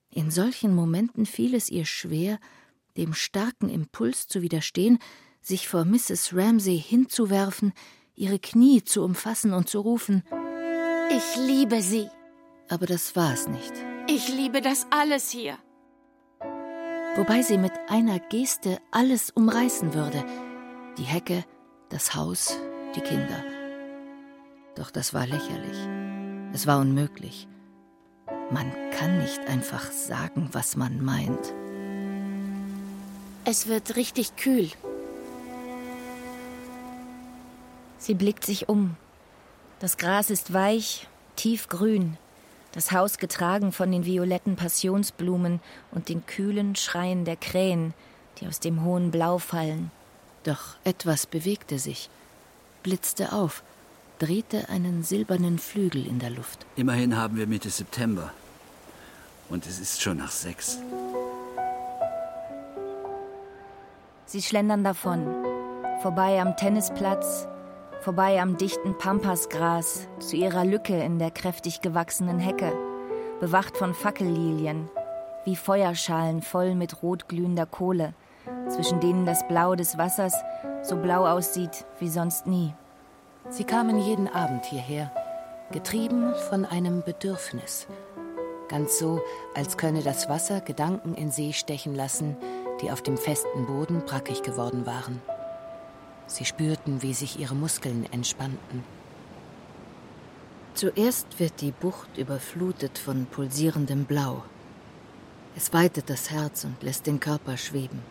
In 0.09 0.31
solchen 0.31 0.73
Momenten 0.73 1.27
fiel 1.27 1.53
es 1.53 1.69
ihr 1.69 1.85
schwer, 1.85 2.39
dem 2.95 3.13
starken 3.13 3.69
Impuls 3.69 4.27
zu 4.27 4.41
widerstehen, 4.41 4.97
sich 5.41 5.67
vor 5.67 5.85
Mrs. 5.85 6.33
Ramsay 6.33 6.79
hinzuwerfen, 6.79 7.71
ihre 8.15 8.39
Knie 8.39 8.83
zu 8.83 9.03
umfassen 9.03 9.53
und 9.53 9.69
zu 9.69 9.81
rufen 9.81 10.23
Ich 11.11 11.35
liebe 11.35 11.83
sie. 11.83 12.09
Aber 12.67 12.87
das 12.87 13.15
war 13.15 13.31
es 13.33 13.47
nicht. 13.47 13.73
Ich 14.09 14.27
liebe 14.29 14.61
das 14.61 14.87
alles 14.89 15.29
hier 15.29 15.59
wobei 17.17 17.41
sie 17.41 17.57
mit 17.57 17.73
einer 17.89 18.19
Geste 18.19 18.77
alles 18.91 19.31
umreißen 19.31 19.93
würde 19.93 20.23
die 20.97 21.03
Hecke, 21.03 21.43
das 21.89 22.15
Haus, 22.15 22.57
die 22.95 23.01
Kinder. 23.01 23.43
Doch 24.75 24.91
das 24.91 25.13
war 25.13 25.27
lächerlich. 25.27 25.77
Es 26.53 26.65
war 26.65 26.79
unmöglich. 26.79 27.47
Man 28.51 28.71
kann 28.91 29.19
nicht 29.19 29.39
einfach 29.47 29.91
sagen, 29.91 30.49
was 30.53 30.75
man 30.75 31.03
meint. 31.03 31.53
Es 33.45 33.67
wird 33.67 33.95
richtig 33.95 34.35
kühl. 34.35 34.69
Sie 37.99 38.13
blickt 38.13 38.45
sich 38.45 38.69
um. 38.69 38.95
Das 39.79 39.97
Gras 39.97 40.29
ist 40.29 40.53
weich, 40.53 41.07
tiefgrün 41.35 42.17
das 42.77 42.91
Haus 42.91 43.17
getragen 43.17 43.71
von 43.71 43.91
den 43.91 44.05
violetten 44.05 44.55
Passionsblumen 44.55 45.61
und 45.89 46.09
den 46.09 46.27
kühlen 46.27 46.75
Schreien 46.75 47.25
der 47.25 47.35
Krähen, 47.35 47.95
die 48.37 48.45
aus 48.45 48.59
dem 48.59 48.83
hohen 48.83 49.09
Blau 49.09 49.39
fallen. 49.39 49.89
Doch 50.43 50.75
etwas 50.83 51.25
bewegte 51.25 51.79
sich, 51.79 52.07
blitzte 52.83 53.33
auf, 53.33 53.63
drehte 54.19 54.69
einen 54.69 55.01
silbernen 55.01 55.57
Flügel 55.57 56.05
in 56.05 56.19
der 56.19 56.29
Luft. 56.29 56.67
Immerhin 56.75 57.17
haben 57.17 57.35
wir 57.35 57.47
Mitte 57.47 57.71
September. 57.71 58.31
Und 59.49 59.65
es 59.65 59.79
ist 59.79 59.99
schon 59.99 60.17
nach 60.17 60.29
sechs. 60.29 60.77
Sie 64.27 64.43
schlendern 64.43 64.83
davon, 64.83 65.25
vorbei 66.03 66.39
am 66.39 66.55
Tennisplatz, 66.55 67.47
vorbei 68.01 68.41
am 68.41 68.57
dichten 68.57 68.97
Pampasgras 68.97 70.07
zu 70.19 70.35
ihrer 70.35 70.65
Lücke 70.65 70.97
in 70.97 71.19
der 71.19 71.31
kräftig 71.31 71.81
gewachsenen 71.81 72.39
Hecke, 72.39 72.73
bewacht 73.39 73.77
von 73.77 73.93
Fackellilien, 73.93 74.89
wie 75.45 75.55
Feuerschalen 75.55 76.41
voll 76.41 76.75
mit 76.75 77.01
rotglühender 77.01 77.65
Kohle, 77.65 78.13
zwischen 78.69 78.99
denen 78.99 79.25
das 79.25 79.47
Blau 79.47 79.75
des 79.75 79.97
Wassers 79.97 80.35
so 80.83 80.95
blau 80.95 81.25
aussieht 81.27 81.85
wie 81.99 82.09
sonst 82.09 82.47
nie. 82.47 82.73
Sie 83.49 83.63
kamen 83.63 83.99
jeden 83.99 84.27
Abend 84.27 84.65
hierher, 84.65 85.11
getrieben 85.71 86.33
von 86.49 86.65
einem 86.65 87.01
Bedürfnis. 87.01 87.87
Ganz 88.67 88.99
so, 88.99 89.21
als 89.55 89.77
könne 89.77 90.01
das 90.01 90.27
Wasser 90.27 90.59
Gedanken 90.59 91.13
in 91.13 91.31
See 91.31 91.53
stechen 91.53 91.95
lassen, 91.95 92.35
die 92.81 92.91
auf 92.91 93.01
dem 93.01 93.17
festen 93.17 93.65
Boden 93.65 94.03
brackig 94.05 94.43
geworden 94.43 94.85
waren. 94.85 95.21
Sie 96.27 96.45
spürten, 96.45 97.01
wie 97.01 97.13
sich 97.13 97.39
ihre 97.39 97.55
Muskeln 97.55 98.05
entspannten. 98.11 98.83
Zuerst 100.73 101.39
wird 101.39 101.61
die 101.61 101.71
Bucht 101.71 102.17
überflutet 102.17 102.99
von 102.99 103.25
pulsierendem 103.25 104.05
Blau. 104.05 104.43
Es 105.55 105.73
weitet 105.73 106.09
das 106.09 106.29
Herz 106.29 106.65
und 106.65 106.83
lässt 106.83 107.07
den 107.07 107.19
Körper 107.19 107.57
schweben. 107.57 108.03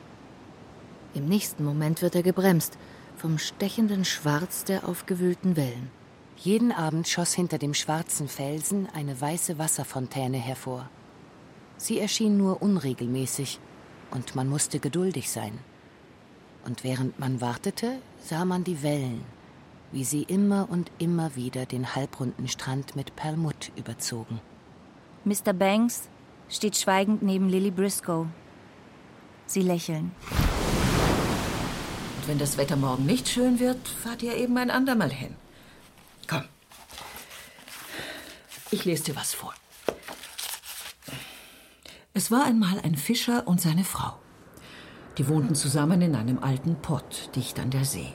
Im 1.15 1.27
nächsten 1.27 1.65
Moment 1.65 2.03
wird 2.03 2.17
er 2.17 2.25
gebremst 2.25 2.77
vom 3.17 3.39
stechenden 3.39 4.05
Schwarz 4.05 4.65
der 4.65 4.89
aufgewühlten 4.89 5.57
Wellen. 5.57 5.91
Jeden 6.37 6.73
Abend 6.73 7.09
schoss 7.09 7.35
hinter 7.35 7.59
dem 7.59 7.73
schwarzen 7.73 8.29
Felsen 8.29 8.89
eine 8.93 9.19
weiße 9.21 9.59
Wasserfontäne 9.59 10.39
hervor. 10.39 10.91
Sie 11.77 12.01
erschien 12.01 12.37
nur 12.37 12.63
unregelmäßig, 12.63 13.61
und 14.11 14.35
man 14.35 14.49
musste 14.49 14.81
geduldig 14.81 15.31
sein. 15.31 15.59
Und 16.67 16.83
während 16.83 17.19
man 17.21 17.41
wartete, 17.41 18.01
sah 18.19 18.45
man 18.45 18.65
die 18.65 18.83
Wellen, 18.83 19.25
wie 19.93 20.03
sie 20.03 20.25
immer 20.25 20.69
und 20.69 20.91
immer 20.99 21.37
wieder 21.37 21.65
den 21.65 21.95
halbrunden 21.95 22.49
Strand 22.49 22.97
mit 22.97 23.15
Perlmutt 23.15 23.71
überzogen. 23.77 24.41
Mr. 25.25 25.53
Banks 25.53 26.09
steht 26.49 26.77
schweigend 26.77 27.23
neben 27.23 27.49
Lily 27.49 27.71
Briscoe. 27.71 28.27
Sie 29.47 29.63
lächeln. 29.63 30.11
Und 32.17 32.27
wenn 32.27 32.39
das 32.39 32.57
Wetter 32.57 32.75
morgen 32.75 33.07
nicht 33.07 33.29
schön 33.29 33.61
wird, 33.61 33.87
fahrt 33.87 34.25
ihr 34.25 34.35
eben 34.35 34.59
ein 34.59 34.73
andermal 34.73 35.11
hin. 35.11 35.37
Komm. 36.27 36.43
Ich 38.73 38.85
lese 38.85 39.05
dir 39.05 39.17
was 39.17 39.35
vor. 39.35 39.55
Es 42.13 42.33
war 42.33 42.45
einmal 42.45 42.81
ein 42.81 42.97
Fischer 42.97 43.47
und 43.47 43.61
seine 43.61 43.85
Frau. 43.85 44.19
Die 45.19 45.29
wohnten 45.29 45.55
zusammen 45.55 46.03
in 46.03 46.15
einem 46.15 46.39
alten 46.39 46.77
Pott, 46.77 47.31
dicht 47.35 47.59
an 47.59 47.71
der 47.71 47.85
See. 47.85 48.13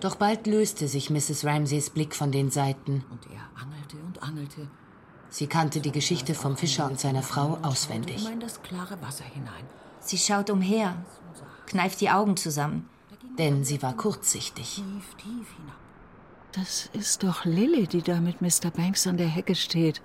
Doch 0.00 0.14
bald 0.14 0.46
löste 0.46 0.88
sich 0.88 1.10
Mrs. 1.10 1.44
Ramsays 1.44 1.90
Blick 1.90 2.14
von 2.14 2.32
den 2.32 2.50
Seiten. 2.50 3.04
Und 3.10 3.26
er 3.30 3.62
angelte 3.62 3.96
und 4.06 4.22
angelte. 4.22 4.68
Sie 5.28 5.46
kannte 5.46 5.80
die 5.80 5.92
Geschichte 5.92 6.34
vom 6.34 6.56
Fischer 6.56 6.86
und 6.86 6.98
seiner 6.98 7.22
Frau 7.22 7.58
auswendig. 7.62 8.22
Immer 8.22 8.32
in 8.32 8.40
das 8.40 8.62
klare 8.62 9.00
Wasser 9.02 9.24
hinein. 9.24 9.64
Sie 10.00 10.16
schaut 10.16 10.48
umher, 10.48 10.96
kneift 11.66 12.00
die 12.00 12.10
Augen 12.10 12.36
zusammen. 12.36 12.88
Denn 13.36 13.64
sie 13.64 13.82
war 13.82 13.94
kurzsichtig. 13.94 14.76
Tief, 14.76 15.14
tief 15.16 15.56
hinab. 15.56 15.76
Das 16.52 16.88
ist 16.92 17.22
doch 17.22 17.44
Lilly, 17.44 17.86
die 17.86 18.02
da 18.02 18.20
mit 18.20 18.40
Mr. 18.40 18.70
Banks 18.74 19.06
an 19.06 19.18
der 19.18 19.28
Hecke 19.28 19.54
steht. 19.54 20.00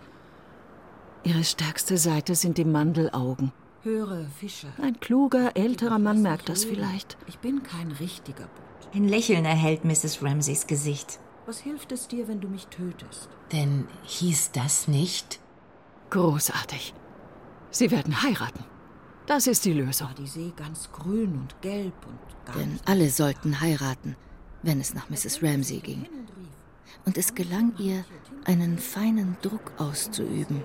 Ihre 1.24 1.44
stärkste 1.44 1.98
Seite 1.98 2.36
sind 2.36 2.58
die 2.58 2.66
Mandelaugen. 2.66 3.54
Höre, 3.84 4.28
Fischer. 4.40 4.70
Ein 4.82 4.98
kluger, 5.02 5.58
älterer 5.58 6.00
Mann 6.00 6.22
merkt 6.22 6.48
das 6.48 6.64
vielleicht. 6.64 7.18
Ich 7.28 7.40
bin 7.40 7.64
kein 7.64 7.92
richtiger 7.92 8.46
Boot. 8.46 8.96
Ein 8.96 9.10
Lächeln 9.10 9.44
erhellt 9.44 9.84
Mrs. 9.84 10.24
Ramsays 10.24 10.68
Gesicht. 10.68 11.20
Was 11.46 11.60
hilft 11.60 11.92
es 11.92 12.08
dir, 12.08 12.30
wenn 12.30 12.40
du 12.40 12.48
mich 12.48 12.68
tötest? 12.68 13.28
Denn 13.52 13.90
hieß 14.04 14.52
das 14.54 14.88
nicht? 14.88 15.42
Großartig. 16.12 16.94
Sie 17.72 17.92
werden 17.92 18.24
heiraten. 18.24 18.64
Das 19.26 19.48
ist 19.48 19.66
die 19.66 19.74
Lösung. 19.74 20.08
War 20.08 20.16
die 20.16 20.28
See 20.28 20.54
ganz 20.56 20.90
grün 20.94 21.36
und 21.36 21.62
gelb 21.62 21.94
und 22.08 22.46
gar 22.46 22.56
Denn 22.56 22.80
alle 22.86 23.10
sollten 23.10 23.60
heiraten, 23.60 24.16
wenn 24.62 24.80
es 24.80 24.94
nach 24.94 25.10
Mrs. 25.10 25.44
Ramsay 25.44 25.80
ging. 25.80 26.06
Und 27.04 27.18
es 27.18 27.36
gelang 27.36 27.74
ihr, 27.80 28.06
einen 28.46 28.78
feinen 28.78 29.36
Druck 29.42 29.74
auszuüben 29.78 30.64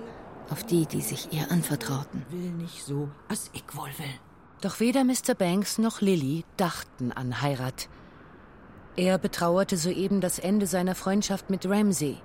auf 0.51 0.63
die, 0.63 0.85
die 0.85 1.01
sich 1.01 1.29
ihr 1.31 1.51
anvertrauten. 1.51 2.25
Will 2.29 2.51
nicht 2.51 2.83
so, 2.83 3.09
als 3.27 3.49
ich 3.53 3.63
wohl 3.73 3.89
will. 3.97 4.19
Doch 4.61 4.79
weder 4.79 5.03
Mr. 5.03 5.35
Banks 5.37 5.77
noch 5.77 6.01
Lily 6.01 6.43
dachten 6.57 7.11
an 7.11 7.41
Heirat. 7.41 7.87
Er 8.95 9.17
betrauerte 9.17 9.77
soeben 9.77 10.19
das 10.19 10.39
Ende 10.39 10.67
seiner 10.67 10.95
Freundschaft 10.95 11.49
mit 11.49 11.65
Ramsay, 11.65 12.17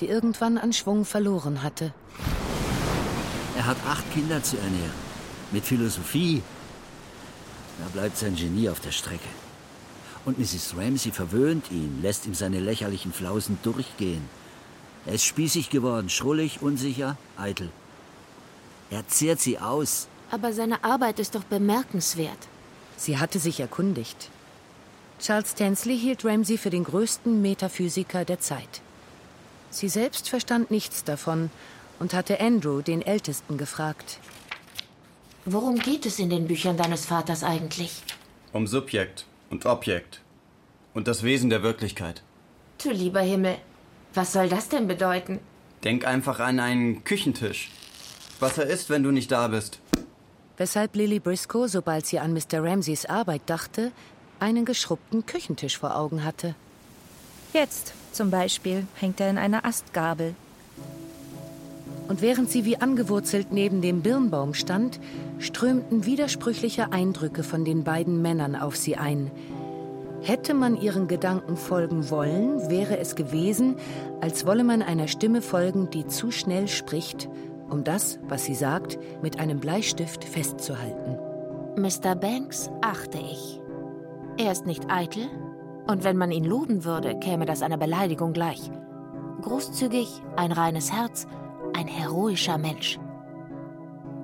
die 0.00 0.08
irgendwann 0.08 0.58
an 0.58 0.72
Schwung 0.72 1.04
verloren 1.04 1.62
hatte. 1.62 1.94
Er 3.56 3.66
hat 3.66 3.78
acht 3.88 4.10
Kinder 4.12 4.42
zu 4.42 4.56
ernähren. 4.58 5.10
Mit 5.52 5.64
Philosophie. 5.64 6.42
Da 7.78 7.88
bleibt 7.92 8.16
sein 8.18 8.36
Genie 8.36 8.68
auf 8.68 8.80
der 8.80 8.92
Strecke. 8.92 9.28
Und 10.24 10.38
Mrs. 10.38 10.74
Ramsay 10.76 11.12
verwöhnt 11.12 11.70
ihn, 11.70 12.00
lässt 12.02 12.26
ihm 12.26 12.34
seine 12.34 12.60
lächerlichen 12.60 13.12
Flausen 13.12 13.58
durchgehen. 13.62 14.28
Er 15.06 15.14
ist 15.14 15.24
spießig 15.24 15.70
geworden, 15.70 16.08
schrullig, 16.08 16.62
unsicher, 16.62 17.16
eitel. 17.36 17.70
Er 18.90 19.06
zehrt 19.08 19.40
sie 19.40 19.58
aus. 19.58 20.08
Aber 20.30 20.52
seine 20.52 20.84
Arbeit 20.84 21.18
ist 21.18 21.34
doch 21.34 21.44
bemerkenswert. 21.44 22.48
Sie 22.96 23.18
hatte 23.18 23.38
sich 23.38 23.60
erkundigt. 23.60 24.28
Charles 25.20 25.54
Tansley 25.54 25.98
hielt 25.98 26.24
Ramsay 26.24 26.56
für 26.58 26.70
den 26.70 26.84
größten 26.84 27.42
Metaphysiker 27.42 28.24
der 28.24 28.40
Zeit. 28.40 28.80
Sie 29.70 29.88
selbst 29.88 30.28
verstand 30.28 30.70
nichts 30.70 31.04
davon 31.04 31.50
und 31.98 32.14
hatte 32.14 32.40
Andrew, 32.40 32.80
den 32.80 33.02
Ältesten, 33.02 33.56
gefragt. 33.58 34.18
Worum 35.44 35.78
geht 35.78 36.06
es 36.06 36.18
in 36.18 36.30
den 36.30 36.46
Büchern 36.46 36.76
deines 36.76 37.06
Vaters 37.06 37.44
eigentlich? 37.44 38.02
Um 38.52 38.66
Subjekt 38.66 39.26
und 39.48 39.66
Objekt 39.66 40.20
und 40.94 41.06
das 41.06 41.22
Wesen 41.22 41.50
der 41.50 41.62
Wirklichkeit. 41.62 42.22
Du 42.82 42.90
lieber 42.90 43.20
Himmel, 43.20 43.56
was 44.14 44.32
soll 44.32 44.48
das 44.48 44.68
denn 44.68 44.88
bedeuten? 44.88 45.38
Denk 45.84 46.06
einfach 46.06 46.40
an 46.40 46.60
einen 46.60 47.04
Küchentisch. 47.04 47.70
Was 48.38 48.58
er 48.58 48.66
ist, 48.66 48.90
wenn 48.90 49.02
du 49.02 49.10
nicht 49.10 49.30
da 49.30 49.48
bist. 49.48 49.80
Weshalb 50.56 50.94
Lily 50.94 51.20
Briscoe, 51.20 51.68
sobald 51.68 52.06
sie 52.06 52.18
an 52.18 52.32
Mr. 52.32 52.62
Ramsays 52.62 53.06
Arbeit 53.06 53.42
dachte, 53.46 53.92
einen 54.40 54.64
geschrubbten 54.64 55.24
Küchentisch 55.26 55.78
vor 55.78 55.96
Augen 55.96 56.24
hatte. 56.24 56.54
Jetzt 57.52 57.94
zum 58.12 58.30
Beispiel 58.30 58.86
hängt 58.94 59.20
er 59.20 59.30
in 59.30 59.38
einer 59.38 59.64
Astgabel. 59.64 60.34
Und 62.08 62.22
während 62.22 62.50
sie 62.50 62.64
wie 62.64 62.76
angewurzelt 62.76 63.52
neben 63.52 63.82
dem 63.82 64.02
Birnbaum 64.02 64.54
stand, 64.54 64.98
strömten 65.38 66.04
widersprüchliche 66.06 66.92
Eindrücke 66.92 67.44
von 67.44 67.64
den 67.64 67.84
beiden 67.84 68.20
Männern 68.20 68.56
auf 68.56 68.76
sie 68.76 68.96
ein. 68.96 69.30
Hätte 70.22 70.52
man 70.52 70.76
ihren 70.76 71.08
Gedanken 71.08 71.56
folgen 71.56 72.10
wollen, 72.10 72.68
wäre 72.68 72.98
es 72.98 73.14
gewesen, 73.14 73.76
als 74.20 74.46
wolle 74.46 74.64
man 74.64 74.82
einer 74.82 75.08
Stimme 75.08 75.40
folgen, 75.40 75.88
die 75.90 76.06
zu 76.06 76.30
schnell 76.30 76.68
spricht, 76.68 77.28
um 77.70 77.84
das, 77.84 78.18
was 78.28 78.44
sie 78.44 78.54
sagt, 78.54 78.98
mit 79.22 79.40
einem 79.40 79.60
Bleistift 79.60 80.24
festzuhalten. 80.24 81.18
Mr. 81.76 82.14
Banks 82.14 82.70
achte 82.82 83.18
ich. 83.18 83.60
Er 84.36 84.52
ist 84.52 84.66
nicht 84.66 84.90
eitel, 84.90 85.28
und 85.86 86.04
wenn 86.04 86.16
man 86.16 86.30
ihn 86.30 86.44
loben 86.44 86.84
würde, 86.84 87.18
käme 87.18 87.46
das 87.46 87.62
einer 87.62 87.78
Beleidigung 87.78 88.32
gleich. 88.32 88.70
Großzügig, 89.40 90.22
ein 90.36 90.52
reines 90.52 90.92
Herz, 90.92 91.26
ein 91.74 91.86
heroischer 91.86 92.58
Mensch. 92.58 92.98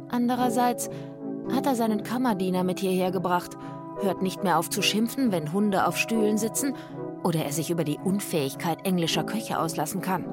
Andererseits 0.09 0.91
hat 1.53 1.67
er 1.67 1.75
seinen 1.75 2.03
Kammerdiener 2.03 2.65
mit 2.65 2.81
hierher 2.81 3.11
gebracht, 3.11 3.57
hört 4.03 4.23
nicht 4.23 4.43
mehr 4.45 4.59
auf 4.59 4.71
zu 4.71 4.83
schimpfen, 4.83 5.33
wenn 5.33 5.53
Hunde 5.53 5.87
auf 5.87 5.97
Stühlen 5.97 6.39
sitzen 6.39 6.75
oder 7.23 7.45
er 7.45 7.53
sich 7.53 7.71
über 7.71 7.85
die 7.85 7.99
Unfähigkeit 7.99 8.87
englischer 8.87 9.25
Köche 9.25 9.59
auslassen 9.59 10.01
kann. 10.01 10.25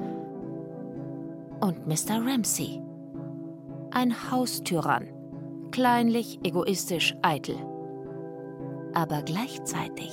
Und 1.60 1.86
Mr. 1.86 2.24
Ramsay. 2.24 2.82
Ein 3.90 4.30
Haustyrann. 4.30 5.08
Kleinlich, 5.70 6.40
egoistisch, 6.44 7.16
eitel. 7.22 7.56
Aber 8.92 9.22
gleichzeitig 9.22 10.12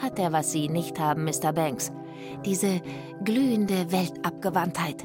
hat 0.00 0.18
er, 0.18 0.32
was 0.32 0.52
Sie 0.52 0.68
nicht 0.68 0.98
haben, 1.00 1.24
Mr. 1.24 1.52
Banks. 1.52 1.92
Diese 2.44 2.80
glühende 3.24 3.90
Weltabgewandtheit. 3.90 5.04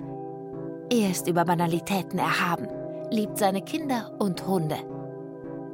Er 0.91 1.11
ist 1.11 1.27
über 1.27 1.45
Banalitäten 1.45 2.19
erhaben, 2.19 2.67
liebt 3.11 3.37
seine 3.37 3.61
Kinder 3.61 4.11
und 4.19 4.45
Hunde. 4.47 4.77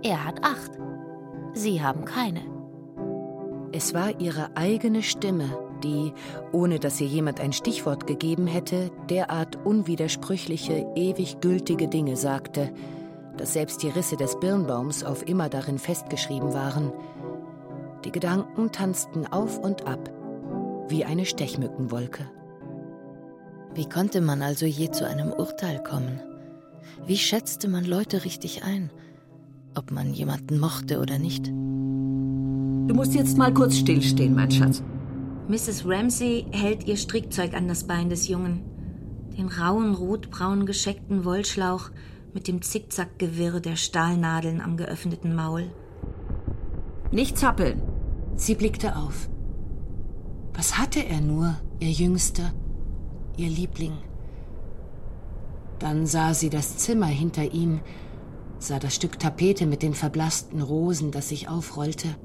Er 0.04 0.26
hat 0.26 0.44
acht. 0.44 0.72
Sie 1.56 1.82
haben 1.82 2.04
keine. 2.04 2.42
Es 3.72 3.94
war 3.94 4.20
ihre 4.20 4.56
eigene 4.58 5.02
Stimme, 5.02 5.58
die, 5.84 6.12
ohne 6.52 6.80
dass 6.80 7.00
ihr 7.00 7.08
jemand 7.08 7.40
ein 7.40 7.54
Stichwort 7.54 8.08
gegeben 8.08 8.46
hätte, 8.46 8.92
derart 9.10 9.56
unwidersprüchliche, 9.66 10.86
ewig 10.96 11.40
gültige 11.40 11.88
Dinge 11.88 12.18
sagte, 12.18 12.74
dass 13.38 13.54
selbst 13.54 13.84
die 13.84 13.90
Risse 13.90 14.18
des 14.18 14.38
Birnbaums 14.40 15.06
auf 15.06 15.26
immer 15.28 15.48
darin 15.48 15.80
festgeschrieben 15.80 16.54
waren. 16.54 16.92
Die 18.04 18.12
Gedanken 18.12 18.74
tanzten 18.74 19.26
auf 19.26 19.58
und 19.58 19.88
ab, 19.88 20.12
wie 20.90 21.06
eine 21.06 21.26
Stechmückenwolke. 21.26 22.30
Wie 23.74 23.88
konnte 23.88 24.20
man 24.20 24.42
also 24.42 24.66
je 24.66 24.92
zu 24.92 25.08
einem 25.08 25.32
Urteil 25.32 25.82
kommen? 25.82 26.20
Wie 27.06 27.18
schätzte 27.18 27.70
man 27.70 27.86
Leute 27.86 28.26
richtig 28.26 28.64
ein? 28.64 28.90
Ob 29.76 29.92
man 29.92 30.14
jemanden 30.14 30.58
mochte 30.60 31.00
oder 31.00 31.20
nicht? 31.20 31.48
Du 31.48 32.94
musst 32.94 33.14
jetzt 33.14 33.38
mal 33.38 33.54
kurz 33.54 33.78
stillstehen, 33.78 34.34
mein 34.34 34.50
Schatz. 34.50 34.82
Mrs. 35.50 35.86
Ramsay 35.86 36.46
hält 36.52 36.88
ihr 36.88 36.98
Strickzeug 36.98 37.54
an 37.54 37.68
das 37.68 37.86
Bein 37.86 38.10
des 38.10 38.28
Jungen. 38.28 38.64
Den 39.38 39.48
rauen, 39.48 39.94
rotbraun 39.94 40.66
gescheckten 40.66 41.26
Wollschlauch 41.26 41.92
mit 42.34 42.48
dem 42.48 42.62
Zickzackgewirr 42.62 43.60
der 43.60 43.76
Stahlnadeln 43.76 44.62
am 44.62 44.78
geöffneten 44.78 45.36
Maul. 45.36 45.70
Nicht 47.12 47.38
zappeln. 47.38 47.82
Sie 48.36 48.56
blickte 48.56 48.96
auf. 48.96 49.30
Was 50.54 50.78
hatte 50.78 51.06
er 51.06 51.22
nur, 51.22 51.58
ihr 51.80 51.92
Jüngster, 51.92 52.54
ihr 53.36 53.50
Liebling? 53.50 53.94
Dann 55.80 56.06
sah 56.06 56.34
sie 56.34 56.50
das 56.50 56.78
Zimmer 56.78 57.08
hinter 57.08 57.54
ihm, 57.54 57.82
sah 58.60 58.80
das 58.80 58.96
Stück 58.96 59.20
Tapete 59.20 59.66
mit 59.66 59.84
den 59.84 59.94
verblassten 59.94 60.62
Rosen, 60.62 61.12
das 61.12 61.30
sich 61.30 61.50
aufrollte. 61.50 62.16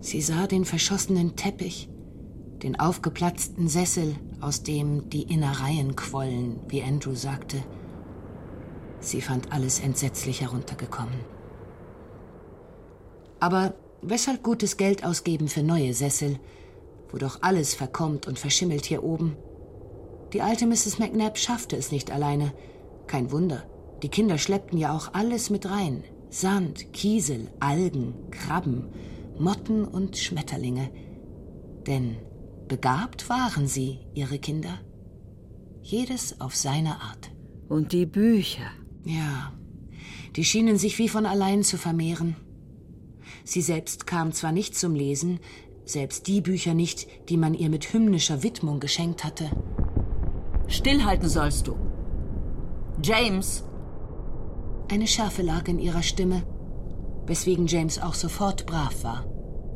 Sie 0.00 0.20
sah 0.20 0.46
den 0.46 0.64
verschossenen 0.64 1.36
Teppich, 1.36 1.88
den 2.62 2.78
aufgeplatzten 2.78 3.68
Sessel 3.68 4.16
aus 4.40 4.62
dem 4.62 5.08
die 5.10 5.22
Innereien 5.22 5.96
quollen, 5.96 6.60
wie 6.68 6.82
Andrew 6.82 7.14
sagte. 7.14 7.62
Sie 9.00 9.20
fand 9.20 9.52
alles 9.52 9.80
entsetzlich 9.80 10.40
heruntergekommen. 10.40 11.20
Aber 13.40 13.74
weshalb 14.02 14.42
gutes 14.42 14.76
Geld 14.76 15.04
ausgeben 15.04 15.48
für 15.48 15.62
neue 15.62 15.94
Sessel, 15.94 16.38
wo 17.10 17.18
doch 17.18 17.42
alles 17.42 17.74
verkommt 17.74 18.26
und 18.26 18.38
verschimmelt 18.38 18.86
hier 18.86 19.04
oben? 19.04 19.36
Die 20.32 20.42
alte 20.42 20.66
Mrs. 20.66 20.98
McNabb 20.98 21.38
schaffte 21.38 21.76
es 21.76 21.92
nicht 21.92 22.10
alleine. 22.10 22.52
Kein 23.06 23.30
Wunder. 23.30 23.64
Die 24.02 24.08
Kinder 24.08 24.38
schleppten 24.38 24.78
ja 24.78 24.94
auch 24.94 25.14
alles 25.14 25.50
mit 25.50 25.68
rein. 25.68 26.04
Sand, 26.28 26.92
Kiesel, 26.92 27.48
Algen, 27.60 28.14
Krabben, 28.30 28.88
Motten 29.38 29.84
und 29.84 30.16
Schmetterlinge. 30.16 30.90
Denn 31.86 32.16
begabt 32.68 33.28
waren 33.28 33.66
sie, 33.66 34.00
ihre 34.14 34.38
Kinder. 34.38 34.80
Jedes 35.82 36.40
auf 36.40 36.54
seine 36.54 37.00
Art. 37.00 37.30
Und 37.68 37.92
die 37.92 38.06
Bücher. 38.06 38.70
Ja, 39.04 39.52
die 40.34 40.44
schienen 40.44 40.76
sich 40.76 40.98
wie 40.98 41.08
von 41.08 41.26
allein 41.26 41.62
zu 41.62 41.78
vermehren. 41.78 42.36
Sie 43.44 43.62
selbst 43.62 44.06
kam 44.06 44.32
zwar 44.32 44.52
nicht 44.52 44.76
zum 44.76 44.94
Lesen, 44.94 45.40
selbst 45.84 46.26
die 46.26 46.40
Bücher 46.40 46.74
nicht, 46.74 47.06
die 47.28 47.36
man 47.36 47.54
ihr 47.54 47.70
mit 47.70 47.92
hymnischer 47.92 48.42
Widmung 48.42 48.80
geschenkt 48.80 49.24
hatte. 49.24 49.50
Stillhalten 50.66 51.28
sollst 51.28 51.68
du. 51.68 51.76
James! 53.02 53.64
Eine 54.88 55.08
Schärfe 55.08 55.42
lag 55.42 55.66
in 55.66 55.80
ihrer 55.80 56.02
Stimme, 56.02 56.44
weswegen 57.26 57.66
James 57.66 58.00
auch 58.00 58.14
sofort 58.14 58.66
brav 58.66 59.02
war. 59.02 59.26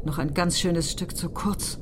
Noch 0.05 0.19
ein 0.19 0.35
ganz 0.35 0.59
schönes 0.61 0.93
Stück 0.93 1.17
zu 1.17 1.31
kurz. 1.31 1.81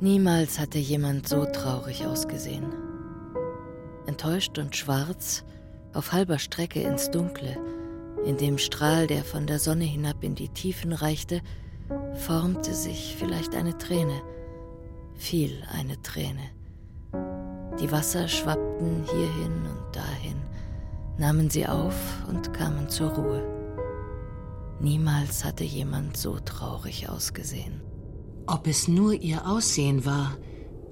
Niemals 0.00 0.58
hatte 0.58 0.78
jemand 0.78 1.28
so 1.28 1.44
traurig 1.44 2.06
ausgesehen. 2.06 2.72
Enttäuscht 4.06 4.58
und 4.58 4.74
schwarz, 4.74 5.44
auf 5.92 6.12
halber 6.12 6.38
Strecke 6.38 6.80
ins 6.80 7.10
Dunkle, 7.10 7.58
in 8.24 8.38
dem 8.38 8.56
Strahl, 8.56 9.06
der 9.06 9.22
von 9.22 9.46
der 9.46 9.58
Sonne 9.58 9.84
hinab 9.84 10.24
in 10.24 10.34
die 10.34 10.48
Tiefen 10.48 10.92
reichte, 10.94 11.42
formte 12.14 12.72
sich 12.74 13.16
vielleicht 13.18 13.54
eine 13.54 13.76
Träne, 13.76 14.22
fiel 15.14 15.62
eine 15.72 16.00
Träne. 16.00 16.57
Die 17.80 17.92
Wasser 17.92 18.26
schwappten 18.26 19.04
hierhin 19.04 19.66
und 19.66 19.96
dahin, 19.96 20.42
nahmen 21.16 21.48
sie 21.48 21.66
auf 21.66 21.94
und 22.28 22.52
kamen 22.52 22.88
zur 22.88 23.10
Ruhe. 23.10 23.42
Niemals 24.80 25.44
hatte 25.44 25.64
jemand 25.64 26.16
so 26.16 26.38
traurig 26.40 27.08
ausgesehen. 27.08 27.80
Ob 28.46 28.66
es 28.66 28.88
nur 28.88 29.12
ihr 29.12 29.46
Aussehen 29.46 30.04
war, 30.04 30.36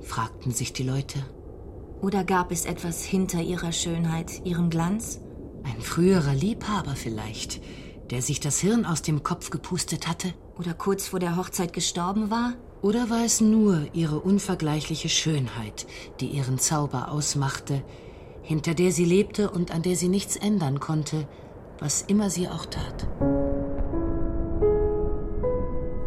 fragten 0.00 0.52
sich 0.52 0.72
die 0.72 0.84
Leute. 0.84 1.18
Oder 2.02 2.22
gab 2.22 2.52
es 2.52 2.66
etwas 2.66 3.02
hinter 3.02 3.40
ihrer 3.40 3.72
Schönheit, 3.72 4.44
ihrem 4.44 4.70
Glanz? 4.70 5.20
Ein 5.64 5.80
früherer 5.80 6.34
Liebhaber 6.34 6.94
vielleicht, 6.94 7.60
der 8.10 8.22
sich 8.22 8.38
das 8.38 8.60
Hirn 8.60 8.84
aus 8.84 9.02
dem 9.02 9.22
Kopf 9.22 9.50
gepustet 9.50 10.06
hatte? 10.06 10.34
Oder 10.58 10.74
kurz 10.74 11.08
vor 11.08 11.18
der 11.18 11.36
Hochzeit 11.36 11.72
gestorben 11.72 12.30
war? 12.30 12.54
Oder 12.82 13.10
war 13.10 13.24
es 13.24 13.40
nur 13.40 13.86
ihre 13.94 14.20
unvergleichliche 14.20 15.08
Schönheit, 15.08 15.86
die 16.20 16.26
ihren 16.26 16.58
Zauber 16.58 17.10
ausmachte, 17.10 17.82
hinter 18.42 18.74
der 18.74 18.92
sie 18.92 19.04
lebte 19.04 19.50
und 19.50 19.72
an 19.72 19.82
der 19.82 19.96
sie 19.96 20.08
nichts 20.08 20.36
ändern 20.36 20.78
konnte, 20.78 21.26
was 21.78 22.02
immer 22.02 22.30
sie 22.30 22.48
auch 22.48 22.66
tat? 22.66 23.08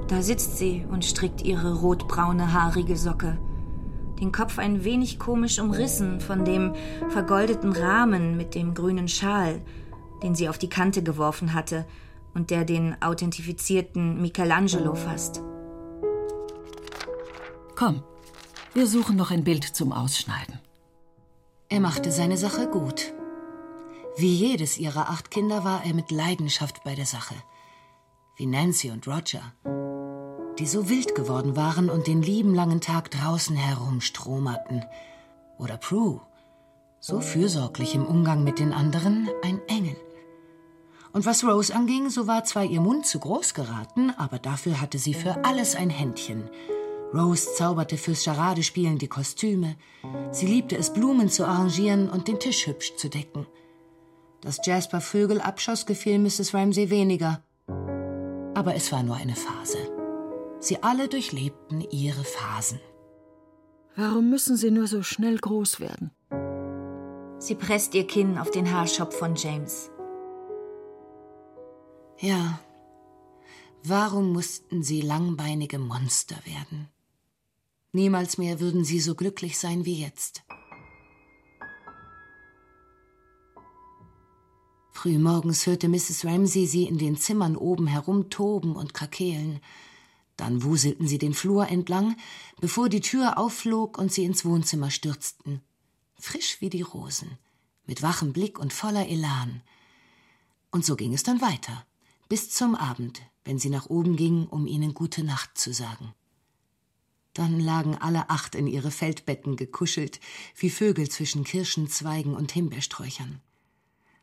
Da 0.07 0.21
sitzt 0.21 0.57
sie 0.57 0.85
und 0.89 1.05
strickt 1.05 1.41
ihre 1.43 1.75
rotbraune, 1.75 2.53
haarige 2.53 2.97
Socke. 2.97 3.37
Den 4.19 4.31
Kopf 4.31 4.59
ein 4.59 4.83
wenig 4.83 5.19
komisch 5.19 5.59
umrissen 5.59 6.19
von 6.19 6.45
dem 6.45 6.73
vergoldeten 7.09 7.71
Rahmen 7.71 8.35
mit 8.35 8.53
dem 8.53 8.73
grünen 8.73 9.07
Schal, 9.07 9.61
den 10.23 10.35
sie 10.35 10.49
auf 10.49 10.57
die 10.57 10.69
Kante 10.69 11.03
geworfen 11.03 11.53
hatte 11.53 11.85
und 12.33 12.51
der 12.51 12.65
den 12.65 13.01
authentifizierten 13.01 14.21
Michelangelo 14.21 14.95
fasst. 14.95 15.41
Komm, 17.79 18.03
wir 18.73 18.87
suchen 18.87 19.15
noch 19.15 19.31
ein 19.31 19.45
Bild 19.45 19.63
zum 19.63 19.93
Ausschneiden. 19.93 20.59
Er 21.69 21.79
machte 21.79 22.11
seine 22.11 22.35
Sache 22.35 22.67
gut. 22.67 23.13
Wie 24.17 24.35
jedes 24.35 24.77
ihrer 24.77 25.09
acht 25.09 25.31
Kinder 25.31 25.63
war 25.63 25.85
er 25.85 25.93
mit 25.93 26.11
Leidenschaft 26.11 26.83
bei 26.83 26.93
der 26.93 27.05
Sache. 27.05 27.35
Wie 28.35 28.47
Nancy 28.47 28.91
und 28.91 29.07
Roger 29.07 29.53
die 30.59 30.65
so 30.65 30.89
wild 30.89 31.15
geworden 31.15 31.55
waren 31.55 31.89
und 31.89 32.07
den 32.07 32.21
lieben 32.21 32.53
langen 32.53 32.81
Tag 32.81 33.11
draußen 33.11 33.55
herumstromerten. 33.55 34.83
Oder 35.57 35.77
Prue, 35.77 36.19
so 36.99 37.21
fürsorglich 37.21 37.95
im 37.95 38.05
Umgang 38.05 38.43
mit 38.43 38.59
den 38.59 38.73
anderen, 38.73 39.29
ein 39.41 39.61
Engel. 39.69 39.95
Und 41.13 41.25
was 41.25 41.45
Rose 41.45 41.73
anging, 41.73 42.09
so 42.09 42.27
war 42.27 42.43
zwar 42.43 42.65
ihr 42.65 42.81
Mund 42.81 43.05
zu 43.05 43.19
groß 43.19 43.53
geraten, 43.53 44.11
aber 44.17 44.37
dafür 44.37 44.81
hatte 44.81 44.99
sie 44.99 45.13
für 45.13 45.45
alles 45.45 45.75
ein 45.75 45.89
Händchen. 45.89 46.49
Rose 47.13 47.53
zauberte 47.55 47.97
fürs 47.97 48.23
Charadespielen 48.23 48.97
die 48.97 49.07
Kostüme. 49.07 49.75
Sie 50.31 50.45
liebte 50.45 50.77
es, 50.77 50.93
Blumen 50.93 51.29
zu 51.29 51.45
arrangieren 51.45 52.09
und 52.09 52.27
den 52.27 52.39
Tisch 52.39 52.67
hübsch 52.67 52.95
zu 52.97 53.09
decken. 53.09 53.47
Dass 54.41 54.59
Jasper 54.63 55.01
Vögel 55.01 55.41
abschoss, 55.41 55.85
gefiel 55.85 56.19
Mrs. 56.19 56.53
Ramsay 56.53 56.89
weniger. 56.89 57.43
Aber 58.53 58.75
es 58.75 58.91
war 58.91 59.03
nur 59.03 59.15
eine 59.15 59.35
Phase. 59.35 59.77
Sie 60.59 60.83
alle 60.83 61.07
durchlebten 61.07 61.81
ihre 61.89 62.23
Phasen. 62.23 62.79
Warum 63.95 64.29
müssen 64.29 64.55
sie 64.55 64.71
nur 64.71 64.87
so 64.87 65.03
schnell 65.03 65.37
groß 65.37 65.79
werden? 65.79 66.11
Sie 67.39 67.55
presst 67.55 67.95
ihr 67.95 68.05
Kinn 68.05 68.37
auf 68.37 68.51
den 68.51 68.71
Haarschopf 68.71 69.17
von 69.17 69.35
James. 69.35 69.89
Ja, 72.17 72.59
warum 73.83 74.33
mussten 74.33 74.83
sie 74.83 75.01
langbeinige 75.01 75.79
Monster 75.79 76.35
werden? 76.45 76.89
Niemals 77.91 78.37
mehr 78.37 78.59
würden 78.59 78.83
sie 78.83 78.99
so 78.99 79.15
glücklich 79.15 79.57
sein 79.57 79.85
wie 79.85 80.01
jetzt. 80.01 80.43
Frühmorgens 84.91 85.65
hörte 85.65 85.87
Mrs. 85.87 86.25
Ramsey 86.25 86.67
sie 86.67 86.83
in 86.83 86.97
den 86.97 87.15
Zimmern 87.15 87.55
oben 87.55 87.87
herumtoben 87.87 88.75
und 88.75 88.93
krakeelen. 88.93 89.61
Dann 90.35 90.61
wuselten 90.61 91.07
sie 91.07 91.17
den 91.17 91.33
Flur 91.33 91.69
entlang, 91.69 92.17
bevor 92.59 92.89
die 92.89 92.99
Tür 92.99 93.37
aufflog 93.37 93.97
und 93.97 94.11
sie 94.11 94.25
ins 94.25 94.43
Wohnzimmer 94.43 94.91
stürzten. 94.91 95.61
Frisch 96.19 96.57
wie 96.59 96.69
die 96.69 96.81
Rosen, 96.81 97.37
mit 97.87 98.01
wachem 98.01 98.33
Blick 98.33 98.59
und 98.59 98.73
voller 98.73 99.07
Elan. 99.07 99.61
Und 100.69 100.85
so 100.85 100.97
ging 100.97 101.13
es 101.13 101.23
dann 101.23 101.41
weiter, 101.41 101.85
bis 102.27 102.49
zum 102.49 102.75
Abend, 102.75 103.21
wenn 103.45 103.57
sie 103.57 103.69
nach 103.69 103.89
oben 103.89 104.17
gingen, 104.17 104.47
um 104.47 104.67
ihnen 104.67 104.93
gute 104.93 105.23
Nacht 105.23 105.57
zu 105.57 105.73
sagen. 105.73 106.13
Dann 107.39 107.57
lagen 107.61 107.95
alle 107.95 108.29
acht 108.29 108.53
in 108.53 108.67
ihre 108.67 108.91
Feldbetten 108.91 109.55
gekuschelt, 109.55 110.19
wie 110.57 110.69
Vögel 110.69 111.07
zwischen 111.07 111.45
Kirschenzweigen 111.45 112.35
und 112.35 112.51
Himbeersträuchern. 112.51 113.39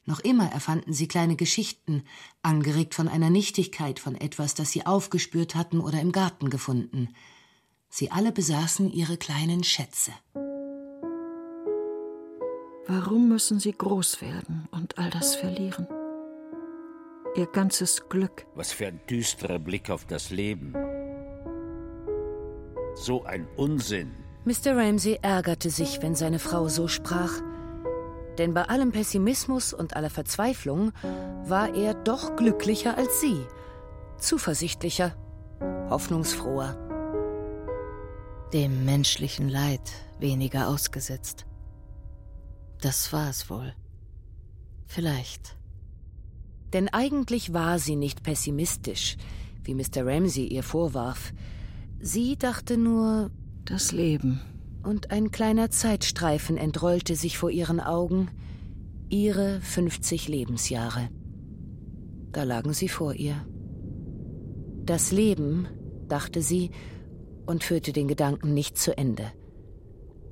Noch 0.04 0.20
immer 0.20 0.52
erfanden 0.52 0.92
sie 0.92 1.08
kleine 1.08 1.34
Geschichten, 1.34 2.02
angeregt 2.42 2.92
von 2.92 3.08
einer 3.08 3.30
Nichtigkeit, 3.30 4.00
von 4.00 4.16
etwas, 4.16 4.52
das 4.52 4.70
sie 4.70 4.84
aufgespürt 4.84 5.54
hatten 5.54 5.80
oder 5.80 5.98
im 5.98 6.12
Garten 6.12 6.50
gefunden. 6.50 7.08
Sie 7.88 8.10
alle 8.10 8.32
besaßen 8.32 8.92
ihre 8.92 9.16
kleinen 9.16 9.64
Schätze. 9.64 10.12
Warum 12.86 13.30
müssen 13.30 13.60
sie 13.60 13.72
groß 13.72 14.20
werden 14.20 14.68
und 14.72 14.98
all 14.98 15.08
das 15.08 15.36
verlieren? 15.36 15.88
Ihr 17.34 17.46
ganzes 17.46 18.10
Glück. 18.10 18.46
Was 18.54 18.72
für 18.72 18.88
ein 18.88 19.00
düsterer 19.08 19.58
Blick 19.58 19.88
auf 19.88 20.04
das 20.04 20.28
Leben. 20.28 20.74
So 22.96 23.22
ein 23.24 23.46
Unsinn. 23.56 24.10
Mr. 24.44 24.76
Ramsay 24.76 25.20
ärgerte 25.22 25.70
sich, 25.70 26.02
wenn 26.02 26.16
seine 26.16 26.40
Frau 26.40 26.68
so 26.68 26.88
sprach 26.88 27.40
denn 28.38 28.54
bei 28.54 28.64
allem 28.64 28.92
Pessimismus 28.92 29.72
und 29.72 29.96
aller 29.96 30.10
Verzweiflung 30.10 30.92
war 31.44 31.74
er 31.74 31.94
doch 31.94 32.36
glücklicher 32.36 32.96
als 32.96 33.20
sie, 33.20 33.38
zuversichtlicher, 34.18 35.16
hoffnungsfroher, 35.90 36.76
dem 38.52 38.84
menschlichen 38.84 39.48
Leid 39.48 39.92
weniger 40.18 40.68
ausgesetzt. 40.68 41.46
Das 42.80 43.12
war 43.12 43.30
es 43.30 43.48
wohl. 43.50 43.74
Vielleicht. 44.86 45.56
Denn 46.72 46.88
eigentlich 46.88 47.52
war 47.52 47.78
sie 47.78 47.96
nicht 47.96 48.22
pessimistisch, 48.22 49.16
wie 49.62 49.74
Mr. 49.74 50.04
Ramsey 50.06 50.46
ihr 50.46 50.62
vorwarf. 50.62 51.32
Sie 52.00 52.36
dachte 52.36 52.76
nur, 52.76 53.30
das 53.64 53.92
Leben 53.92 54.40
und 54.82 55.10
ein 55.10 55.30
kleiner 55.30 55.70
Zeitstreifen 55.70 56.56
entrollte 56.56 57.16
sich 57.16 57.38
vor 57.38 57.50
ihren 57.50 57.80
Augen, 57.80 58.28
ihre 59.08 59.60
50 59.60 60.28
Lebensjahre. 60.28 61.08
Da 62.32 62.44
lagen 62.44 62.72
sie 62.72 62.88
vor 62.88 63.14
ihr. 63.14 63.46
Das 64.84 65.10
Leben, 65.10 65.66
dachte 66.06 66.42
sie, 66.42 66.70
und 67.46 67.64
führte 67.64 67.92
den 67.92 68.08
Gedanken 68.08 68.54
nicht 68.54 68.76
zu 68.78 68.96
Ende. 68.96 69.32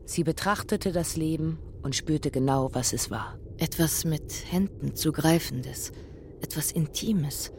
Sie 0.04 0.22
betrachtete 0.22 0.92
das 0.92 1.16
Leben 1.16 1.58
und 1.82 1.96
spürte 1.96 2.30
genau, 2.30 2.70
was 2.72 2.92
es 2.92 3.10
war. 3.10 3.38
Etwas 3.56 4.04
mit 4.04 4.32
Händen 4.50 4.94
zu 4.94 5.12
greifendes, 5.12 5.92
etwas 6.40 6.72
Intimes, 6.72 7.52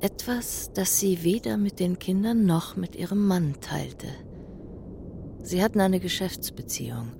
etwas, 0.00 0.70
das 0.74 0.98
sie 0.98 1.22
weder 1.22 1.56
mit 1.56 1.80
den 1.80 1.98
Kindern 1.98 2.46
noch 2.46 2.76
mit 2.76 2.96
ihrem 2.96 3.26
Mann 3.26 3.56
teilte. 3.60 4.08
Sie 5.42 5.62
hatten 5.62 5.80
eine 5.80 6.00
Geschäftsbeziehung, 6.00 7.12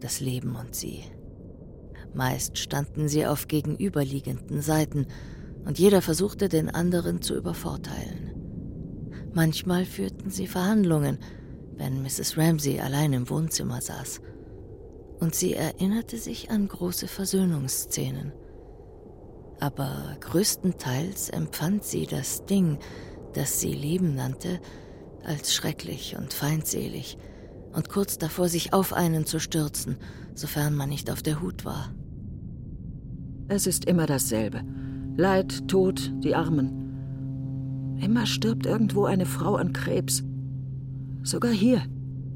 das 0.00 0.20
Leben 0.20 0.56
und 0.56 0.74
sie. 0.74 1.04
Meist 2.14 2.58
standen 2.58 3.08
sie 3.08 3.26
auf 3.26 3.48
gegenüberliegenden 3.48 4.60
Seiten, 4.60 5.06
und 5.64 5.78
jeder 5.78 6.00
versuchte, 6.00 6.48
den 6.48 6.70
anderen 6.70 7.20
zu 7.20 7.34
übervorteilen. 7.36 8.32
Manchmal 9.34 9.84
führten 9.84 10.30
sie 10.30 10.46
Verhandlungen, 10.46 11.18
wenn 11.76 12.02
Mrs. 12.02 12.38
Ramsey 12.38 12.80
allein 12.80 13.12
im 13.12 13.28
Wohnzimmer 13.28 13.80
saß. 13.80 14.20
Und 15.20 15.34
sie 15.34 15.54
erinnerte 15.54 16.16
sich 16.16 16.50
an 16.50 16.68
große 16.68 17.06
Versöhnungsszenen. 17.06 18.32
Aber 19.60 20.16
größtenteils 20.20 21.30
empfand 21.30 21.84
sie 21.84 22.06
das 22.06 22.44
Ding, 22.46 22.78
das 23.34 23.60
sie 23.60 23.72
Leben 23.72 24.14
nannte, 24.14 24.60
als 25.24 25.52
schrecklich 25.52 26.16
und 26.16 26.32
feindselig 26.32 27.18
und 27.72 27.88
kurz 27.88 28.18
davor, 28.18 28.48
sich 28.48 28.72
auf 28.72 28.92
einen 28.92 29.26
zu 29.26 29.38
stürzen, 29.38 29.96
sofern 30.34 30.74
man 30.74 30.88
nicht 30.88 31.10
auf 31.10 31.22
der 31.22 31.40
Hut 31.40 31.64
war. 31.64 31.92
Es 33.48 33.66
ist 33.66 33.84
immer 33.84 34.06
dasselbe. 34.06 34.62
Leid, 35.16 35.68
Tod, 35.68 36.12
die 36.22 36.34
Armen. 36.34 37.96
Immer 38.00 38.26
stirbt 38.26 38.66
irgendwo 38.66 39.04
eine 39.04 39.26
Frau 39.26 39.56
an 39.56 39.72
Krebs. 39.72 40.22
Sogar 41.22 41.52
hier. 41.52 41.82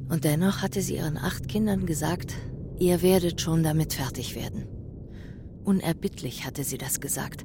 Und 0.09 0.25
dennoch 0.25 0.63
hatte 0.63 0.83
sie 0.83 0.97
ihren 0.97 1.17
acht 1.17 1.49
Kindern 1.49 1.87
gesagt, 1.87 2.35
ihr 2.79 3.03
werdet 3.03 3.41
schon 3.41 3.63
damit 3.63 3.95
fertig 3.95 4.35
werden. 4.35 4.67
Unerbittlich 5.65 6.45
hatte 6.45 6.65
sie 6.65 6.79
das 6.79 7.01
gesagt, 7.01 7.45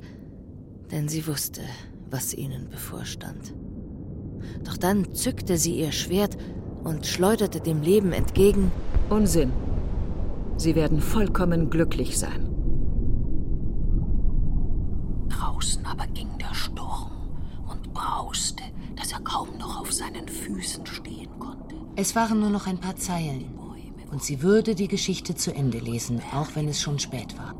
denn 0.92 1.08
sie 1.08 1.28
wusste, 1.28 1.62
was 2.10 2.34
ihnen 2.34 2.70
bevorstand. 2.70 3.54
Doch 4.64 4.78
dann 4.78 5.14
zückte 5.14 5.58
sie 5.58 5.80
ihr 5.80 5.92
Schwert 5.92 6.38
und 6.84 7.06
schleuderte 7.06 7.60
dem 7.60 7.82
Leben 7.82 8.14
entgegen. 8.14 8.72
Unsinn. 9.10 9.52
Sie 10.58 10.74
werden 10.76 11.00
vollkommen 11.00 11.70
glücklich 11.70 12.18
sein. 12.18 12.50
Draußen 15.30 15.86
aber 15.86 16.08
ging 16.08 16.30
der 16.40 16.56
Sturm 16.56 17.12
und 17.70 17.94
brauste, 17.94 18.64
dass 18.96 19.12
er 19.12 19.20
kaum 19.20 19.58
noch 19.60 19.82
auf 19.82 19.94
seinen 19.94 20.28
Füßen 20.28 20.86
stehen 20.88 21.30
konnte. 21.38 21.76
Es 21.96 22.16
waren 22.16 22.40
nur 22.40 22.50
noch 22.50 22.66
ein 22.66 22.80
paar 22.80 22.96
Zeilen. 22.96 23.58
Und 24.10 24.24
sie 24.24 24.42
würde 24.42 24.74
die 24.74 24.88
Geschichte 24.88 25.36
zu 25.36 25.54
Ende 25.54 25.80
lesen, 25.80 26.22
auch 26.34 26.56
wenn 26.56 26.70
es 26.70 26.82
schon 26.82 26.98
spät 26.98 27.38
war. 27.38 27.54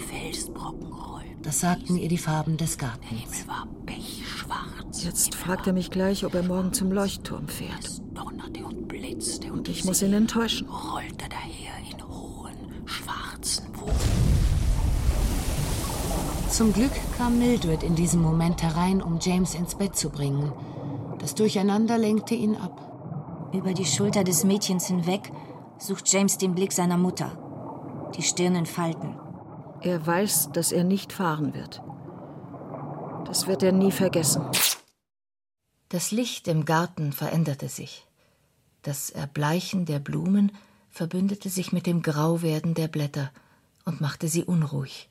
Die 0.00 0.06
Felsbrocken 0.06 0.92
rollten. 0.92 1.42
Das 1.42 1.60
sagten 1.60 1.96
ihr 1.96 2.08
die 2.08 2.16
Farben 2.16 2.56
des 2.56 2.78
Gartens. 2.78 3.10
Der 3.10 3.18
Himmel 3.18 3.48
war 3.48 3.66
pechschwarz. 3.84 5.04
Jetzt 5.04 5.34
fragt 5.34 5.66
er 5.66 5.74
mich 5.74 5.90
gleich, 5.90 6.24
ob 6.24 6.34
er 6.34 6.42
morgen 6.42 6.72
zum 6.72 6.90
Leuchtturm 6.90 7.48
fährt. 7.48 7.84
Es 7.84 8.00
donnerte 8.14 8.64
und 8.64 8.88
blitzte 8.88 9.48
und, 9.48 9.58
und 9.58 9.68
ich 9.68 9.84
muss 9.84 10.00
ihn 10.00 10.14
enttäuschen. 10.14 10.68
Rollte 10.68 11.26
daher 11.28 11.74
in 11.90 12.08
hohen, 12.08 12.86
schwarzen 12.86 13.66
Wogen. 13.74 13.92
Zum 16.48 16.72
Glück 16.72 16.92
kam 17.18 17.38
Mildred 17.38 17.82
in 17.82 17.94
diesem 17.94 18.22
Moment 18.22 18.62
herein, 18.62 19.02
um 19.02 19.18
James 19.20 19.54
ins 19.54 19.74
Bett 19.74 19.96
zu 19.96 20.08
bringen. 20.08 20.50
Das 21.18 21.34
Durcheinander 21.34 21.98
lenkte 21.98 22.34
ihn 22.34 22.56
ab. 22.56 23.50
Über 23.52 23.74
die 23.74 23.84
Schulter 23.84 24.24
des 24.24 24.44
Mädchens 24.44 24.86
hinweg 24.86 25.30
sucht 25.76 26.10
James 26.10 26.38
den 26.38 26.54
Blick 26.54 26.72
seiner 26.72 26.96
Mutter. 26.96 27.32
Die 28.16 28.22
Stirn 28.22 28.54
in 28.54 28.66
Falten. 28.66 29.14
Er 29.82 30.06
weiß, 30.06 30.50
dass 30.52 30.72
er 30.72 30.84
nicht 30.84 31.12
fahren 31.12 31.54
wird. 31.54 31.82
Das 33.26 33.46
wird 33.46 33.62
er 33.62 33.72
nie 33.72 33.92
vergessen. 33.92 34.44
Das 35.88 36.10
Licht 36.10 36.48
im 36.48 36.64
Garten 36.64 37.12
veränderte 37.12 37.68
sich. 37.68 38.06
Das 38.82 39.10
Erbleichen 39.10 39.86
der 39.86 39.98
Blumen 39.98 40.52
verbündete 40.90 41.48
sich 41.48 41.72
mit 41.72 41.86
dem 41.86 42.02
Grauwerden 42.02 42.74
der 42.74 42.88
Blätter 42.88 43.32
und 43.84 44.00
machte 44.00 44.28
sie 44.28 44.44
unruhig. 44.44 45.08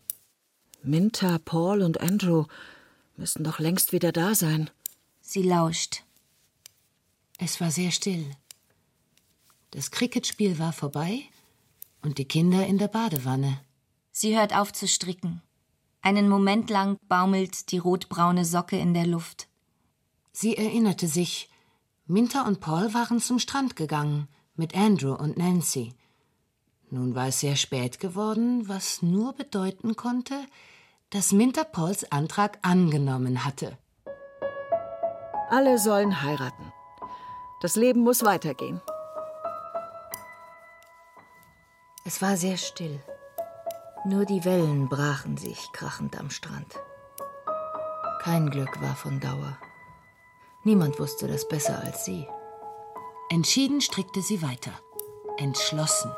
Minta, 0.84 1.40
Paul 1.40 1.82
und 1.82 2.00
Andrew 2.02 2.46
müssen 3.18 3.44
doch 3.44 3.60
längst 3.60 3.92
wieder 3.92 4.12
da 4.12 4.36
sein. 4.36 4.70
Sie 5.22 5.44
lauscht. 5.44 6.04
Es 7.38 7.60
war 7.60 7.72
sehr 7.72 7.92
still. 7.92 8.26
Das 9.72 9.92
Cricketspiel 9.92 10.60
war 10.60 10.74
vorbei 10.74 11.22
und 12.02 12.18
die 12.18 12.26
Kinder 12.26 12.66
in 12.66 12.78
der 12.78 12.88
Badewanne. 12.88 13.60
Sie 14.22 14.38
hört 14.38 14.54
auf 14.54 14.74
zu 14.74 14.86
stricken. 14.86 15.42
Einen 16.02 16.28
Moment 16.28 16.70
lang 16.70 16.98
baumelt 17.08 17.72
die 17.72 17.78
rotbraune 17.78 18.44
Socke 18.44 18.78
in 18.78 18.94
der 18.94 19.08
Luft. 19.08 19.48
Sie 20.34 20.58
erinnerte 20.58 21.08
sich, 21.08 21.50
Minta 22.06 22.46
und 22.46 22.60
Paul 22.60 22.94
waren 22.94 23.22
zum 23.22 23.40
Strand 23.40 23.78
gegangen, 23.78 24.28
mit 24.58 24.76
Andrew 24.76 25.14
und 25.14 25.38
Nancy. 25.38 25.94
Nun 26.90 27.16
war 27.16 27.28
es 27.28 27.40
sehr 27.40 27.56
spät 27.56 28.02
geworden, 28.02 28.68
was 28.68 29.02
nur 29.02 29.32
bedeuten 29.32 29.96
konnte, 29.96 30.36
dass 31.12 31.32
Minta 31.32 31.64
Pauls 31.64 32.12
Antrag 32.12 32.60
angenommen 32.62 33.46
hatte. 33.46 33.78
Alle 35.50 35.80
sollen 35.80 36.22
heiraten. 36.24 36.74
Das 37.62 37.78
Leben 37.78 38.02
muss 38.02 38.26
weitergehen. 38.26 38.82
Es 42.04 42.22
war 42.22 42.36
sehr 42.36 42.58
still. 42.58 43.02
Nur 44.06 44.26
die 44.26 44.46
Wellen 44.46 44.88
brachen 44.88 45.36
sich 45.38 45.72
krachend 45.74 46.18
am 46.18 46.30
Strand. 46.30 46.80
Kein 48.22 48.50
Glück 48.50 48.82
war 48.82 48.96
von 48.96 49.20
Dauer. 49.20 49.58
Niemand 50.64 51.00
wusste 51.00 51.28
das 51.28 51.48
besser 51.48 51.80
als 51.84 52.06
sie. 52.06 52.28
Entschieden 53.30 53.82
strickte 53.82 54.22
sie 54.22 54.42
weiter. 54.42 54.72
Entschlossen. 55.38 56.12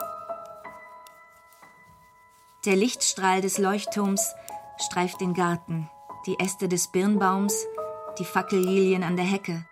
Der 2.65 2.75
Lichtstrahl 2.75 3.41
des 3.41 3.57
Leuchtturms 3.57 4.33
streift 4.77 5.19
den 5.19 5.33
Garten, 5.33 5.89
die 6.27 6.39
Äste 6.39 6.67
des 6.67 6.87
Birnbaums, 6.91 7.65
die 8.19 8.25
Fackellilien 8.25 9.03
an 9.03 9.15
der 9.15 9.25
Hecke. 9.25 9.65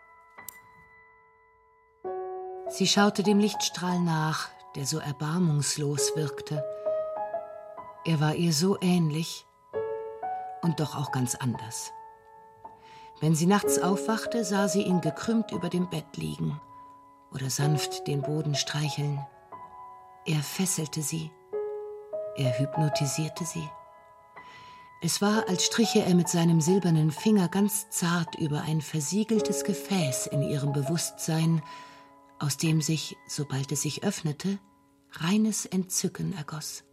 Sie 2.70 2.88
schaute 2.88 3.24
dem 3.24 3.40
Lichtstrahl 3.40 4.00
nach, 4.00 4.50
der 4.76 4.86
so 4.86 5.00
erbarmungslos 5.00 6.16
wirkte. 6.16 6.64
Er 8.10 8.20
war 8.20 8.34
ihr 8.34 8.54
so 8.54 8.76
ähnlich 8.82 9.46
und 10.64 10.80
doch 10.80 10.96
auch 10.96 11.12
ganz 11.12 11.36
anders. 11.36 11.92
Wenn 13.22 13.36
sie 13.36 13.46
nachts 13.46 13.78
aufwachte, 13.78 14.44
sah 14.44 14.68
sie 14.68 14.82
ihn 14.82 15.02
gekrümmt 15.02 15.52
über 15.52 15.70
dem 15.70 15.92
Bett 15.92 16.18
liegen 16.18 16.60
oder 17.32 17.52
sanft 17.52 18.08
den 18.08 18.24
Boden 18.24 18.56
streicheln. 18.56 19.24
Er 20.26 20.40
fesselte 20.40 21.04
sie, 21.04 21.30
er 22.36 22.58
hypnotisierte 22.58 23.46
sie. 23.46 23.70
Es 25.04 25.22
war, 25.22 25.48
als 25.48 25.66
striche 25.66 26.04
er 26.04 26.16
mit 26.16 26.30
seinem 26.30 26.62
silbernen 26.62 27.12
Finger 27.12 27.48
ganz 27.48 27.92
zart 27.92 28.34
über 28.40 28.62
ein 28.62 28.82
versiegeltes 28.82 29.64
Gefäß 29.64 30.26
in 30.26 30.42
ihrem 30.42 30.74
Bewusstsein, 30.74 31.62
aus 32.40 32.58
dem 32.58 32.82
sich, 32.82 33.18
sobald 33.28 33.72
es 33.72 33.84
sich 33.84 34.04
öffnete, 34.04 34.58
reines 35.12 35.68
Entzücken 35.68 36.36
ergoss. 36.36 36.89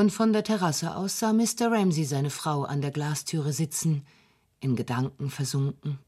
Und 0.00 0.12
von 0.12 0.32
der 0.32 0.44
Terrasse 0.44 0.96
aus 0.96 1.18
sah 1.18 1.34
Mr. 1.34 1.70
Ramsey 1.70 2.06
seine 2.06 2.30
Frau 2.30 2.62
an 2.62 2.80
der 2.80 2.90
Glastüre 2.90 3.52
sitzen, 3.52 4.06
in 4.58 4.74
Gedanken 4.74 5.28
versunken. 5.28 5.98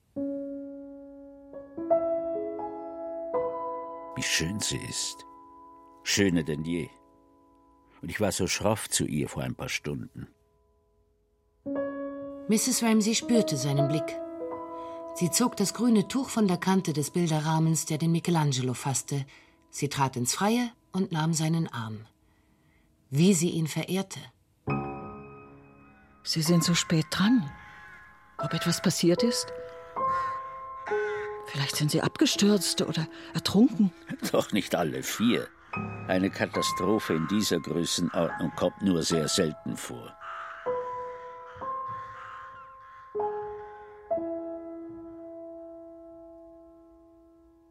Wie 4.16 4.22
schön 4.22 4.61
sie 4.61 4.80
ist. 4.88 5.26
Schöner 6.05 6.43
denn 6.43 6.64
je. 6.64 6.88
Und 8.01 8.09
ich 8.11 8.18
war 8.18 8.32
so 8.32 8.47
schroff 8.47 8.88
zu 8.88 9.05
ihr 9.05 9.28
vor 9.28 9.43
ein 9.43 9.55
paar 9.55 9.68
Stunden. 9.68 10.26
Mrs. 12.49 12.82
Ramsey 12.82 13.14
spürte 13.14 13.59
seinen 13.59 13.88
Blick. 13.88 14.16
Sie 15.16 15.30
zog 15.30 15.55
das 15.59 15.74
grüne 15.74 16.09
Tuch 16.09 16.30
von 16.30 16.49
der 16.49 16.57
Kante 16.57 16.95
des 16.95 17.11
Bilderrahmens, 17.11 17.84
der 17.84 17.99
den 17.99 18.12
Michelangelo 18.12 18.72
fasste. 18.72 19.26
Sie 19.68 19.90
trat 19.90 20.16
ins 20.16 20.32
Freie 20.32 20.70
und 20.93 21.12
nahm 21.12 21.34
seinen 21.34 21.68
Arm. 21.68 22.07
Wie 23.14 23.34
sie 23.34 23.50
ihn 23.50 23.66
verehrte. 23.66 24.20
Sie 26.24 26.40
sind 26.40 26.64
so 26.64 26.72
spät 26.72 27.04
dran. 27.10 27.46
Ob 28.38 28.54
etwas 28.54 28.80
passiert 28.80 29.22
ist? 29.22 29.52
Vielleicht 31.44 31.76
sind 31.76 31.90
Sie 31.90 32.00
abgestürzt 32.00 32.80
oder 32.80 33.06
ertrunken. 33.34 33.92
Doch 34.32 34.52
nicht 34.52 34.74
alle 34.74 35.02
vier. 35.02 35.46
Eine 36.08 36.30
Katastrophe 36.30 37.12
in 37.12 37.28
dieser 37.28 37.60
Größenordnung 37.60 38.50
kommt 38.56 38.80
nur 38.80 39.02
sehr 39.02 39.28
selten 39.28 39.76
vor. 39.76 40.16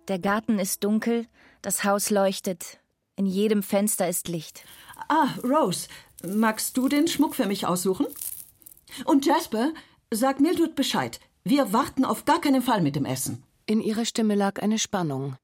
Der 0.08 0.20
Garten 0.20 0.60
ist 0.60 0.84
dunkel, 0.84 1.26
das 1.64 1.84
Haus 1.84 2.12
leuchtet, 2.12 2.80
in 3.16 3.26
jedem 3.26 3.62
Fenster 3.62 4.08
ist 4.08 4.28
Licht. 4.28 4.64
Ah, 5.08 5.30
Rose, 5.44 5.88
magst 6.24 6.78
du 6.78 6.88
den 6.88 7.08
Schmuck 7.08 7.36
für 7.36 7.46
mich 7.46 7.66
aussuchen? 7.66 8.08
Und 9.06 9.26
Jasper, 9.26 9.74
sag 10.12 10.40
Mildred 10.40 10.76
Bescheid. 10.76 11.20
Wir 11.44 11.74
warten 11.74 12.06
auf 12.06 12.26
gar 12.26 12.42
keinen 12.42 12.62
Fall 12.62 12.82
mit 12.82 12.96
dem 12.96 13.06
Essen. 13.06 13.44
In 13.66 13.82
ihrer 13.82 14.06
Stimme 14.06 14.36
lag 14.36 14.62
eine 14.62 14.80
Spannung. 14.80 15.38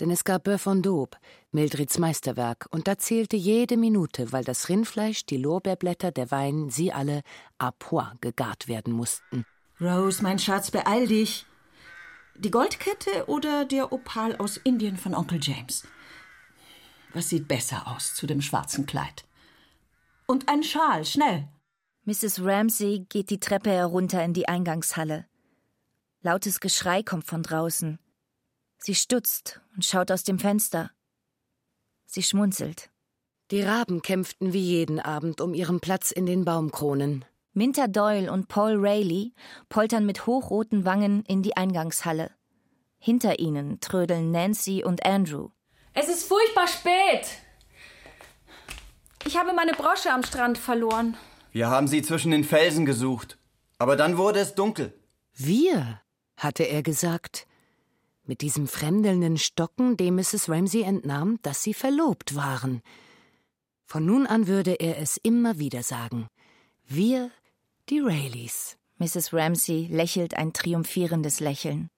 Denn 0.00 0.10
es 0.10 0.24
gab 0.24 0.48
Bœuf 0.48 0.68
en 0.70 0.82
Daube, 0.82 1.18
Mildreds 1.52 1.98
Meisterwerk, 1.98 2.66
und 2.70 2.88
da 2.88 2.98
zählte 2.98 3.36
jede 3.36 3.76
Minute, 3.76 4.32
weil 4.32 4.42
das 4.42 4.68
Rindfleisch, 4.68 5.26
die 5.26 5.36
Lorbeerblätter, 5.36 6.10
der 6.10 6.30
Wein, 6.30 6.70
sie 6.70 6.92
alle 6.92 7.22
à 7.58 7.70
point 7.70 8.20
gegart 8.20 8.68
werden 8.68 8.92
mussten. 8.92 9.44
Rose, 9.80 10.22
mein 10.22 10.38
Schatz, 10.38 10.70
beeil 10.70 11.06
dich. 11.06 11.46
Die 12.36 12.50
Goldkette 12.50 13.28
oder 13.28 13.64
der 13.64 13.92
Opal 13.92 14.36
aus 14.36 14.56
Indien 14.56 14.96
von 14.96 15.14
Onkel 15.14 15.38
James? 15.40 15.86
Was 17.14 17.28
sieht 17.28 17.48
besser 17.48 17.86
aus 17.86 18.14
zu 18.14 18.26
dem 18.26 18.40
schwarzen 18.40 18.86
Kleid? 18.86 19.24
Und 20.26 20.48
ein 20.48 20.62
Schal, 20.62 21.04
schnell! 21.04 21.48
Mrs. 22.04 22.42
Ramsey 22.42 23.06
geht 23.08 23.30
die 23.30 23.38
Treppe 23.38 23.70
herunter 23.70 24.24
in 24.24 24.32
die 24.32 24.48
Eingangshalle. 24.48 25.26
Lautes 26.22 26.60
Geschrei 26.60 27.02
kommt 27.02 27.26
von 27.26 27.42
draußen. 27.42 27.98
Sie 28.78 28.94
stutzt 28.94 29.60
und 29.74 29.84
schaut 29.84 30.10
aus 30.10 30.24
dem 30.24 30.38
Fenster. 30.38 30.90
Sie 32.06 32.22
schmunzelt. 32.22 32.90
Die 33.50 33.62
Raben 33.62 34.02
kämpften 34.02 34.52
wie 34.52 34.62
jeden 34.62 34.98
Abend 34.98 35.40
um 35.40 35.54
ihren 35.54 35.80
Platz 35.80 36.10
in 36.10 36.26
den 36.26 36.44
Baumkronen. 36.44 37.24
Minter 37.52 37.86
Doyle 37.86 38.32
und 38.32 38.48
Paul 38.48 38.76
Rayleigh 38.76 39.32
poltern 39.68 40.06
mit 40.06 40.26
hochroten 40.26 40.84
Wangen 40.84 41.22
in 41.26 41.42
die 41.42 41.56
Eingangshalle. 41.56 42.30
Hinter 42.98 43.38
ihnen 43.38 43.78
trödeln 43.80 44.30
Nancy 44.30 44.82
und 44.82 45.04
Andrew. 45.04 45.50
Es 45.94 46.08
ist 46.08 46.24
furchtbar 46.24 46.68
spät. 46.68 47.26
Ich 49.26 49.36
habe 49.36 49.52
meine 49.52 49.72
Brosche 49.72 50.10
am 50.10 50.22
Strand 50.22 50.58
verloren. 50.58 51.16
Wir 51.52 51.68
haben 51.68 51.86
sie 51.86 52.02
zwischen 52.02 52.30
den 52.30 52.44
Felsen 52.44 52.86
gesucht. 52.86 53.38
Aber 53.78 53.96
dann 53.96 54.16
wurde 54.16 54.40
es 54.40 54.54
dunkel. 54.54 54.94
Wir, 55.34 56.00
hatte 56.36 56.64
er 56.64 56.82
gesagt. 56.82 57.46
Mit 58.24 58.40
diesem 58.40 58.68
fremdelnden 58.68 59.36
Stocken, 59.36 59.96
dem 59.96 60.16
Mrs. 60.16 60.48
Ramsey 60.48 60.82
entnahm, 60.82 61.38
dass 61.42 61.62
sie 61.62 61.74
verlobt 61.74 62.36
waren. 62.36 62.82
Von 63.84 64.06
nun 64.06 64.26
an 64.26 64.46
würde 64.46 64.72
er 64.72 64.98
es 64.98 65.18
immer 65.22 65.58
wieder 65.58 65.82
sagen. 65.82 66.28
Wir, 66.86 67.30
die 67.88 68.00
Rayleys. 68.00 68.78
Mrs. 68.98 69.32
Ramsey 69.32 69.88
lächelt 69.90 70.36
ein 70.36 70.52
triumphierendes 70.52 71.40
Lächeln. 71.40 71.90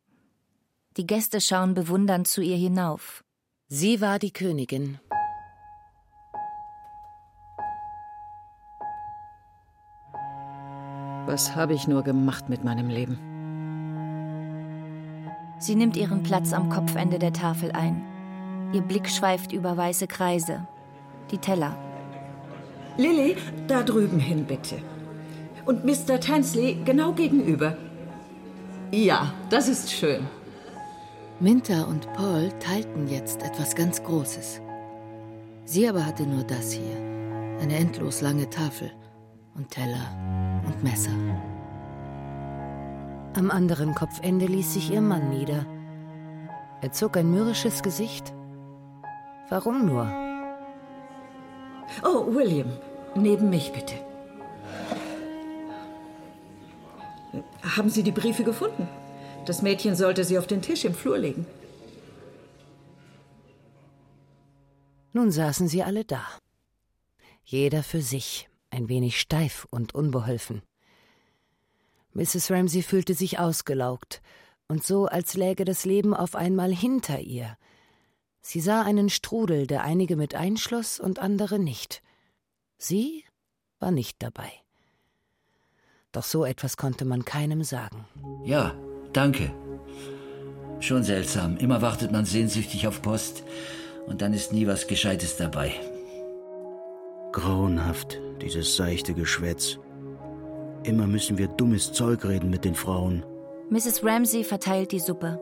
Die 0.97 1.07
Gäste 1.07 1.41
schauen 1.41 1.75
bewundernd 1.75 2.27
zu 2.27 2.41
ihr 2.41 2.57
hinauf. 2.57 3.24
Sie 3.77 4.01
war 4.01 4.21
die 4.21 4.31
Königin. 4.31 5.01
Was 11.27 11.57
habe 11.57 11.75
ich 11.75 11.89
nur 11.89 12.05
gemacht 12.05 12.49
mit 12.49 12.63
meinem 12.63 12.89
Leben? 12.89 13.19
Sie 15.59 15.75
nimmt 15.75 15.97
ihren 15.97 16.23
Platz 16.23 16.53
am 16.53 16.69
Kopfende 16.71 17.19
der 17.19 17.33
Tafel 17.33 17.73
ein. 17.73 18.01
Ihr 18.73 18.83
Blick 18.83 19.09
schweift 19.09 19.51
über 19.51 19.77
weiße 19.77 20.07
Kreise. 20.07 20.69
Die 21.33 21.39
Teller. 21.39 21.77
Lilly, 22.97 23.35
da 23.67 23.83
drüben 23.83 24.21
hin, 24.21 24.45
bitte. 24.45 24.77
Und 25.67 25.85
Mr. 25.85 26.21
Tansley 26.21 26.79
genau 26.85 27.11
gegenüber. 27.11 27.77
Ja, 28.93 29.35
das 29.51 29.67
ist 29.67 29.91
schön. 29.91 30.29
Minta 31.41 31.83
und 31.83 32.13
Paul 32.13 32.49
teilten 32.61 33.09
jetzt 33.09 33.43
etwas 33.43 33.75
ganz 33.75 34.01
Großes. 34.03 34.61
Sie 35.65 35.89
aber 35.89 36.07
hatte 36.07 36.25
nur 36.25 36.45
das 36.45 36.71
hier. 36.71 36.97
Eine 37.61 37.77
endlos 37.77 38.21
lange 38.21 38.49
Tafel 38.49 38.93
und 39.57 39.69
Teller 39.69 40.63
und 40.65 40.85
Messer. 40.85 41.11
Am 43.37 43.51
anderen 43.51 43.97
Kopfende 43.97 44.47
ließ 44.47 44.75
sich 44.75 44.93
ihr 44.93 45.01
Mann 45.01 45.31
nieder. 45.31 45.67
Er 46.83 46.93
zog 46.93 47.17
ein 47.17 47.31
mürrisches 47.31 47.83
Gesicht. 47.83 48.33
Warum 49.49 49.87
nur? 49.87 50.07
Oh, 52.05 52.33
William, 52.33 52.71
neben 53.17 53.51
mich 53.51 53.73
bitte. 53.73 53.95
Haben 57.77 57.91
Sie 57.91 58.05
die 58.05 58.13
Briefe 58.13 58.45
gefunden? 58.45 58.87
Das 59.47 59.63
Mädchen 59.63 59.95
sollte 59.95 60.25
sie 60.25 60.39
auf 60.39 60.47
den 60.47 60.63
Tisch 60.63 60.85
im 60.85 60.95
Flur 60.95 61.19
legen. 61.19 61.47
Nun 65.13 65.31
saßen 65.31 65.69
sie 65.69 65.83
alle 65.83 66.05
da. 66.05 66.25
Jeder 67.45 67.83
für 67.83 68.01
sich, 68.01 68.49
ein 68.71 68.89
wenig 68.89 69.21
steif 69.21 69.67
und 69.71 69.95
unbeholfen. 69.95 70.63
Mrs. 72.15 72.51
Ramsey 72.51 72.83
fühlte 72.83 73.15
sich 73.15 73.39
ausgelaugt 73.39 74.23
und 74.67 74.83
so, 74.83 75.07
als 75.07 75.35
läge 75.35 75.65
das 75.65 75.85
Leben 75.85 76.15
auf 76.15 76.35
einmal 76.35 76.75
hinter 76.75 77.21
ihr. 77.21 77.57
Sie 78.41 78.61
sah 78.61 78.83
einen 78.83 79.09
Strudel, 79.09 79.67
der 79.67 79.85
einige 79.85 80.17
mit 80.17 80.35
einschloss 80.35 81.01
und 81.01 81.19
andere 81.19 81.59
nicht. 81.59 82.03
Sie 82.79 83.25
war 83.79 83.91
nicht 83.91 84.23
dabei. 84.23 84.51
Doch 86.13 86.25
so 86.25 86.45
etwas 86.45 86.77
konnte 86.77 87.05
man 87.05 87.25
keinem 87.25 87.65
sagen. 87.65 88.07
Ja, 88.45 88.75
danke. 89.17 89.51
Schon 90.81 91.03
seltsam. 91.03 91.57
Immer 91.57 91.81
wartet 91.83 92.13
man 92.13 92.25
sehnsüchtig 92.25 92.87
auf 92.87 93.01
Post 93.01 93.45
und 94.07 94.21
dann 94.21 94.35
ist 94.35 94.53
nie 94.53 94.67
was 94.67 94.87
Gescheites 94.87 95.37
dabei. 95.37 95.73
Grauenhaft, 97.33 98.21
dieses 98.43 98.77
seichte 98.77 99.15
Geschwätz. 99.15 99.79
Immer 100.85 101.07
müssen 101.07 101.39
wir 101.39 101.49
dummes 101.49 101.93
Zeug 101.93 102.25
reden 102.25 102.51
mit 102.51 102.65
den 102.65 102.75
Frauen. 102.75 103.25
Mrs. 103.71 104.05
Ramsey 104.05 104.45
verteilt 104.45 104.93
die 104.93 105.01
Suppe. 105.01 105.41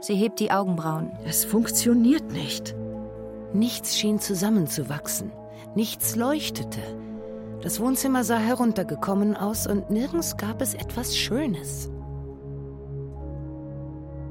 Sie 0.00 0.14
hebt 0.14 0.38
die 0.40 0.50
Augenbrauen. 0.50 1.12
Es 1.24 1.44
funktioniert 1.44 2.30
nicht. 2.32 2.74
Nichts 3.52 3.98
schien 3.98 4.20
zusammenzuwachsen. 4.20 5.32
Nichts 5.74 6.16
leuchtete. 6.16 6.80
Das 7.62 7.80
Wohnzimmer 7.80 8.24
sah 8.24 8.38
heruntergekommen 8.38 9.36
aus 9.36 9.66
und 9.66 9.90
nirgends 9.90 10.36
gab 10.36 10.62
es 10.62 10.74
etwas 10.74 11.16
Schönes. 11.16 11.90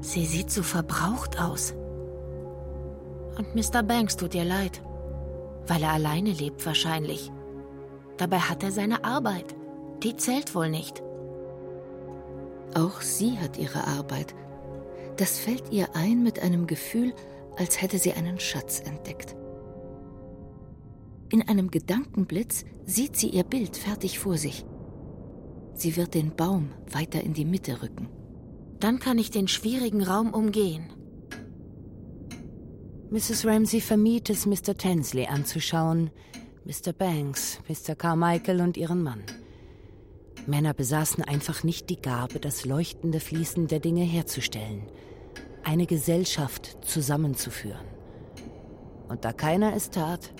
Sie 0.00 0.24
sieht 0.24 0.50
so 0.50 0.62
verbraucht 0.62 1.40
aus. 1.40 1.74
Und 3.36 3.54
Mr. 3.54 3.82
Banks 3.82 4.16
tut 4.16 4.34
ihr 4.34 4.44
leid. 4.44 4.82
Weil 5.66 5.82
er 5.82 5.92
alleine 5.92 6.32
lebt 6.32 6.64
wahrscheinlich. 6.64 7.30
Dabei 8.16 8.38
hat 8.38 8.62
er 8.62 8.72
seine 8.72 9.04
Arbeit. 9.04 9.54
Die 10.02 10.16
zählt 10.16 10.54
wohl 10.54 10.70
nicht. 10.70 11.02
Auch 12.74 13.00
sie 13.00 13.38
hat 13.38 13.58
ihre 13.58 13.86
Arbeit. 13.86 14.34
Das 15.16 15.38
fällt 15.38 15.70
ihr 15.70 15.94
ein 15.94 16.22
mit 16.22 16.42
einem 16.42 16.66
Gefühl, 16.66 17.12
als 17.56 17.82
hätte 17.82 17.98
sie 17.98 18.12
einen 18.12 18.40
Schatz 18.40 18.80
entdeckt. 18.80 19.36
In 21.30 21.46
einem 21.46 21.70
Gedankenblitz 21.70 22.64
sieht 22.86 23.16
sie 23.16 23.28
ihr 23.28 23.44
Bild 23.44 23.76
fertig 23.76 24.18
vor 24.18 24.36
sich. 24.36 24.64
Sie 25.74 25.96
wird 25.96 26.14
den 26.14 26.34
Baum 26.34 26.70
weiter 26.90 27.22
in 27.22 27.34
die 27.34 27.44
Mitte 27.44 27.82
rücken. 27.82 28.08
Dann 28.80 28.98
kann 28.98 29.18
ich 29.18 29.30
den 29.30 29.46
schwierigen 29.46 30.02
Raum 30.02 30.32
umgehen. 30.32 30.90
Mrs. 33.10 33.44
Ramsey 33.44 33.80
vermied 33.80 34.30
es, 34.30 34.46
Mr. 34.46 34.76
Tansley 34.76 35.26
anzuschauen, 35.26 36.10
Mr. 36.64 36.92
Banks, 36.92 37.58
Mr. 37.68 37.94
Carmichael 37.94 38.60
und 38.60 38.76
ihren 38.76 39.02
Mann. 39.02 39.22
Männer 40.46 40.72
besaßen 40.72 41.22
einfach 41.24 41.64
nicht 41.64 41.90
die 41.90 42.00
Gabe, 42.00 42.40
das 42.40 42.64
leuchtende 42.64 43.20
Fließen 43.20 43.66
der 43.66 43.80
Dinge 43.80 44.04
herzustellen, 44.04 44.82
eine 45.62 45.86
Gesellschaft 45.86 46.78
zusammenzuführen. 46.82 47.86
Und 49.08 49.24
da 49.24 49.32
keiner 49.32 49.74
es 49.74 49.90
tat, 49.90 50.32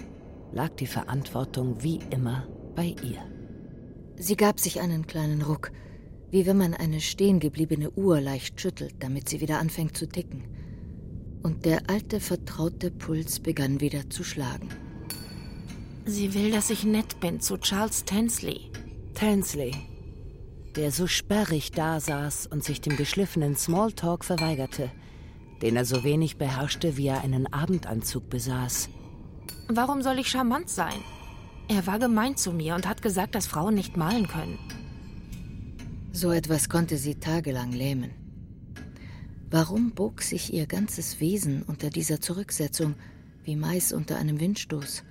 lag 0.53 0.71
die 0.77 0.87
Verantwortung 0.87 1.83
wie 1.83 1.99
immer 2.11 2.47
bei 2.75 2.95
ihr. 3.03 3.21
Sie 4.17 4.37
gab 4.37 4.61
sich 4.61 4.81
einen 4.81 5.07
kleinen 5.07 5.43
Ruck, 5.43 5.73
wie 6.31 6.47
wenn 6.47 6.57
man 6.57 6.75
eine 6.75 7.01
stehengebliebene 7.01 7.91
Uhr 7.91 8.21
leicht 8.21 8.61
schüttelt, 8.61 8.95
damit 9.01 9.29
sie 9.29 9.41
wieder 9.41 9.59
anfängt 9.59 9.97
zu 9.97 10.09
ticken. 10.09 10.45
Und 11.43 11.65
der 11.65 11.89
alte, 11.89 12.21
vertraute 12.21 12.91
Puls 12.91 13.41
begann 13.41 13.81
wieder 13.81 14.09
zu 14.11 14.23
schlagen. 14.23 14.69
Sie 16.05 16.35
will, 16.35 16.51
dass 16.51 16.71
ich 16.71 16.85
nett 16.85 17.21
bin 17.21 17.41
zu 17.41 17.57
Charles 17.57 18.05
Tansley. 18.05 18.71
Tansley, 19.15 19.75
der 20.77 20.93
so 20.93 21.07
sperrig 21.07 21.73
dasaß 21.73 22.47
und 22.47 22.65
sich 22.65 22.81
dem 22.81 22.97
geschliffenen 22.97 23.57
Smalltalk 23.57 24.25
verweigerte, 24.25 24.91
den 25.63 25.77
er 25.77 25.85
so 25.85 26.05
wenig 26.05 26.37
beherrschte, 26.37 26.97
wie 26.97 27.09
er 27.09 27.23
einen 27.23 27.53
Abendanzug 27.53 28.31
besaß. 28.31 28.89
Warum 29.69 30.03
soll 30.03 30.19
ich 30.19 30.29
charmant 30.29 30.69
sein? 30.69 30.99
Er 31.69 31.87
war 31.87 31.99
gemein 31.99 32.37
zu 32.37 32.53
mir 32.53 32.75
und 32.75 32.89
hat 32.89 33.03
gesagt, 33.03 33.35
dass 33.35 33.47
Frauen 33.47 33.75
nicht 33.75 33.97
malen 33.97 34.27
können. 34.27 34.59
So 36.13 36.33
etwas 36.33 36.69
konnte 36.69 36.99
sie 36.99 37.15
tagelang 37.15 37.73
lähmen. 37.73 38.11
Warum 39.51 39.93
bog 39.93 40.23
sich 40.23 40.53
ihr 40.53 40.67
ganzes 40.67 41.21
Wesen 41.21 41.63
unter 41.63 41.91
dieser 41.91 42.21
Zurücksetzung 42.21 42.95
wie 43.45 43.57
Mais 43.57 43.93
unter 43.93 44.17
einem 44.17 44.39
Windstoß 44.39 45.05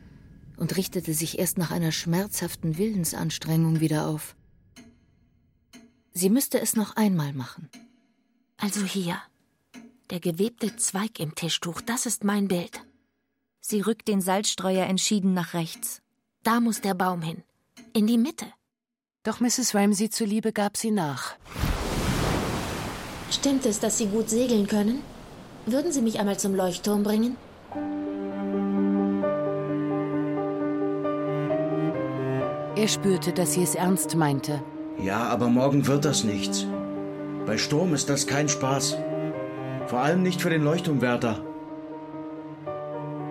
und 0.58 0.78
richtete 0.78 1.14
sich 1.14 1.39
erst 1.39 1.58
nach 1.58 1.72
einer 1.72 1.91
schmerzhaften 1.91 2.78
Willensanstrengung 2.78 3.80
wieder 3.80 4.08
auf? 4.08 4.36
Sie 6.14 6.30
müsste 6.30 6.60
es 6.60 6.76
noch 6.76 6.95
einmal 6.95 7.34
machen. 7.34 7.70
Also 8.58 8.84
hier. 8.84 9.18
Der 10.10 10.20
gewebte 10.20 10.76
Zweig 10.76 11.20
im 11.20 11.36
Tischtuch, 11.36 11.82
das 11.82 12.06
ist 12.06 12.24
mein 12.24 12.47
Bild. 12.47 12.82
Sie 13.62 13.82
rückt 13.82 14.08
den 14.08 14.22
Salzstreuer 14.22 14.86
entschieden 14.86 15.34
nach 15.34 15.54
rechts. 15.54 16.02
Da 16.43 16.60
muss 16.60 16.82
der 16.82 16.93
Baum 16.93 17.22
hin. 17.22 17.43
In 17.93 18.08
die 18.08 18.18
Mitte. 18.18 18.45
Doch 19.24 19.41
Mrs. 19.41 19.76
Ramsey 19.76 20.09
zuliebe 20.09 20.53
gab 20.53 20.78
sie 20.78 20.91
nach. 20.91 21.36
Stimmt 23.30 23.65
es, 23.65 23.80
dass 23.80 23.97
Sie 23.97 24.07
gut 24.07 24.30
segeln 24.30 24.67
können? 24.67 25.03
Würden 25.65 25.91
Sie 25.91 26.01
mich 26.01 26.20
einmal 26.20 26.39
zum 26.39 26.55
Leuchtturm 26.55 27.03
bringen? 27.03 27.36
Er 32.78 32.88
spürte, 32.88 33.34
dass 33.34 33.53
sie 33.53 33.63
es 33.63 33.76
ernst 33.76 34.15
meinte. 34.15 34.63
Ja, 35.03 35.24
aber 35.24 35.49
morgen 35.49 35.86
wird 35.86 36.05
das 36.05 36.24
nichts. 36.24 36.65
Bei 37.45 37.57
Sturm 37.57 37.93
ist 37.93 38.09
das 38.09 38.26
kein 38.26 38.47
Spaß. 38.47 38.97
Vor 39.88 39.99
allem 39.99 40.24
nicht 40.24 40.41
für 40.41 40.49
den 40.49 40.63
Leuchtturmwärter. 40.63 41.43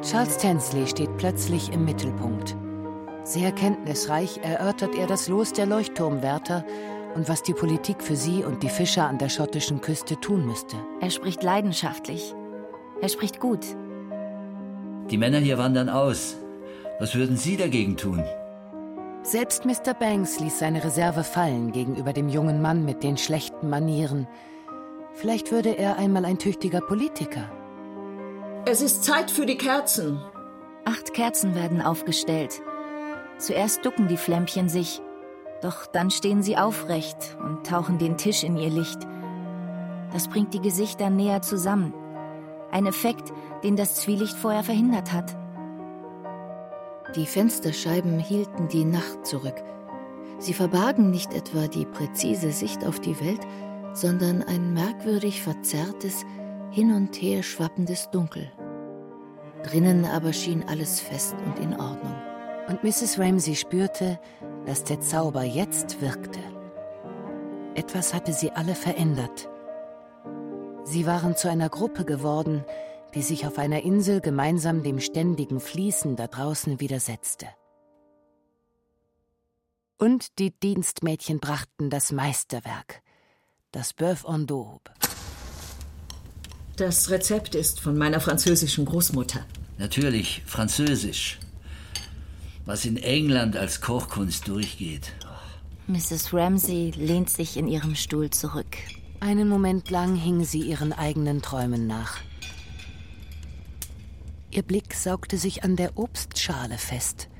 Charles 0.02 0.36
Tansley 0.36 0.86
steht 0.86 1.16
plötzlich 1.16 1.72
im 1.72 1.86
Mittelpunkt. 1.86 2.56
Sehr 3.28 3.52
kenntnisreich 3.52 4.40
erörtert 4.42 4.94
er 4.94 5.06
das 5.06 5.28
Los 5.28 5.52
der 5.52 5.66
Leuchtturmwärter 5.66 6.64
und 7.14 7.28
was 7.28 7.42
die 7.42 7.52
Politik 7.52 8.02
für 8.02 8.16
sie 8.16 8.42
und 8.42 8.62
die 8.62 8.70
Fischer 8.70 9.06
an 9.06 9.18
der 9.18 9.28
schottischen 9.28 9.82
Küste 9.82 10.18
tun 10.18 10.46
müsste. 10.46 10.76
Er 11.02 11.10
spricht 11.10 11.42
leidenschaftlich. 11.42 12.34
Er 13.02 13.10
spricht 13.10 13.38
gut. 13.38 13.66
Die 15.10 15.18
Männer 15.18 15.40
hier 15.40 15.58
wandern 15.58 15.90
aus. 15.90 16.38
Was 17.00 17.14
würden 17.14 17.36
Sie 17.36 17.58
dagegen 17.58 17.98
tun? 17.98 18.24
Selbst 19.24 19.66
Mr. 19.66 19.92
Banks 19.92 20.40
ließ 20.40 20.58
seine 20.58 20.82
Reserve 20.82 21.22
fallen 21.22 21.72
gegenüber 21.72 22.14
dem 22.14 22.30
jungen 22.30 22.62
Mann 22.62 22.86
mit 22.86 23.02
den 23.02 23.18
schlechten 23.18 23.68
Manieren. 23.68 24.26
Vielleicht 25.12 25.52
würde 25.52 25.76
er 25.76 25.98
einmal 25.98 26.24
ein 26.24 26.38
tüchtiger 26.38 26.80
Politiker. 26.80 27.44
Es 28.64 28.80
ist 28.80 29.04
Zeit 29.04 29.30
für 29.30 29.44
die 29.44 29.58
Kerzen. 29.58 30.18
Acht 30.86 31.12
Kerzen 31.12 31.54
werden 31.54 31.82
aufgestellt. 31.82 32.62
Zuerst 33.38 33.84
ducken 33.84 34.08
die 34.08 34.16
Flämmchen 34.16 34.68
sich, 34.68 35.00
doch 35.62 35.86
dann 35.86 36.10
stehen 36.10 36.42
sie 36.42 36.56
aufrecht 36.56 37.36
und 37.42 37.66
tauchen 37.66 37.98
den 37.98 38.16
Tisch 38.16 38.42
in 38.42 38.56
ihr 38.56 38.70
Licht. 38.70 38.98
Das 40.12 40.28
bringt 40.28 40.54
die 40.54 40.60
Gesichter 40.60 41.10
näher 41.10 41.42
zusammen. 41.42 41.94
Ein 42.72 42.86
Effekt, 42.86 43.32
den 43.62 43.76
das 43.76 43.94
Zwielicht 43.96 44.36
vorher 44.36 44.64
verhindert 44.64 45.12
hat. 45.12 45.36
Die 47.16 47.26
Fensterscheiben 47.26 48.18
hielten 48.18 48.68
die 48.68 48.84
Nacht 48.84 49.24
zurück. 49.24 49.62
Sie 50.38 50.52
verbargen 50.52 51.10
nicht 51.10 51.32
etwa 51.32 51.66
die 51.66 51.86
präzise 51.86 52.52
Sicht 52.52 52.84
auf 52.84 53.00
die 53.00 53.18
Welt, 53.20 53.40
sondern 53.92 54.42
ein 54.42 54.74
merkwürdig 54.74 55.42
verzerrtes, 55.42 56.24
hin 56.70 56.92
und 56.92 57.16
her 57.16 57.42
schwappendes 57.42 58.10
Dunkel. 58.10 58.52
Drinnen 59.64 60.04
aber 60.04 60.32
schien 60.32 60.64
alles 60.68 61.00
fest 61.00 61.34
und 61.46 61.58
in 61.58 61.72
Ordnung. 61.72 62.14
Und 62.68 62.84
Mrs. 62.84 63.18
Ramsey 63.18 63.56
spürte, 63.56 64.20
dass 64.66 64.84
der 64.84 65.00
Zauber 65.00 65.42
jetzt 65.42 66.02
wirkte. 66.02 66.38
Etwas 67.74 68.12
hatte 68.12 68.34
sie 68.34 68.50
alle 68.52 68.74
verändert. 68.74 69.48
Sie 70.84 71.06
waren 71.06 71.34
zu 71.34 71.48
einer 71.48 71.70
Gruppe 71.70 72.04
geworden, 72.04 72.64
die 73.14 73.22
sich 73.22 73.46
auf 73.46 73.58
einer 73.58 73.82
Insel 73.82 74.20
gemeinsam 74.20 74.82
dem 74.82 75.00
ständigen 75.00 75.60
Fließen 75.60 76.16
da 76.16 76.26
draußen 76.26 76.78
widersetzte. 76.78 77.46
Und 79.96 80.38
die 80.38 80.50
Dienstmädchen 80.50 81.40
brachten 81.40 81.88
das 81.88 82.12
Meisterwerk, 82.12 83.02
das 83.72 83.96
Bœuf 83.96 84.26
en 84.32 84.46
daube. 84.46 84.90
Das 86.76 87.10
Rezept 87.10 87.54
ist 87.54 87.80
von 87.80 87.96
meiner 87.96 88.20
französischen 88.20 88.84
Großmutter. 88.84 89.44
Natürlich, 89.78 90.42
französisch. 90.46 91.40
Was 92.68 92.84
in 92.84 92.98
England 92.98 93.56
als 93.56 93.80
Kochkunst 93.80 94.46
durchgeht. 94.46 95.14
Mrs. 95.86 96.34
Ramsey 96.34 96.92
lehnt 96.94 97.30
sich 97.30 97.56
in 97.56 97.66
ihrem 97.66 97.94
Stuhl 97.94 98.28
zurück. 98.28 98.76
Einen 99.20 99.48
Moment 99.48 99.88
lang 99.88 100.14
hing 100.14 100.44
sie 100.44 100.60
ihren 100.60 100.92
eigenen 100.92 101.40
Träumen 101.40 101.86
nach. 101.86 102.18
Ihr 104.50 104.62
Blick 104.62 104.92
saugte 104.92 105.38
sich 105.38 105.64
an 105.64 105.76
der 105.76 105.96
Obstschale 105.96 106.76
fest. 106.76 107.30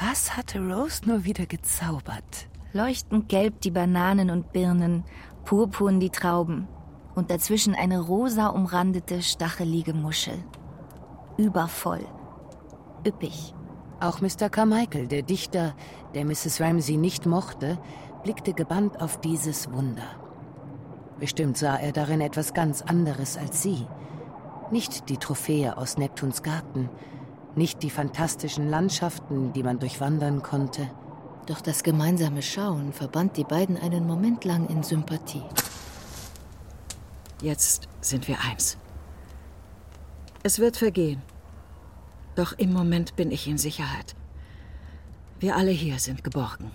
Was 0.00 0.36
hatte 0.36 0.60
Rose 0.60 1.00
nur 1.06 1.24
wieder 1.24 1.46
gezaubert? 1.46 2.46
Leuchtend 2.72 3.28
gelb 3.28 3.60
die 3.62 3.72
Bananen 3.72 4.30
und 4.30 4.52
Birnen, 4.52 5.02
purpurn 5.44 5.98
die 5.98 6.10
Trauben 6.10 6.68
und 7.16 7.32
dazwischen 7.32 7.74
eine 7.74 7.98
rosa 7.98 8.46
umrandete, 8.46 9.22
stachelige 9.22 9.92
Muschel. 9.92 10.38
Übervoll. 11.36 12.06
Üppig. 13.04 13.54
Auch 14.00 14.22
Mr. 14.22 14.48
Carmichael, 14.48 15.08
der 15.08 15.20
Dichter, 15.20 15.74
der 16.14 16.24
Mrs. 16.24 16.58
Ramsey 16.60 16.96
nicht 16.96 17.26
mochte, 17.26 17.78
blickte 18.22 18.54
gebannt 18.54 19.00
auf 19.00 19.20
dieses 19.20 19.70
Wunder. 19.70 20.16
Bestimmt 21.18 21.58
sah 21.58 21.76
er 21.76 21.92
darin 21.92 22.22
etwas 22.22 22.54
ganz 22.54 22.80
anderes 22.80 23.36
als 23.36 23.62
sie. 23.62 23.86
Nicht 24.70 25.10
die 25.10 25.18
Trophäe 25.18 25.76
aus 25.76 25.98
Neptuns 25.98 26.42
Garten, 26.42 26.88
nicht 27.54 27.82
die 27.82 27.90
fantastischen 27.90 28.70
Landschaften, 28.70 29.52
die 29.52 29.62
man 29.62 29.78
durchwandern 29.78 30.42
konnte. 30.42 30.90
Doch 31.44 31.60
das 31.60 31.82
gemeinsame 31.82 32.40
Schauen 32.40 32.94
verband 32.94 33.36
die 33.36 33.44
beiden 33.44 33.76
einen 33.76 34.06
Moment 34.06 34.44
lang 34.46 34.66
in 34.68 34.82
Sympathie. 34.82 35.42
Jetzt 37.42 37.88
sind 38.00 38.28
wir 38.28 38.38
eins. 38.40 38.78
Es 40.42 40.58
wird 40.58 40.78
vergehen. 40.78 41.20
Doch 42.40 42.54
im 42.56 42.72
Moment 42.72 43.16
bin 43.16 43.30
ich 43.30 43.46
in 43.46 43.58
Sicherheit. 43.58 44.16
Wir 45.40 45.56
alle 45.56 45.72
hier 45.72 45.98
sind 45.98 46.24
geborgen. 46.24 46.70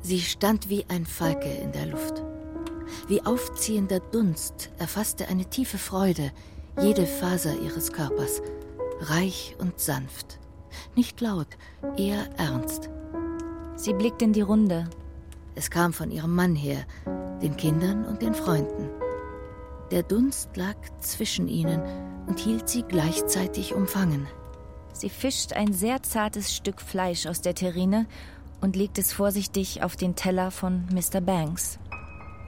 Sie 0.00 0.18
stand 0.18 0.68
wie 0.68 0.84
ein 0.88 1.06
Falke 1.06 1.48
in 1.48 1.70
der 1.70 1.86
Luft. 1.86 2.24
Wie 3.06 3.24
aufziehender 3.24 4.00
Dunst 4.00 4.72
erfasste 4.80 5.28
eine 5.28 5.44
tiefe 5.44 5.78
Freude 5.78 6.32
jede 6.82 7.06
Faser 7.06 7.56
ihres 7.60 7.92
Körpers, 7.92 8.42
reich 9.02 9.54
und 9.60 9.78
sanft. 9.78 10.40
Nicht 10.96 11.20
laut, 11.20 11.56
eher 11.96 12.28
ernst. 12.36 12.90
Sie 13.76 13.92
blickt 13.92 14.22
in 14.22 14.32
die 14.32 14.40
Runde. 14.40 14.90
Es 15.54 15.70
kam 15.70 15.92
von 15.92 16.10
ihrem 16.10 16.34
Mann 16.34 16.56
her, 16.56 16.84
den 17.40 17.56
Kindern 17.56 18.04
und 18.06 18.22
den 18.22 18.34
Freunden. 18.34 19.03
Der 19.90 20.02
Dunst 20.02 20.56
lag 20.56 20.76
zwischen 21.00 21.48
ihnen 21.48 21.82
und 22.26 22.40
hielt 22.40 22.68
sie 22.68 22.82
gleichzeitig 22.82 23.74
umfangen. 23.74 24.26
Sie 24.92 25.10
fischt 25.10 25.52
ein 25.52 25.72
sehr 25.72 26.02
zartes 26.02 26.54
Stück 26.54 26.80
Fleisch 26.80 27.26
aus 27.26 27.40
der 27.40 27.54
Terrine 27.54 28.06
und 28.60 28.76
legt 28.76 28.98
es 28.98 29.12
vorsichtig 29.12 29.82
auf 29.82 29.96
den 29.96 30.16
Teller 30.16 30.50
von 30.50 30.86
Mr. 30.92 31.20
Banks. 31.20 31.78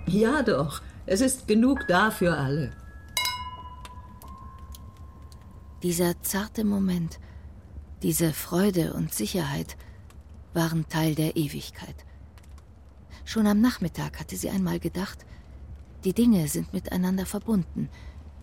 Ja 0.06 0.42
doch, 0.42 0.80
es 1.04 1.20
ist 1.20 1.46
genug 1.46 1.86
da 1.88 2.10
für 2.10 2.36
alle. 2.36 2.72
Dieser 5.82 6.22
zarte 6.22 6.64
Moment, 6.64 7.18
diese 8.02 8.32
Freude 8.32 8.94
und 8.94 9.12
Sicherheit 9.12 9.76
waren 10.54 10.88
Teil 10.88 11.14
der 11.14 11.36
Ewigkeit. 11.36 11.96
Schon 13.24 13.46
am 13.46 13.60
Nachmittag 13.60 14.18
hatte 14.18 14.36
sie 14.36 14.48
einmal 14.48 14.78
gedacht, 14.78 15.26
die 16.04 16.12
Dinge 16.12 16.48
sind 16.48 16.72
miteinander 16.72 17.26
verbunden, 17.26 17.88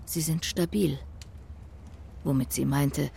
sie 0.06 0.22
sind 0.22 0.46
stabil. 0.46 1.00
Womit 2.24 2.54
sie 2.54 2.66
meinte, 2.66 3.10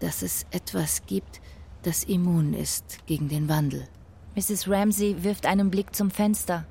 dass 0.00 0.22
es 0.22 0.46
etwas 0.50 1.06
gibt, 1.06 1.40
das 1.82 2.04
immun 2.04 2.54
ist 2.54 2.98
gegen 3.06 3.28
den 3.28 3.48
Wandel. 3.48 3.88
Mrs. 4.34 4.68
Ramsey 4.68 5.24
wirft 5.24 5.46
einen 5.46 5.70
Blick 5.70 5.94
zum 5.94 6.10
Fenster 6.10 6.66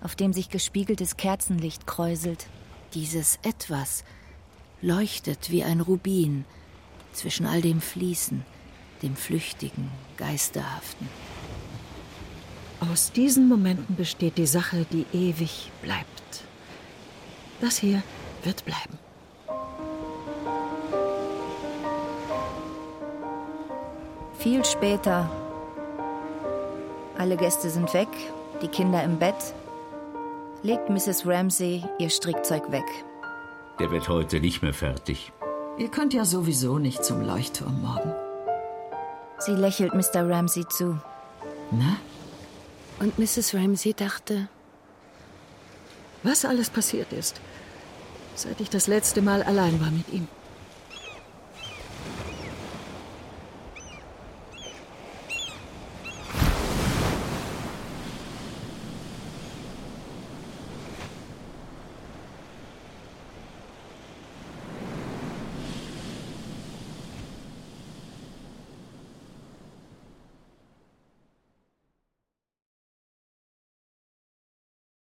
auf 0.00 0.14
dem 0.14 0.32
sich 0.32 0.48
gespiegeltes 0.48 1.16
Kerzenlicht 1.16 1.86
kräuselt. 1.86 2.46
Dieses 2.94 3.38
Etwas 3.42 4.04
leuchtet 4.80 5.50
wie 5.50 5.64
ein 5.64 5.80
Rubin 5.80 6.44
zwischen 7.12 7.46
all 7.46 7.60
dem 7.60 7.80
Fließen, 7.80 8.44
dem 9.02 9.16
Flüchtigen, 9.16 9.90
Geisterhaften. 10.16 11.08
Aus 12.80 13.10
diesen 13.10 13.48
Momenten 13.48 13.96
besteht 13.96 14.38
die 14.38 14.46
Sache, 14.46 14.86
die 14.92 15.04
ewig 15.12 15.72
bleibt. 15.82 16.17
Das 17.60 17.78
hier 17.78 18.02
wird 18.44 18.64
bleiben. 18.64 18.98
Viel 24.38 24.64
später. 24.64 25.28
Alle 27.18 27.36
Gäste 27.36 27.68
sind 27.68 27.92
weg, 27.94 28.08
die 28.62 28.68
Kinder 28.68 29.02
im 29.02 29.18
Bett, 29.18 29.54
legt 30.62 30.88
Mrs. 30.88 31.26
Ramsey 31.26 31.84
ihr 31.98 32.10
Strickzeug 32.10 32.70
weg. 32.70 32.84
Der 33.80 33.90
wird 33.90 34.08
heute 34.08 34.40
nicht 34.40 34.62
mehr 34.62 34.74
fertig. 34.74 35.32
Ihr 35.78 35.88
könnt 35.88 36.14
ja 36.14 36.24
sowieso 36.24 36.78
nicht 36.78 37.04
zum 37.04 37.20
Leuchtturm 37.22 37.82
morgen. 37.82 38.12
Sie 39.38 39.52
lächelt 39.52 39.94
Mr. 39.94 40.28
Ramsey 40.28 40.66
zu. 40.68 40.98
Na? 41.70 41.96
Und 43.00 43.18
Mrs. 43.18 43.54
Ramsey 43.54 43.94
dachte, 43.94 44.48
was 46.22 46.44
alles 46.44 46.70
passiert 46.70 47.12
ist, 47.12 47.40
seit 48.38 48.60
ich 48.60 48.70
das 48.70 48.86
letzte 48.86 49.20
Mal 49.20 49.42
allein 49.42 49.80
war 49.80 49.90
mit 49.90 50.08
ihm. 50.10 50.28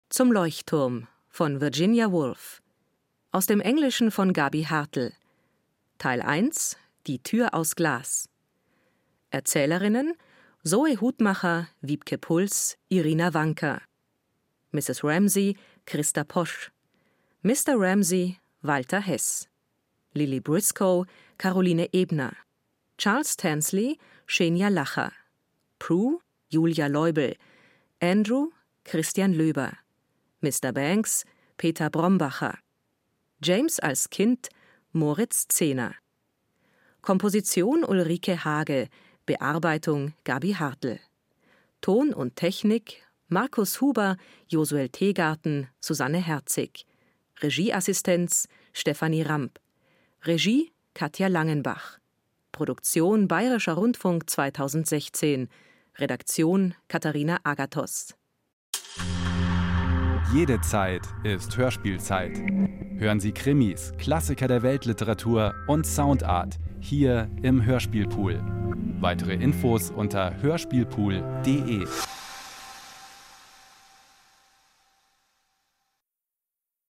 Zum 0.08 0.32
Leuchtturm 0.32 1.06
von 1.28 1.60
Virginia 1.60 2.10
Woolf. 2.10 2.59
Aus 3.32 3.46
dem 3.46 3.60
Englischen 3.60 4.10
von 4.10 4.32
Gabi 4.32 4.64
Hartl. 4.64 5.12
Teil 5.98 6.20
1 6.20 6.76
Die 7.06 7.20
Tür 7.22 7.54
aus 7.54 7.76
Glas. 7.76 8.28
Erzählerinnen 9.30 10.14
Zoe 10.64 11.00
Hutmacher, 11.00 11.68
Wiebke 11.80 12.18
Puls, 12.18 12.76
Irina 12.88 13.32
Wanker. 13.32 13.82
Mrs. 14.72 15.04
Ramsey, 15.04 15.56
Christa 15.86 16.24
Posch. 16.24 16.72
Mr. 17.42 17.76
Ramsey, 17.78 18.38
Walter 18.62 19.00
Hess. 19.00 19.48
Lily 20.12 20.40
Briscoe, 20.40 21.06
Caroline 21.38 21.88
Ebner. 21.92 22.32
Charles 22.98 23.36
Tansley, 23.36 23.96
Xenia 24.26 24.68
Lacher. 24.68 25.12
Prue, 25.78 26.18
Julia 26.48 26.88
Leubel. 26.88 27.36
Andrew, 28.00 28.48
Christian 28.84 29.32
Löber. 29.34 29.76
Mr. 30.42 30.72
Banks, 30.72 31.24
Peter 31.56 31.88
Brombacher. 31.90 32.58
James 33.42 33.80
als 33.80 34.10
Kind, 34.10 34.48
Moritz 34.92 35.48
Zehner. 35.48 35.94
Komposition 37.02 37.84
Ulrike 37.84 38.44
Hage, 38.44 38.88
Bearbeitung 39.24 40.12
Gabi 40.24 40.52
Hartl. 40.52 40.98
Ton 41.80 42.12
und 42.12 42.36
Technik 42.36 43.02
Markus 43.28 43.80
Huber, 43.80 44.16
Josuel 44.48 44.88
Tegarten, 44.88 45.68
Susanne 45.80 46.18
Herzig. 46.18 46.84
Regieassistenz 47.40 48.48
Stefanie 48.72 49.22
Ramp. 49.22 49.60
Regie 50.24 50.72
Katja 50.94 51.28
Langenbach. 51.28 51.98
Produktion 52.52 53.28
Bayerischer 53.28 53.74
Rundfunk 53.74 54.28
2016. 54.28 55.48
Redaktion 55.96 56.74
Katharina 56.88 57.38
Agathos. 57.44 58.14
Jede 60.34 60.60
Zeit 60.60 61.02
ist 61.24 61.56
Hörspielzeit. 61.56 62.36
Hören 63.00 63.18
Sie 63.18 63.32
Krimis, 63.32 63.94
Klassiker 63.96 64.46
der 64.46 64.62
Weltliteratur 64.62 65.54
und 65.68 65.86
Soundart 65.86 66.58
hier 66.80 67.30
im 67.40 67.64
Hörspielpool. 67.64 68.38
Weitere 69.00 69.32
Infos 69.32 69.90
unter 69.90 70.34
hörspielpool.de. 70.42 71.86